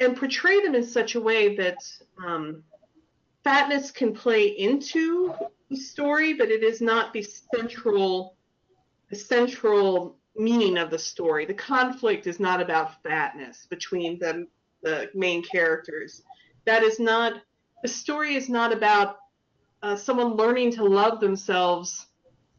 and 0.00 0.16
portray 0.16 0.62
them 0.62 0.74
in 0.74 0.84
such 0.84 1.16
a 1.16 1.20
way 1.20 1.56
that 1.56 1.78
um, 2.24 2.62
fatness 3.42 3.90
can 3.90 4.14
play 4.14 4.46
into 4.46 5.34
the 5.70 5.76
story, 5.76 6.34
but 6.34 6.48
it 6.48 6.62
is 6.62 6.80
not 6.80 7.12
the 7.12 7.22
central 7.22 8.36
the 9.10 9.16
central 9.16 10.16
meaning 10.36 10.78
of 10.78 10.90
the 10.90 10.98
story. 10.98 11.44
The 11.44 11.54
conflict 11.54 12.28
is 12.28 12.38
not 12.38 12.60
about 12.60 13.02
fatness 13.02 13.66
between 13.68 14.18
the 14.20 14.46
the 14.82 15.10
main 15.14 15.42
characters. 15.42 16.22
That 16.64 16.84
is 16.84 17.00
not 17.00 17.42
the 17.82 17.88
story 17.88 18.34
is 18.34 18.48
not 18.48 18.72
about 18.72 19.18
uh, 19.82 19.96
someone 19.96 20.34
learning 20.34 20.72
to 20.72 20.84
love 20.84 21.20
themselves 21.20 22.06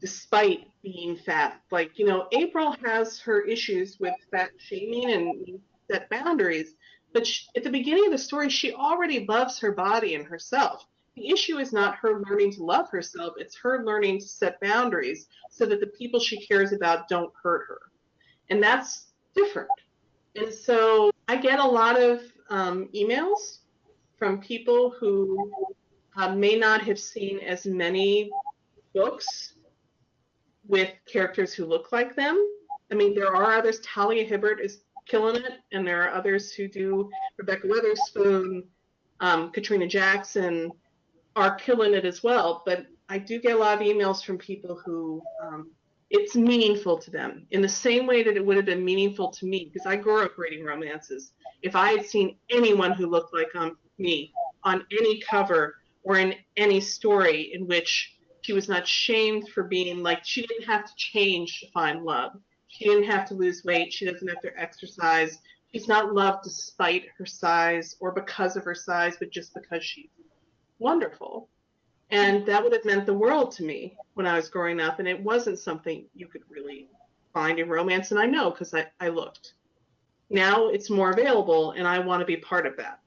despite 0.00 0.66
being 0.82 1.16
fat. 1.16 1.60
Like 1.70 1.98
you 1.98 2.06
know, 2.06 2.26
April 2.32 2.74
has 2.84 3.20
her 3.20 3.42
issues 3.42 4.00
with 4.00 4.14
fat 4.30 4.50
shaming 4.58 5.10
and 5.10 5.60
set 5.90 6.08
boundaries, 6.08 6.74
but 7.12 7.26
she, 7.26 7.46
at 7.56 7.64
the 7.64 7.70
beginning 7.70 8.06
of 8.06 8.12
the 8.12 8.18
story, 8.18 8.48
she 8.48 8.72
already 8.72 9.26
loves 9.26 9.58
her 9.58 9.72
body 9.72 10.14
and 10.14 10.26
herself. 10.26 10.86
The 11.16 11.28
issue 11.28 11.58
is 11.58 11.72
not 11.72 11.96
her 11.96 12.20
learning 12.20 12.52
to 12.52 12.64
love 12.64 12.88
herself, 12.88 13.34
it's 13.36 13.56
her 13.58 13.84
learning 13.84 14.20
to 14.20 14.26
set 14.26 14.60
boundaries 14.60 15.26
so 15.50 15.66
that 15.66 15.80
the 15.80 15.88
people 15.88 16.20
she 16.20 16.46
cares 16.46 16.72
about 16.72 17.08
don't 17.08 17.32
hurt 17.42 17.66
her. 17.68 17.80
And 18.48 18.62
that's 18.62 19.08
different. 19.34 19.70
And 20.36 20.52
so 20.52 21.10
I 21.28 21.36
get 21.36 21.58
a 21.58 21.66
lot 21.66 22.00
of 22.00 22.22
um, 22.48 22.88
emails 22.94 23.58
from 24.20 24.38
people 24.38 24.90
who 25.00 25.50
uh, 26.14 26.34
may 26.34 26.54
not 26.54 26.82
have 26.82 27.00
seen 27.00 27.40
as 27.40 27.64
many 27.64 28.30
books 28.94 29.54
with 30.68 30.90
characters 31.06 31.54
who 31.54 31.64
look 31.64 31.90
like 31.90 32.14
them. 32.14 32.36
I 32.92 32.94
mean, 32.94 33.14
there 33.14 33.34
are 33.34 33.58
others. 33.58 33.80
Talia 33.80 34.24
Hibbert 34.24 34.60
is 34.60 34.82
killing 35.08 35.36
it, 35.36 35.52
and 35.72 35.86
there 35.86 36.02
are 36.02 36.10
others 36.10 36.52
who 36.52 36.68
do. 36.68 37.08
Rebekah 37.38 37.66
Weatherspoon, 37.66 38.64
um, 39.20 39.50
Katrina 39.52 39.86
Jackson 39.86 40.70
are 41.34 41.54
killing 41.54 41.94
it 41.94 42.04
as 42.04 42.22
well. 42.22 42.62
But 42.66 42.86
I 43.08 43.18
do 43.18 43.40
get 43.40 43.56
a 43.56 43.58
lot 43.58 43.80
of 43.80 43.86
emails 43.86 44.22
from 44.22 44.36
people 44.36 44.78
who 44.84 45.22
um, 45.42 45.70
it's 46.10 46.36
meaningful 46.36 46.98
to 46.98 47.10
them 47.10 47.46
in 47.52 47.62
the 47.62 47.68
same 47.68 48.06
way 48.06 48.22
that 48.22 48.36
it 48.36 48.44
would 48.44 48.56
have 48.56 48.66
been 48.66 48.84
meaningful 48.84 49.30
to 49.30 49.46
me 49.46 49.70
because 49.72 49.86
I 49.86 49.96
grew 49.96 50.22
up 50.22 50.36
reading 50.36 50.62
romances. 50.64 51.32
If 51.62 51.74
I 51.74 51.92
had 51.92 52.04
seen 52.04 52.36
anyone 52.50 52.92
who 52.92 53.06
looked 53.06 53.32
like 53.32 53.54
um, 53.54 53.78
me 54.00 54.32
on 54.64 54.84
any 54.90 55.20
cover 55.20 55.76
or 56.02 56.18
in 56.18 56.34
any 56.56 56.80
story 56.80 57.52
in 57.54 57.66
which 57.66 58.16
she 58.42 58.52
was 58.52 58.68
not 58.68 58.86
shamed 58.86 59.48
for 59.50 59.62
being 59.62 60.02
like 60.02 60.24
she 60.24 60.46
didn't 60.46 60.66
have 60.66 60.86
to 60.86 60.92
change 60.96 61.60
to 61.60 61.70
find 61.70 62.04
love. 62.04 62.32
She 62.68 62.84
didn't 62.84 63.10
have 63.10 63.26
to 63.28 63.34
lose 63.34 63.64
weight. 63.64 63.92
She 63.92 64.06
doesn't 64.06 64.26
have 64.28 64.40
to 64.40 64.58
exercise. 64.58 65.38
She's 65.72 65.88
not 65.88 66.14
loved 66.14 66.44
despite 66.44 67.06
her 67.18 67.26
size 67.26 67.96
or 68.00 68.12
because 68.12 68.56
of 68.56 68.64
her 68.64 68.74
size, 68.74 69.16
but 69.18 69.30
just 69.30 69.54
because 69.54 69.84
she's 69.84 70.08
wonderful. 70.78 71.48
And 72.10 72.44
that 72.46 72.62
would 72.62 72.72
have 72.72 72.84
meant 72.84 73.06
the 73.06 73.14
world 73.14 73.52
to 73.52 73.62
me 73.62 73.96
when 74.14 74.26
I 74.26 74.36
was 74.36 74.48
growing 74.48 74.80
up. 74.80 74.98
And 74.98 75.06
it 75.06 75.22
wasn't 75.22 75.58
something 75.58 76.06
you 76.14 76.26
could 76.26 76.42
really 76.48 76.88
find 77.32 77.58
in 77.58 77.68
romance. 77.68 78.10
And 78.10 78.18
I 78.18 78.26
know 78.26 78.50
because 78.50 78.74
I, 78.74 78.86
I 79.00 79.08
looked. 79.08 79.54
Now 80.30 80.68
it's 80.68 80.90
more 80.90 81.10
available, 81.10 81.72
and 81.72 81.86
I 81.86 81.98
want 81.98 82.20
to 82.20 82.26
be 82.26 82.36
part 82.36 82.66
of 82.66 82.76
that. 82.76 82.99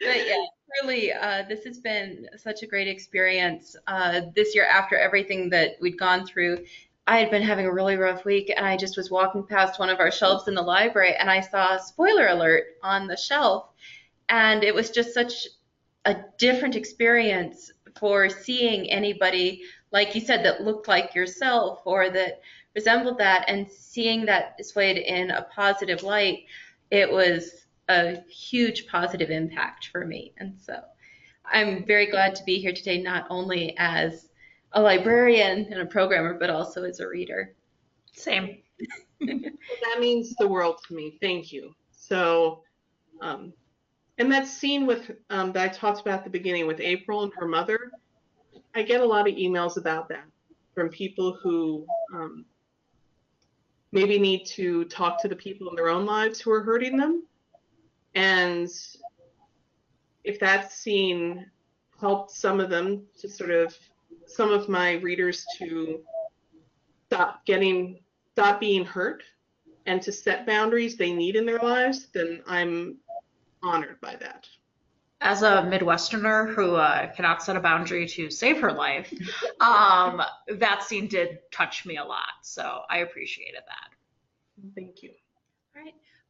But 0.00 0.26
yeah, 0.26 0.44
really, 0.82 1.12
uh, 1.12 1.44
this 1.48 1.64
has 1.64 1.78
been 1.78 2.28
such 2.36 2.62
a 2.62 2.66
great 2.66 2.88
experience 2.88 3.76
uh, 3.86 4.22
this 4.34 4.54
year 4.54 4.66
after 4.66 4.96
everything 4.96 5.48
that 5.50 5.76
we'd 5.80 5.98
gone 5.98 6.26
through. 6.26 6.64
I 7.06 7.18
had 7.18 7.30
been 7.30 7.42
having 7.42 7.66
a 7.66 7.72
really 7.72 7.96
rough 7.96 8.24
week, 8.24 8.52
and 8.54 8.66
I 8.66 8.76
just 8.76 8.96
was 8.96 9.10
walking 9.10 9.46
past 9.46 9.78
one 9.78 9.90
of 9.90 10.00
our 10.00 10.10
shelves 10.10 10.48
in 10.48 10.54
the 10.54 10.62
library, 10.62 11.14
and 11.14 11.30
I 11.30 11.40
saw 11.40 11.74
a 11.74 11.82
spoiler 11.82 12.28
alert 12.28 12.64
on 12.82 13.06
the 13.06 13.16
shelf, 13.16 13.68
and 14.28 14.64
it 14.64 14.74
was 14.74 14.90
just 14.90 15.14
such 15.14 15.46
a 16.04 16.16
different 16.38 16.76
experience 16.76 17.70
for 17.98 18.28
seeing 18.28 18.90
anybody, 18.90 19.62
like 19.92 20.14
you 20.14 20.20
said, 20.20 20.44
that 20.44 20.62
looked 20.62 20.88
like 20.88 21.14
yourself 21.14 21.80
or 21.84 22.10
that 22.10 22.40
resembled 22.74 23.18
that, 23.18 23.44
and 23.48 23.70
seeing 23.70 24.26
that 24.26 24.56
displayed 24.58 24.98
in 24.98 25.30
a 25.30 25.46
positive 25.54 26.02
light. 26.02 26.44
It 26.90 27.10
was 27.10 27.65
a 27.88 28.20
huge 28.28 28.86
positive 28.86 29.30
impact 29.30 29.88
for 29.92 30.04
me. 30.04 30.32
And 30.38 30.54
so 30.58 30.80
I'm 31.44 31.84
very 31.84 32.06
glad 32.06 32.34
to 32.36 32.44
be 32.44 32.58
here 32.58 32.72
today, 32.72 33.00
not 33.00 33.26
only 33.30 33.76
as 33.78 34.28
a 34.72 34.80
librarian 34.80 35.72
and 35.72 35.80
a 35.80 35.86
programmer, 35.86 36.34
but 36.34 36.50
also 36.50 36.84
as 36.84 37.00
a 37.00 37.08
reader. 37.08 37.54
Same. 38.12 38.58
that 39.20 40.00
means 40.00 40.34
the 40.36 40.48
world 40.48 40.80
to 40.88 40.94
me. 40.94 41.18
Thank 41.20 41.52
you. 41.52 41.74
So, 41.92 42.62
um, 43.20 43.52
and 44.18 44.32
that 44.32 44.46
scene 44.46 44.86
with 44.86 45.10
um, 45.30 45.52
that 45.52 45.62
I 45.62 45.68
talked 45.68 46.00
about 46.00 46.18
at 46.18 46.24
the 46.24 46.30
beginning 46.30 46.66
with 46.66 46.80
April 46.80 47.22
and 47.22 47.32
her 47.38 47.46
mother, 47.46 47.92
I 48.74 48.82
get 48.82 49.00
a 49.00 49.04
lot 49.04 49.28
of 49.28 49.34
emails 49.34 49.76
about 49.76 50.08
that 50.08 50.24
from 50.74 50.88
people 50.88 51.38
who 51.42 51.86
um, 52.14 52.44
maybe 53.92 54.18
need 54.18 54.44
to 54.46 54.84
talk 54.84 55.20
to 55.22 55.28
the 55.28 55.36
people 55.36 55.68
in 55.68 55.76
their 55.76 55.88
own 55.88 56.04
lives 56.04 56.40
who 56.40 56.50
are 56.50 56.62
hurting 56.62 56.96
them 56.96 57.22
and 58.16 58.70
if 60.24 60.40
that 60.40 60.72
scene 60.72 61.46
helped 62.00 62.30
some 62.32 62.60
of 62.60 62.70
them 62.70 63.02
to 63.20 63.28
sort 63.28 63.50
of, 63.50 63.76
some 64.26 64.50
of 64.50 64.68
my 64.68 64.94
readers 64.94 65.44
to 65.58 66.00
stop 67.06 67.44
getting, 67.44 68.00
stop 68.32 68.58
being 68.58 68.84
hurt 68.84 69.22
and 69.84 70.00
to 70.02 70.10
set 70.10 70.46
boundaries 70.46 70.96
they 70.96 71.12
need 71.12 71.36
in 71.36 71.44
their 71.44 71.58
lives, 71.58 72.08
then 72.12 72.42
I'm 72.46 72.96
honored 73.62 74.00
by 74.00 74.16
that. 74.16 74.48
As 75.20 75.42
a 75.42 75.62
Midwesterner 75.62 76.54
who 76.54 76.74
uh, 76.74 77.12
cannot 77.12 77.42
set 77.42 77.56
a 77.56 77.60
boundary 77.60 78.06
to 78.08 78.30
save 78.30 78.60
her 78.60 78.72
life, 78.72 79.12
um, 79.60 80.22
that 80.48 80.82
scene 80.82 81.06
did 81.06 81.38
touch 81.52 81.84
me 81.84 81.98
a 81.98 82.04
lot. 82.04 82.32
So 82.42 82.80
I 82.88 82.98
appreciated 82.98 83.60
that. 83.66 84.74
Thank 84.74 85.02
you. 85.02 85.10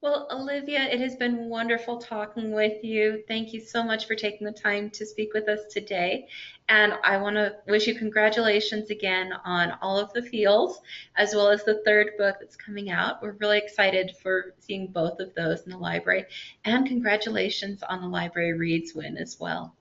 Well, 0.02 0.28
Olivia, 0.30 0.82
it 0.82 1.00
has 1.00 1.16
been 1.16 1.48
wonderful 1.48 1.96
talking 1.96 2.52
with 2.52 2.84
you. 2.84 3.24
Thank 3.26 3.54
you 3.54 3.60
so 3.60 3.82
much 3.82 4.06
for 4.06 4.14
taking 4.14 4.46
the 4.46 4.52
time 4.52 4.90
to 4.90 5.06
speak 5.06 5.32
with 5.32 5.48
us 5.48 5.60
today. 5.70 6.28
And 6.68 6.94
I 7.02 7.16
want 7.16 7.36
to 7.36 7.56
wish 7.66 7.86
you 7.86 7.94
congratulations 7.94 8.90
again 8.90 9.32
on 9.46 9.72
all 9.80 9.98
of 9.98 10.12
the 10.12 10.20
feels, 10.20 10.82
as 11.16 11.34
well 11.34 11.48
as 11.48 11.64
the 11.64 11.82
third 11.86 12.10
book 12.18 12.36
that's 12.38 12.56
coming 12.56 12.90
out. 12.90 13.22
We're 13.22 13.36
really 13.40 13.56
excited 13.56 14.12
for 14.22 14.54
seeing 14.58 14.88
both 14.88 15.18
of 15.18 15.34
those 15.34 15.62
in 15.62 15.70
the 15.70 15.78
library. 15.78 16.26
And 16.66 16.86
congratulations 16.86 17.82
on 17.82 18.02
the 18.02 18.08
Library 18.08 18.52
Reads 18.52 18.94
win 18.94 19.16
as 19.16 19.40
well. 19.40 19.74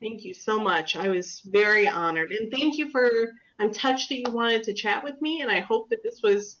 Thank 0.00 0.24
you 0.24 0.34
so 0.34 0.60
much. 0.60 0.94
I 0.94 1.08
was 1.08 1.40
very 1.46 1.88
honored. 1.88 2.30
And 2.30 2.50
thank 2.50 2.78
you 2.78 2.90
for, 2.90 3.10
I'm 3.58 3.72
touched 3.72 4.08
that 4.10 4.18
you 4.18 4.32
wanted 4.32 4.62
to 4.64 4.72
chat 4.72 5.02
with 5.02 5.20
me. 5.20 5.40
And 5.42 5.50
I 5.50 5.60
hope 5.60 5.90
that 5.90 6.04
this 6.04 6.22
was 6.22 6.58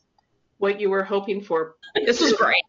what 0.58 0.80
you 0.80 0.90
were 0.90 1.04
hoping 1.04 1.40
for. 1.40 1.76
This 1.94 2.20
was 2.20 2.32
great 2.32 2.61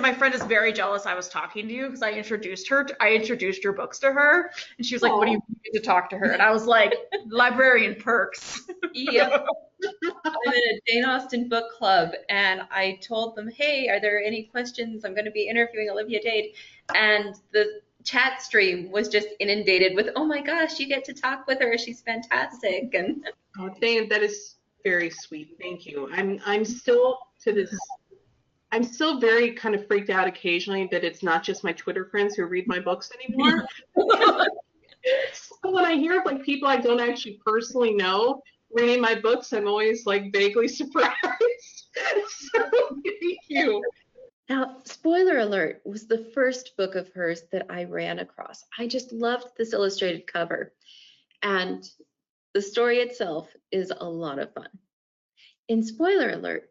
my 0.00 0.12
friend 0.12 0.34
is 0.34 0.42
very 0.44 0.72
jealous 0.72 1.06
I 1.06 1.14
was 1.14 1.28
talking 1.28 1.68
to 1.68 1.74
you 1.74 1.86
because 1.86 2.02
I 2.02 2.12
introduced 2.12 2.68
her. 2.68 2.84
To, 2.84 2.96
I 3.00 3.12
introduced 3.12 3.62
your 3.64 3.72
books 3.72 3.98
to 4.00 4.12
her, 4.12 4.50
and 4.76 4.86
she 4.86 4.94
was 4.94 5.02
like, 5.02 5.12
Aww. 5.12 5.18
"What 5.18 5.26
do 5.26 5.32
you 5.32 5.42
need 5.64 5.78
to 5.78 5.84
talk 5.84 6.10
to 6.10 6.18
her?" 6.18 6.30
And 6.30 6.42
I 6.42 6.50
was 6.50 6.66
like, 6.66 6.94
"Librarian 7.26 7.96
perks." 7.96 8.62
yep. 8.94 9.46
I'm 10.24 10.52
in 10.52 10.76
a 10.76 10.80
Jane 10.86 11.04
Austen 11.04 11.48
book 11.48 11.72
club, 11.76 12.10
and 12.28 12.62
I 12.70 12.98
told 13.02 13.36
them, 13.36 13.48
"Hey, 13.48 13.88
are 13.88 14.00
there 14.00 14.22
any 14.22 14.44
questions? 14.44 15.04
I'm 15.04 15.14
going 15.14 15.24
to 15.24 15.30
be 15.30 15.48
interviewing 15.48 15.90
Olivia 15.90 16.20
Dade," 16.22 16.54
and 16.94 17.34
the 17.52 17.80
chat 18.04 18.40
stream 18.42 18.90
was 18.90 19.08
just 19.08 19.28
inundated 19.38 19.94
with, 19.94 20.08
"Oh 20.16 20.24
my 20.24 20.40
gosh, 20.40 20.78
you 20.78 20.86
get 20.86 21.04
to 21.04 21.14
talk 21.14 21.46
with 21.46 21.60
her. 21.60 21.76
She's 21.78 22.00
fantastic." 22.00 22.94
And 22.94 23.24
oh, 23.58 23.70
dang, 23.80 24.08
that 24.08 24.22
is 24.22 24.56
very 24.84 25.10
sweet. 25.10 25.56
Thank 25.60 25.86
you. 25.86 26.08
I'm 26.12 26.40
I'm 26.44 26.64
still 26.64 27.18
to 27.40 27.52
this 27.52 27.76
I'm 28.72 28.84
still 28.84 29.18
very 29.18 29.52
kind 29.52 29.74
of 29.74 29.86
freaked 29.86 30.10
out 30.10 30.28
occasionally 30.28 30.88
that 30.92 31.04
it's 31.04 31.22
not 31.22 31.42
just 31.42 31.64
my 31.64 31.72
Twitter 31.72 32.04
friends 32.04 32.34
who 32.36 32.44
read 32.44 32.66
my 32.68 32.78
books 32.78 33.10
anymore. 33.24 33.66
so 35.32 35.70
when 35.70 35.84
I 35.84 35.94
hear 35.94 36.20
of 36.20 36.26
like 36.26 36.42
people 36.44 36.68
I 36.68 36.76
don't 36.76 37.00
actually 37.00 37.40
personally 37.44 37.94
know 37.94 38.42
reading 38.72 39.00
my 39.00 39.14
books, 39.16 39.52
I'm 39.52 39.66
always 39.66 40.06
like 40.06 40.32
vaguely 40.32 40.68
surprised. 40.80 41.16
so 42.28 42.60
thank 43.04 43.38
you. 43.48 43.82
Now, 44.48 44.78
spoiler 44.84 45.38
alert 45.38 45.80
was 45.84 46.06
the 46.06 46.30
first 46.34 46.76
book 46.76 46.96
of 46.96 47.08
hers 47.12 47.42
that 47.52 47.66
I 47.70 47.84
ran 47.84 48.18
across. 48.18 48.64
I 48.78 48.88
just 48.88 49.12
loved 49.12 49.46
this 49.56 49.72
illustrated 49.72 50.26
cover. 50.26 50.72
And 51.42 51.88
the 52.54 52.62
story 52.62 52.98
itself 52.98 53.48
is 53.70 53.92
a 53.96 54.08
lot 54.08 54.40
of 54.40 54.52
fun. 54.52 54.68
In 55.68 55.84
spoiler 55.84 56.30
alert, 56.30 56.68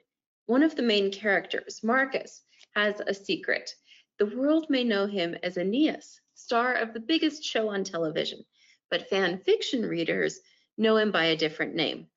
one 0.50 0.64
of 0.64 0.76
the 0.76 0.82
main 0.82 1.12
characters, 1.12 1.84
Marcus, 1.84 2.42
has 2.74 3.00
a 3.06 3.14
secret 3.14 3.72
The 4.18 4.26
world 4.26 4.66
may 4.68 4.84
know 4.84 5.06
him 5.06 5.36
as 5.44 5.58
Aeneas, 5.58 6.20
star 6.34 6.74
of 6.74 6.92
the 6.92 7.00
biggest 7.00 7.44
show 7.44 7.70
on 7.70 7.84
television, 7.84 8.44
but 8.90 9.08
fan 9.10 9.38
fiction 9.42 9.86
readers 9.86 10.40
know 10.76 10.98
him 10.98 11.12
by 11.12 11.26
a 11.26 11.38
different 11.38 11.76
name. 11.76 12.08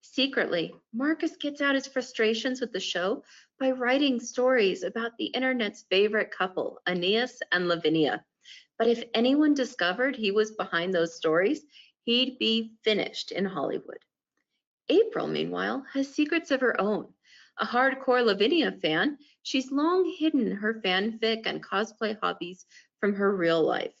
Secretly, 0.00 0.74
Marcus 0.92 1.36
gets 1.36 1.60
out 1.60 1.76
his 1.76 1.86
frustrations 1.86 2.60
with 2.60 2.72
the 2.72 2.80
show 2.80 3.22
by 3.60 3.70
writing 3.70 4.18
stories 4.18 4.82
about 4.82 5.16
the 5.16 5.26
internet's 5.26 5.84
favorite 5.88 6.32
couple, 6.32 6.80
Aeneas 6.88 7.40
and 7.52 7.68
Lavinia. 7.68 8.24
But 8.80 8.88
if 8.88 9.04
anyone 9.14 9.54
discovered 9.54 10.16
he 10.16 10.32
was 10.32 10.50
behind 10.50 10.92
those 10.92 11.14
stories, 11.14 11.62
he'd 12.02 12.36
be 12.40 12.74
finished 12.82 13.30
in 13.30 13.44
Hollywood. 13.44 14.00
April, 14.88 15.28
meanwhile, 15.28 15.86
has 15.92 16.12
secrets 16.12 16.50
of 16.50 16.60
her 16.62 16.80
own. 16.80 17.12
A 17.58 17.64
hardcore 17.64 18.24
Lavinia 18.24 18.72
fan, 18.72 19.18
she's 19.42 19.72
long 19.72 20.04
hidden 20.18 20.50
her 20.50 20.80
fanfic 20.84 21.46
and 21.46 21.62
cosplay 21.62 22.18
hobbies 22.20 22.66
from 23.00 23.14
her 23.14 23.34
real 23.34 23.62
life. 23.62 23.94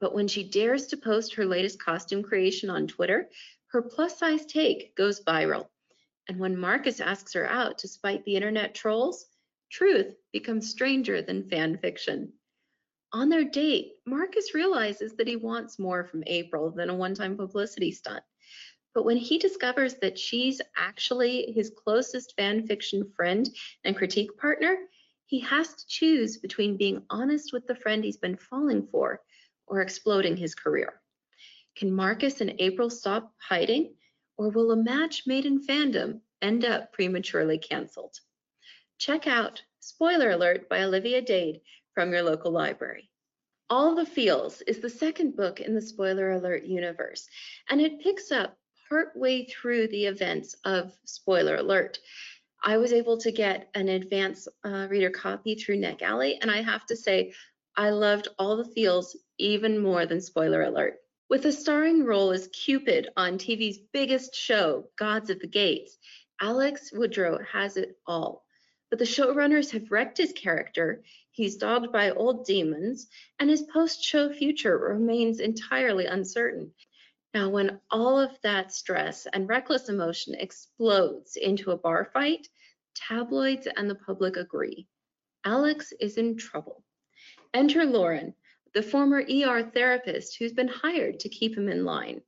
But 0.00 0.14
when 0.14 0.28
she 0.28 0.48
dares 0.48 0.86
to 0.88 0.96
post 0.96 1.34
her 1.34 1.44
latest 1.44 1.82
costume 1.82 2.22
creation 2.22 2.70
on 2.70 2.86
Twitter, 2.86 3.28
her 3.66 3.82
plus 3.82 4.18
size 4.18 4.46
take 4.46 4.94
goes 4.94 5.22
viral. 5.22 5.68
And 6.28 6.38
when 6.38 6.56
Marcus 6.56 7.00
asks 7.00 7.34
her 7.34 7.46
out 7.46 7.78
to 7.78 7.88
spite 7.88 8.24
the 8.24 8.36
internet 8.36 8.74
trolls, 8.74 9.26
truth 9.70 10.14
becomes 10.32 10.70
stranger 10.70 11.20
than 11.20 11.48
fan 11.48 11.76
fiction. 11.78 12.32
On 13.12 13.28
their 13.28 13.44
date, 13.44 13.94
Marcus 14.06 14.54
realizes 14.54 15.16
that 15.16 15.28
he 15.28 15.36
wants 15.36 15.78
more 15.78 16.04
from 16.04 16.22
April 16.26 16.70
than 16.70 16.90
a 16.90 16.94
one 16.94 17.14
time 17.14 17.36
publicity 17.36 17.90
stunt. 17.90 18.22
But 18.98 19.04
when 19.04 19.16
he 19.16 19.38
discovers 19.38 19.94
that 20.00 20.18
she's 20.18 20.60
actually 20.76 21.52
his 21.52 21.70
closest 21.70 22.34
fan 22.34 22.66
fiction 22.66 23.08
friend 23.14 23.48
and 23.84 23.96
critique 23.96 24.36
partner, 24.36 24.76
he 25.26 25.38
has 25.38 25.72
to 25.72 25.86
choose 25.86 26.38
between 26.38 26.76
being 26.76 27.04
honest 27.08 27.52
with 27.52 27.64
the 27.68 27.76
friend 27.76 28.02
he's 28.02 28.16
been 28.16 28.36
falling 28.36 28.88
for 28.88 29.22
or 29.68 29.82
exploding 29.82 30.36
his 30.36 30.56
career. 30.56 31.00
Can 31.76 31.92
Marcus 31.92 32.40
and 32.40 32.56
April 32.58 32.90
stop 32.90 33.32
hiding, 33.40 33.94
or 34.36 34.48
will 34.48 34.72
a 34.72 34.76
match 34.76 35.28
made 35.28 35.46
in 35.46 35.64
fandom 35.64 36.20
end 36.42 36.64
up 36.64 36.92
prematurely 36.92 37.58
canceled? 37.58 38.18
Check 38.98 39.28
out 39.28 39.62
Spoiler 39.78 40.30
Alert 40.30 40.68
by 40.68 40.82
Olivia 40.82 41.22
Dade 41.22 41.60
from 41.94 42.10
your 42.10 42.24
local 42.24 42.50
library. 42.50 43.12
All 43.70 43.94
the 43.94 44.04
Feels 44.04 44.60
is 44.62 44.80
the 44.80 44.90
second 44.90 45.36
book 45.36 45.60
in 45.60 45.72
the 45.72 45.82
Spoiler 45.82 46.32
Alert 46.32 46.64
universe, 46.64 47.28
and 47.68 47.80
it 47.80 48.00
picks 48.00 48.32
up 48.32 48.58
partway 48.88 49.44
through 49.44 49.88
the 49.88 50.06
events 50.06 50.54
of 50.64 50.92
Spoiler 51.04 51.56
Alert. 51.56 51.98
I 52.62 52.78
was 52.78 52.92
able 52.92 53.18
to 53.18 53.30
get 53.30 53.68
an 53.74 53.88
advance 53.88 54.48
uh, 54.64 54.88
reader 54.90 55.10
copy 55.10 55.54
through 55.54 55.78
NetGalley, 55.78 56.38
and 56.40 56.50
I 56.50 56.62
have 56.62 56.84
to 56.86 56.96
say, 56.96 57.32
I 57.76 57.90
loved 57.90 58.28
all 58.38 58.56
the 58.56 58.64
feels 58.64 59.16
even 59.38 59.78
more 59.78 60.06
than 60.06 60.20
Spoiler 60.20 60.62
Alert. 60.62 60.96
With 61.30 61.44
a 61.44 61.52
starring 61.52 62.04
role 62.04 62.30
as 62.32 62.48
Cupid 62.48 63.10
on 63.16 63.38
TV's 63.38 63.78
biggest 63.92 64.34
show, 64.34 64.88
Gods 64.96 65.30
of 65.30 65.38
the 65.40 65.46
Gates, 65.46 65.96
Alex 66.40 66.90
Woodrow 66.92 67.38
has 67.52 67.76
it 67.76 67.98
all. 68.06 68.44
But 68.90 68.98
the 68.98 69.04
showrunners 69.04 69.70
have 69.72 69.90
wrecked 69.92 70.18
his 70.18 70.32
character, 70.32 71.04
he's 71.30 71.56
dogged 71.56 71.92
by 71.92 72.10
old 72.10 72.46
demons, 72.46 73.06
and 73.38 73.50
his 73.50 73.62
post 73.62 74.02
show 74.02 74.32
future 74.32 74.78
remains 74.78 75.38
entirely 75.38 76.06
uncertain. 76.06 76.72
Now, 77.34 77.50
when 77.50 77.80
all 77.90 78.18
of 78.18 78.40
that 78.42 78.72
stress 78.72 79.26
and 79.26 79.48
reckless 79.48 79.90
emotion 79.90 80.34
explodes 80.34 81.36
into 81.36 81.72
a 81.72 81.76
bar 81.76 82.10
fight, 82.12 82.48
tabloids 82.94 83.68
and 83.76 83.88
the 83.88 83.94
public 83.94 84.36
agree. 84.36 84.86
Alex 85.44 85.92
is 86.00 86.16
in 86.16 86.36
trouble. 86.38 86.84
Enter 87.52 87.84
Lauren, 87.84 88.34
the 88.72 88.82
former 88.82 89.22
ER 89.22 89.62
therapist 89.62 90.36
who's 90.38 90.52
been 90.52 90.68
hired 90.68 91.20
to 91.20 91.28
keep 91.28 91.56
him 91.56 91.68
in 91.68 91.84
line. 91.84 92.22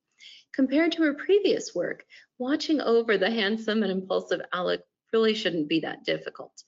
Compared 0.52 0.92
to 0.92 1.02
her 1.02 1.14
previous 1.14 1.74
work, 1.74 2.04
watching 2.38 2.80
over 2.80 3.16
the 3.16 3.30
handsome 3.30 3.82
and 3.82 3.92
impulsive 3.92 4.42
Alex 4.52 4.82
really 5.12 5.34
shouldn't 5.34 5.68
be 5.68 5.80
that 5.80 6.04
difficult. 6.04 6.62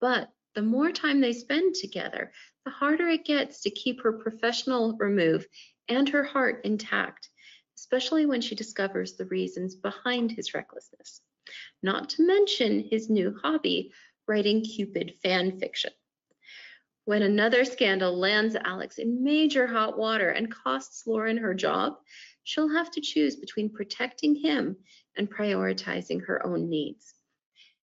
But 0.00 0.30
the 0.54 0.62
more 0.62 0.92
time 0.92 1.20
they 1.20 1.32
spend 1.32 1.74
together, 1.74 2.32
the 2.64 2.70
harder 2.70 3.08
it 3.08 3.24
gets 3.24 3.62
to 3.62 3.70
keep 3.70 4.02
her 4.02 4.12
professional 4.12 4.96
remove 4.98 5.46
and 5.88 6.08
her 6.08 6.22
heart 6.22 6.64
intact 6.64 7.28
especially 7.76 8.26
when 8.26 8.40
she 8.40 8.54
discovers 8.54 9.14
the 9.14 9.26
reasons 9.26 9.74
behind 9.74 10.32
his 10.32 10.54
recklessness. 10.54 11.20
Not 11.82 12.10
to 12.10 12.26
mention 12.26 12.88
his 12.90 13.10
new 13.10 13.36
hobby, 13.42 13.92
writing 14.26 14.62
Cupid 14.62 15.14
fan 15.22 15.58
fiction. 15.58 15.92
When 17.04 17.22
another 17.22 17.64
scandal 17.64 18.16
lands 18.16 18.54
Alex 18.54 18.98
in 18.98 19.24
major 19.24 19.66
hot 19.66 19.98
water 19.98 20.30
and 20.30 20.52
costs 20.52 21.04
Lauren 21.06 21.38
her 21.38 21.52
job, 21.52 21.94
she'll 22.44 22.68
have 22.68 22.90
to 22.92 23.00
choose 23.00 23.36
between 23.36 23.70
protecting 23.70 24.36
him 24.36 24.76
and 25.16 25.30
prioritizing 25.30 26.24
her 26.26 26.44
own 26.46 26.70
needs. 26.70 27.14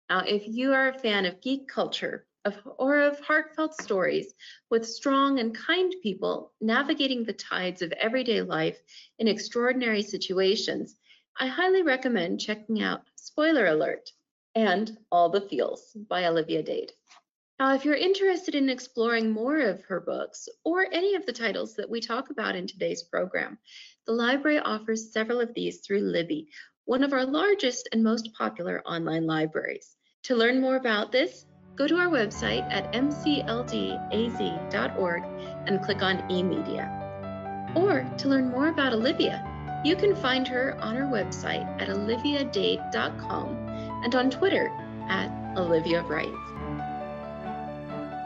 Now, 0.09 0.21
if 0.21 0.45
you 0.47 0.73
are 0.73 0.89
a 0.89 0.99
fan 0.99 1.27
of 1.27 1.41
geek 1.41 1.69
culture, 1.69 2.27
of, 2.45 2.57
or 2.79 3.01
of 3.01 3.21
heartfelt 3.21 3.75
stories 3.81 4.35
with 4.71 4.89
strong 4.89 5.39
and 5.39 5.55
kind 5.55 5.95
people 6.03 6.53
navigating 6.61 7.25
the 7.25 7.33
tides 7.33 7.83
of 7.83 7.93
everyday 7.93 8.43
life 8.43 8.79
in 9.19 9.29
extraordinary 9.29 10.03
situations, 10.03 10.97
I 11.39 11.47
highly 11.47 11.83
recommend 11.83 12.41
checking 12.41 12.83
out 12.83 13.03
Spoiler 13.15 13.67
Alert 13.67 14.11
and 14.55 14.97
All 15.13 15.29
the 15.29 15.43
Feels 15.43 15.97
by 16.09 16.27
Olivia 16.27 16.63
Dade. 16.63 16.93
Now, 17.59 17.75
if 17.75 17.85
you're 17.85 17.95
interested 17.95 18.55
in 18.55 18.71
exploring 18.71 19.31
more 19.31 19.61
of 19.61 19.85
her 19.85 20.01
books 20.01 20.49
or 20.65 20.87
any 20.91 21.15
of 21.15 21.27
the 21.27 21.33
titles 21.33 21.75
that 21.77 21.91
we 21.91 22.01
talk 22.01 22.31
about 22.31 22.57
in 22.57 22.67
today's 22.67 23.03
program, 23.03 23.59
the 24.07 24.13
library 24.13 24.59
offers 24.59 25.13
several 25.13 25.41
of 25.41 25.53
these 25.53 25.81
through 25.81 26.01
Libby, 26.01 26.49
one 26.87 27.05
of 27.05 27.13
our 27.13 27.27
largest 27.27 27.89
and 27.93 28.03
most 28.03 28.31
popular 28.33 28.81
online 28.87 29.27
libraries. 29.27 29.97
To 30.25 30.37
learn 30.37 30.61
more 30.61 30.77
about 30.77 31.13
this, 31.13 31.45
go 31.81 31.87
to 31.87 31.97
our 31.97 32.09
website 32.09 32.71
at 32.71 32.93
mcldaz.org 32.93 33.55
and 35.67 35.83
click 35.83 36.03
on 36.03 36.19
eMedia. 36.29 36.85
Or 37.75 38.07
to 38.19 38.29
learn 38.29 38.51
more 38.51 38.69
about 38.69 38.93
Olivia, 38.93 39.43
you 39.83 39.97
can 39.97 40.15
find 40.15 40.47
her 40.47 40.77
on 40.83 40.95
her 40.95 41.05
website 41.05 41.65
at 41.81 41.89
oliviadade.com 41.89 43.49
and 44.05 44.15
on 44.15 44.29
Twitter 44.29 44.71
at 45.09 45.31
Olivia 45.57 46.03
Writes. 46.03 46.37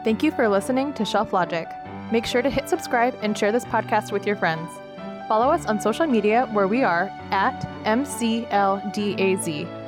Thank 0.03 0.21
you 0.21 0.31
for 0.31 0.49
listening 0.49 0.91
to 0.95 1.05
Shelf 1.05 1.31
Logic. 1.31 1.69
Make 2.11 2.25
sure 2.25 2.41
to 2.41 2.49
hit 2.49 2.67
subscribe 2.67 3.17
and 3.21 3.37
share 3.37 3.53
this 3.53 3.63
podcast 3.63 4.11
with 4.11 4.27
your 4.27 4.35
friends. 4.35 4.69
Follow 5.29 5.49
us 5.49 5.65
on 5.65 5.79
social 5.79 6.07
media 6.07 6.49
where 6.51 6.67
we 6.67 6.83
are 6.83 7.09
at 7.31 7.61
MCLDAZ 7.85 9.84